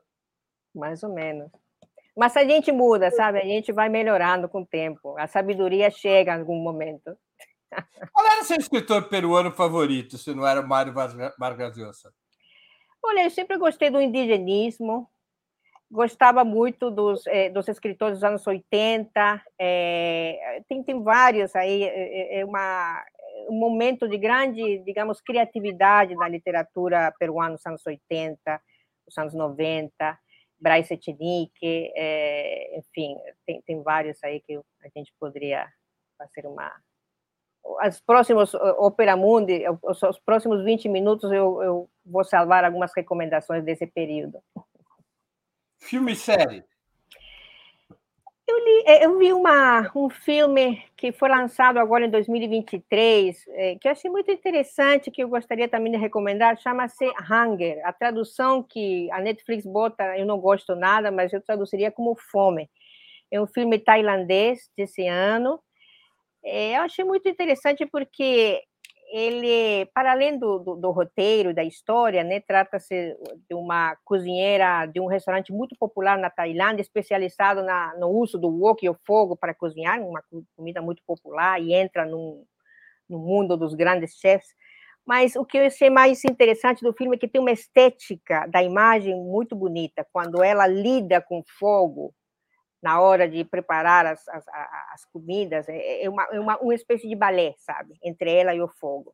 Mais 0.74 1.04
ou 1.04 1.14
menos. 1.14 1.52
Mas 2.16 2.36
a 2.36 2.44
gente 2.44 2.72
muda, 2.72 3.12
sabe? 3.12 3.40
A 3.40 3.46
gente 3.46 3.72
vai 3.72 3.90
melhorando 3.90 4.50
com 4.50 4.62
o 4.62 4.66
tempo. 4.66 5.16
A 5.20 5.28
sabedoria 5.28 5.92
chega 5.92 6.36
em 6.36 6.40
algum 6.40 6.60
momento. 6.60 7.16
Qual 8.12 8.26
era 8.26 8.42
o 8.42 8.46
seu 8.46 8.58
escritor 8.58 9.08
peruano 9.08 9.52
favorito, 9.52 10.18
se 10.18 10.34
não 10.34 10.48
era 10.48 10.64
Mário 10.64 10.94
Vargas 10.94 11.78
Llosa? 11.78 12.12
Olha, 13.04 13.24
eu 13.24 13.30
sempre 13.30 13.58
gostei 13.58 13.92
do 13.92 14.02
indigenismo, 14.02 15.08
gostava 15.90 16.44
muito 16.44 16.92
dos, 16.92 17.26
eh, 17.28 17.50
dos 17.50 17.68
escritores 17.68 18.16
dos 18.16 18.24
anos 18.24 18.46
80, 18.46 19.42
eh, 19.60 20.62
tem, 20.68 20.84
tem 20.84 21.02
vários 21.02 21.56
aí, 21.56 21.84
é, 21.84 22.40
é, 22.40 22.46
uma, 22.46 23.04
um 23.50 23.58
momento 23.58 24.08
de 24.08 24.18
grande, 24.18 24.80
digamos, 24.80 25.22
criatividade 25.22 26.14
na 26.16 26.28
literatura 26.28 27.14
peruana 27.18 27.52
nos 27.52 27.66
anos 27.66 27.86
80, 27.86 28.62
nos 29.06 29.18
anos 29.18 29.34
90, 29.34 30.20
Bryce 30.60 30.94
Echenique, 30.96 31.92
eh, 31.96 32.78
enfim, 32.78 33.16
tem, 33.46 33.62
tem 33.62 33.82
vários 33.82 34.22
aí 34.24 34.42
que 34.42 34.58
a 34.58 34.90
gente 34.96 35.14
poderia 35.20 35.68
fazer 36.18 36.46
uma... 36.48 36.72
Os 37.86 38.00
próximos 38.00 38.54
Opera 38.54 39.16
Mundi, 39.16 39.64
os, 39.84 40.02
os 40.02 40.20
próximos 40.20 40.64
20 40.64 40.88
minutos 40.90 41.32
eu, 41.32 41.62
eu 41.62 41.90
vou 42.06 42.24
salvar 42.24 42.64
algumas 42.64 42.94
recomendações 42.96 43.64
desse 43.64 43.86
período. 43.86 44.42
Filme 45.80 46.14
e 46.14 46.16
série. 46.16 46.64
Eu, 48.48 48.58
li, 48.60 48.84
é, 48.86 49.06
eu 49.06 49.18
vi 49.20 49.34
uma, 49.34 49.92
um 49.94 50.10
filme 50.10 50.82
que 50.96 51.12
foi 51.12 51.28
lançado 51.28 51.78
agora 51.78 52.06
em 52.06 52.10
2023, 52.10 53.46
é, 53.50 53.76
que 53.76 53.88
eu 53.88 53.92
achei 53.92 54.10
muito 54.10 54.32
interessante, 54.32 55.12
que 55.12 55.22
eu 55.22 55.28
gostaria 55.28 55.68
também 55.68 55.92
de 55.92 55.98
recomendar, 55.98 56.58
chama-se 56.58 57.06
Hunger. 57.30 57.82
A 57.84 57.92
tradução 57.92 58.64
que 58.64 59.12
a 59.12 59.20
Netflix 59.20 59.66
bota, 59.66 60.18
eu 60.18 60.26
não 60.26 60.40
gosto 60.40 60.76
nada, 60.76 61.12
mas 61.12 61.34
eu 61.34 61.42
traduziria 61.42 61.92
como 61.92 62.16
Fome. 62.16 62.70
É 63.30 63.42
um 63.42 63.48
filme 63.48 63.78
tailandês 63.80 64.72
desse 64.78 65.06
ano. 65.06 65.60
É, 66.42 66.78
eu 66.78 66.84
achei 66.84 67.04
muito 67.04 67.28
interessante 67.28 67.86
porque 67.86 68.64
ele, 69.12 69.86
para 69.94 70.12
além 70.12 70.38
do, 70.38 70.60
do, 70.60 70.76
do 70.76 70.92
roteiro, 70.92 71.54
da 71.54 71.64
história, 71.64 72.24
né, 72.24 72.40
trata-se 72.40 73.16
de 73.50 73.56
uma 73.56 73.96
cozinheira 74.04 74.86
de 74.86 75.00
um 75.00 75.08
restaurante 75.08 75.52
muito 75.52 75.76
popular 75.78 76.18
na 76.18 76.30
Tailândia, 76.30 76.82
especializado 76.82 77.64
na, 77.64 77.96
no 77.98 78.10
uso 78.10 78.38
do 78.38 78.50
wok 78.50 78.86
e 78.86 78.90
o 78.90 78.98
fogo 79.06 79.36
para 79.36 79.54
cozinhar, 79.54 80.02
uma 80.02 80.24
comida 80.56 80.82
muito 80.82 81.02
popular, 81.06 81.62
e 81.62 81.74
entra 81.74 82.06
no, 82.06 82.46
no 83.10 83.20
mundo 83.20 83.56
dos 83.56 83.74
grandes 83.74 84.16
chefs. 84.16 84.56
Mas 85.06 85.38
o 85.38 85.46
que 85.46 85.58
eu 85.58 85.66
achei 85.66 85.90
mais 85.90 86.24
interessante 86.26 86.84
do 86.84 86.94
filme 86.94 87.16
é 87.16 87.20
que 87.20 87.30
tem 87.30 87.40
uma 87.40 87.52
estética 87.52 88.46
da 88.48 88.62
imagem 88.62 89.16
muito 89.16 89.56
bonita, 89.56 90.06
quando 90.12 90.44
ela 90.44 90.68
lida 90.68 91.22
com 91.22 91.42
fogo 91.58 92.14
na 92.88 93.02
hora 93.02 93.28
de 93.28 93.44
preparar 93.44 94.06
as, 94.06 94.26
as, 94.30 94.46
as 94.94 95.04
comidas, 95.12 95.68
é, 95.68 96.06
é 96.06 96.10
uma, 96.10 96.24
é 96.32 96.40
uma, 96.40 96.58
uma 96.58 96.74
espécie 96.74 97.06
de 97.06 97.18
balé, 97.18 97.54
sabe, 97.58 97.96
entre 98.02 98.32
ela 98.34 98.56
e 98.56 98.62
o 98.62 98.70
fogo. 98.70 99.14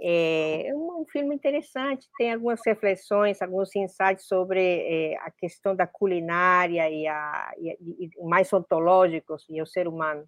É, 0.00 0.68
é 0.68 0.74
um 0.74 1.04
filme 1.12 1.34
interessante, 1.34 2.08
tem 2.16 2.32
algumas 2.32 2.58
reflexões, 2.64 3.42
alguns 3.42 3.76
insights 3.76 4.26
sobre 4.26 4.62
é, 4.62 5.18
a 5.18 5.30
questão 5.30 5.76
da 5.76 5.86
culinária 5.86 6.88
e, 6.88 7.06
a, 7.06 7.52
e, 7.58 8.06
e 8.06 8.24
mais 8.24 8.50
ontológicos 8.50 9.44
e 9.50 9.60
o 9.60 9.66
ser 9.66 9.86
humano. 9.86 10.26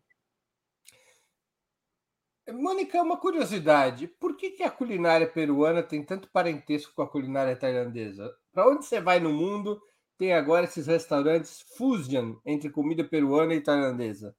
Mônica, 2.53 3.01
uma 3.01 3.17
curiosidade: 3.17 4.07
por 4.07 4.37
que, 4.37 4.51
que 4.51 4.63
a 4.63 4.71
culinária 4.71 5.27
peruana 5.27 5.83
tem 5.83 6.05
tanto 6.05 6.29
parentesco 6.31 6.93
com 6.95 7.01
a 7.01 7.09
culinária 7.09 7.57
tailandesa? 7.57 8.31
Para 8.53 8.69
onde 8.69 8.85
você 8.85 9.01
vai 9.01 9.21
no 9.21 9.33
mundo, 9.33 9.81
tem 10.23 10.33
agora 10.33 10.67
esses 10.67 10.87
restaurantes 10.87 11.63
fusion 11.77 12.37
entre 12.47 12.71
comida 12.71 13.03
peruana 13.03 13.55
e 13.55 13.61
tailandesa? 13.61 14.37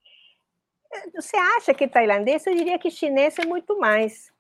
Você 1.14 1.36
acha 1.36 1.74
que 1.74 1.90
tailandesa? 1.90 2.50
Eu 2.50 2.56
diria 2.56 2.80
que 2.80 2.90
chinês 2.90 3.38
é 3.38 3.46
muito 3.46 3.78
mais. 3.78 4.32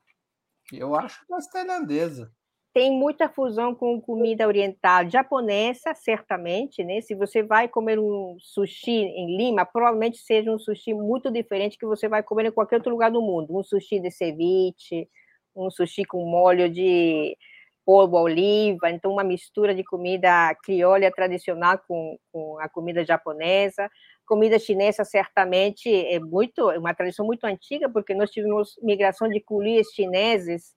Eu 0.72 0.96
acho 0.96 1.20
mais 1.30 1.46
tailandesa. 1.48 2.32
Tem 2.74 2.98
muita 2.98 3.28
fusão 3.28 3.76
com 3.76 4.00
comida 4.00 4.48
oriental 4.48 5.10
japonesa, 5.10 5.94
certamente, 5.94 6.82
né? 6.82 7.02
Se 7.02 7.14
você 7.14 7.44
vai 7.44 7.68
comer 7.68 8.00
um 8.00 8.38
sushi 8.40 9.02
em 9.02 9.36
Lima, 9.36 9.66
provavelmente 9.66 10.20
seja 10.20 10.50
um 10.50 10.58
sushi 10.58 10.94
muito 10.94 11.30
diferente 11.30 11.78
que 11.78 11.86
você 11.86 12.08
vai 12.08 12.24
comer 12.24 12.46
em 12.46 12.52
qualquer 12.54 12.78
outro 12.78 12.92
lugar 12.92 13.12
do 13.12 13.22
mundo. 13.22 13.54
Um 13.54 13.64
sushi 13.64 14.00
de 14.00 14.10
ceviche, 14.12 15.10
um 15.54 15.70
sushi 15.70 16.06
com 16.06 16.24
molho 16.26 16.70
de 16.70 17.38
polvo 17.86 18.18
oliva, 18.18 18.90
então 18.90 19.12
uma 19.12 19.24
mistura 19.24 19.74
de 19.76 19.84
comida 19.84 20.56
crioula 20.64 21.12
tradicional 21.12 21.80
com, 21.88 22.18
com 22.32 22.60
a 22.60 22.70
comida 22.70 23.06
japonesa. 23.06 23.90
Comida 24.26 24.58
chinesa 24.58 25.04
certamente 25.04 25.90
é 25.90 26.20
muito, 26.20 26.72
é 26.72 26.80
uma 26.80 26.94
tradição 26.94 27.26
muito 27.26 27.46
antiga, 27.46 27.90
porque 27.90 28.16
nós 28.16 28.32
tivemos 28.32 28.80
migração 28.82 29.28
de 29.28 29.40
culias 29.42 29.88
chineses 29.94 30.74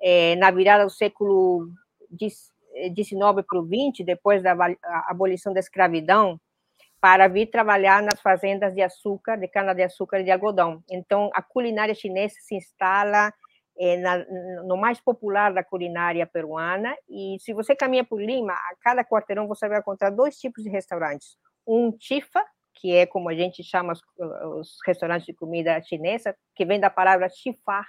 é, 0.00 0.34
na 0.36 0.50
virada 0.50 0.84
do 0.84 0.90
século 0.90 1.68
XIX 2.18 3.44
para 3.46 3.60
o 3.60 3.66
XX, 3.66 4.04
depois 4.04 4.42
da 4.42 4.56
abolição 5.08 5.52
da 5.52 5.60
escravidão, 5.60 6.40
para 7.00 7.28
vir 7.28 7.46
trabalhar 7.46 8.02
nas 8.02 8.20
fazendas 8.20 8.74
de 8.74 8.82
açúcar, 8.82 9.36
de 9.36 9.46
cana-de-açúcar 9.46 10.20
e 10.20 10.24
de 10.24 10.30
algodão. 10.30 10.82
Então, 10.90 11.30
a 11.34 11.42
culinária 11.42 11.94
chinesa 11.94 12.34
se 12.40 12.56
instala 12.56 13.32
é, 13.78 13.96
na, 13.96 14.18
no 14.64 14.76
mais 14.76 15.00
popular 15.00 15.52
da 15.52 15.62
culinária 15.62 16.26
peruana, 16.26 16.96
e 17.08 17.36
se 17.40 17.52
você 17.52 17.74
caminha 17.74 18.04
por 18.04 18.20
Lima, 18.20 18.52
a 18.52 18.74
cada 18.80 19.04
quarteirão 19.04 19.46
você 19.46 19.68
vai 19.68 19.78
encontrar 19.78 20.10
dois 20.10 20.36
tipos 20.38 20.64
de 20.64 20.70
restaurantes. 20.70 21.36
Um 21.66 21.96
chifa, 22.00 22.44
que 22.74 22.94
é 22.94 23.06
como 23.06 23.28
a 23.28 23.34
gente 23.34 23.62
chama 23.62 23.92
os, 23.92 24.02
os 24.58 24.76
restaurantes 24.86 25.26
de 25.26 25.34
comida 25.34 25.82
chinesa, 25.82 26.36
que 26.54 26.64
vem 26.64 26.80
da 26.80 26.90
palavra 26.90 27.28
chifar, 27.28 27.86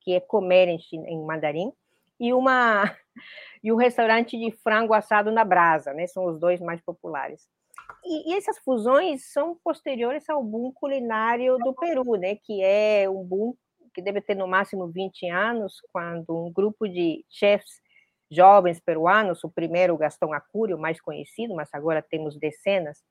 que 0.00 0.14
é 0.14 0.20
comer 0.20 0.68
em, 0.68 0.78
em 0.92 1.24
mandarim, 1.24 1.72
e 2.18 2.32
uma 2.32 2.84
e 3.62 3.72
um 3.72 3.76
restaurante 3.76 4.38
de 4.38 4.50
frango 4.62 4.94
assado 4.94 5.30
na 5.30 5.44
brasa, 5.44 5.92
né? 5.92 6.06
São 6.06 6.24
os 6.26 6.38
dois 6.38 6.60
mais 6.60 6.80
populares. 6.80 7.46
E, 8.04 8.32
e, 8.32 8.36
essas 8.36 8.58
fusões 8.58 9.32
são 9.32 9.56
posteriores 9.62 10.28
ao 10.28 10.42
boom 10.42 10.72
culinário 10.72 11.58
do 11.58 11.74
Peru, 11.74 12.16
né? 12.16 12.36
Que 12.36 12.62
é 12.62 13.08
um 13.08 13.22
boom 13.24 13.54
que 13.92 14.02
deve 14.02 14.20
ter 14.20 14.34
no 14.34 14.48
máximo 14.48 14.88
20 14.88 15.28
anos, 15.28 15.80
quando 15.92 16.46
um 16.46 16.52
grupo 16.52 16.88
de 16.88 17.24
chefs 17.28 17.80
jovens 18.30 18.80
peruanos, 18.80 19.44
o 19.44 19.50
primeiro 19.50 19.96
Gastão 19.96 20.32
Acúrio, 20.32 20.78
mais 20.78 21.00
conhecido, 21.00 21.54
mas 21.54 21.68
agora 21.72 22.02
temos 22.02 22.38
dezenas, 22.38 23.02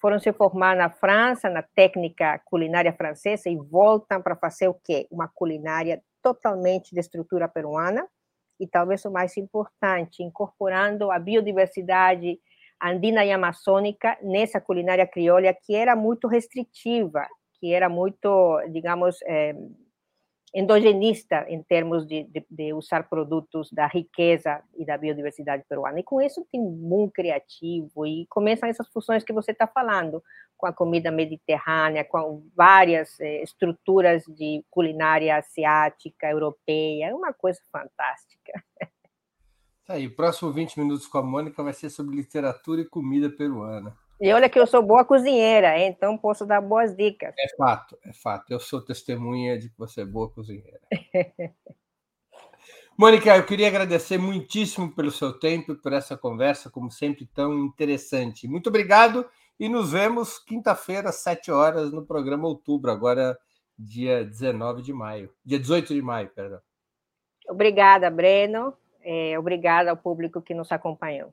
foram 0.00 0.18
se 0.18 0.32
formar 0.32 0.76
na 0.76 0.90
França, 0.90 1.48
na 1.48 1.62
técnica 1.62 2.40
culinária 2.44 2.92
francesa, 2.92 3.48
e 3.48 3.56
voltam 3.56 4.20
para 4.20 4.36
fazer 4.36 4.68
o 4.68 4.74
quê? 4.74 5.06
Uma 5.10 5.28
culinária 5.28 6.02
totalmente 6.22 6.92
de 6.92 7.00
estrutura 7.00 7.48
peruana, 7.48 8.06
e 8.58 8.66
talvez 8.66 9.04
o 9.04 9.10
mais 9.10 9.36
importante, 9.36 10.22
incorporando 10.22 11.10
a 11.10 11.18
biodiversidade 11.18 12.38
andina 12.82 13.24
e 13.24 13.32
amazônica 13.32 14.18
nessa 14.22 14.60
culinária 14.60 15.06
crioula, 15.06 15.54
que 15.54 15.74
era 15.74 15.96
muito 15.96 16.28
restritiva, 16.28 17.26
que 17.58 17.72
era 17.72 17.88
muito, 17.88 18.60
digamos, 18.70 19.16
eh, 19.26 19.54
endogenista 20.54 21.44
em 21.48 21.60
termos 21.62 22.06
de, 22.06 22.22
de, 22.24 22.46
de, 22.48 22.72
usar 22.72 23.08
produtos 23.08 23.72
da 23.72 23.88
riqueza 23.88 24.62
e 24.76 24.84
da 24.84 24.96
biodiversidade 24.96 25.64
peruana. 25.68 25.98
E 25.98 26.04
com 26.04 26.22
isso 26.22 26.46
tem 26.52 26.60
um 26.60 27.10
criativo 27.12 28.06
e 28.06 28.24
começam 28.28 28.68
essas 28.68 28.88
funções 28.88 29.24
que 29.24 29.32
você 29.32 29.50
está 29.50 29.66
falando, 29.66 30.22
com 30.56 30.66
a 30.66 30.72
comida 30.72 31.10
mediterrânea, 31.10 32.04
com 32.04 32.46
várias 32.54 33.18
eh, 33.18 33.42
estruturas 33.42 34.22
de 34.28 34.64
culinária 34.70 35.36
asiática, 35.36 36.30
europeia, 36.30 37.08
é 37.08 37.14
uma 37.14 37.32
coisa 37.32 37.60
fantástica. 37.72 38.52
Aí, 39.88 40.06
o 40.06 40.14
próximo 40.14 40.52
20 40.52 40.78
minutos 40.78 41.06
com 41.06 41.18
a 41.18 41.22
Mônica 41.22 41.62
vai 41.62 41.72
ser 41.72 41.90
sobre 41.90 42.16
literatura 42.16 42.80
e 42.80 42.88
comida 42.88 43.28
peruana. 43.28 43.94
E 44.20 44.32
olha 44.32 44.48
que 44.48 44.58
eu 44.58 44.66
sou 44.66 44.82
boa 44.82 45.04
cozinheira, 45.04 45.78
então 45.78 46.16
posso 46.16 46.46
dar 46.46 46.60
boas 46.60 46.96
dicas. 46.96 47.34
É 47.38 47.48
fato, 47.56 47.98
é 48.04 48.12
fato. 48.12 48.52
Eu 48.52 48.60
sou 48.60 48.80
testemunha 48.80 49.58
de 49.58 49.68
que 49.68 49.78
você 49.78 50.02
é 50.02 50.04
boa 50.04 50.30
cozinheira. 50.30 50.80
Mônica, 52.96 53.36
eu 53.36 53.44
queria 53.44 53.66
agradecer 53.66 54.18
muitíssimo 54.18 54.94
pelo 54.94 55.10
seu 55.10 55.32
tempo 55.32 55.72
e 55.72 55.76
por 55.76 55.92
essa 55.92 56.16
conversa, 56.16 56.70
como 56.70 56.92
sempre, 56.92 57.26
tão 57.26 57.58
interessante. 57.64 58.46
Muito 58.46 58.68
obrigado 58.68 59.28
e 59.58 59.68
nos 59.68 59.90
vemos 59.90 60.38
quinta-feira, 60.38 61.08
às 61.08 61.16
7 61.16 61.50
horas, 61.50 61.92
no 61.92 62.06
programa 62.06 62.46
Outubro, 62.46 62.92
agora 62.92 63.36
dia 63.76 64.24
19 64.24 64.80
de 64.80 64.92
maio. 64.92 65.28
Dia 65.44 65.58
18 65.58 65.92
de 65.92 66.02
maio, 66.02 66.28
perdão. 66.28 66.60
Obrigada, 67.48 68.08
Breno. 68.10 68.74
É, 69.02 69.36
obrigada 69.38 69.90
ao 69.90 69.96
público 69.96 70.40
que 70.40 70.54
nos 70.54 70.70
acompanhou. 70.70 71.32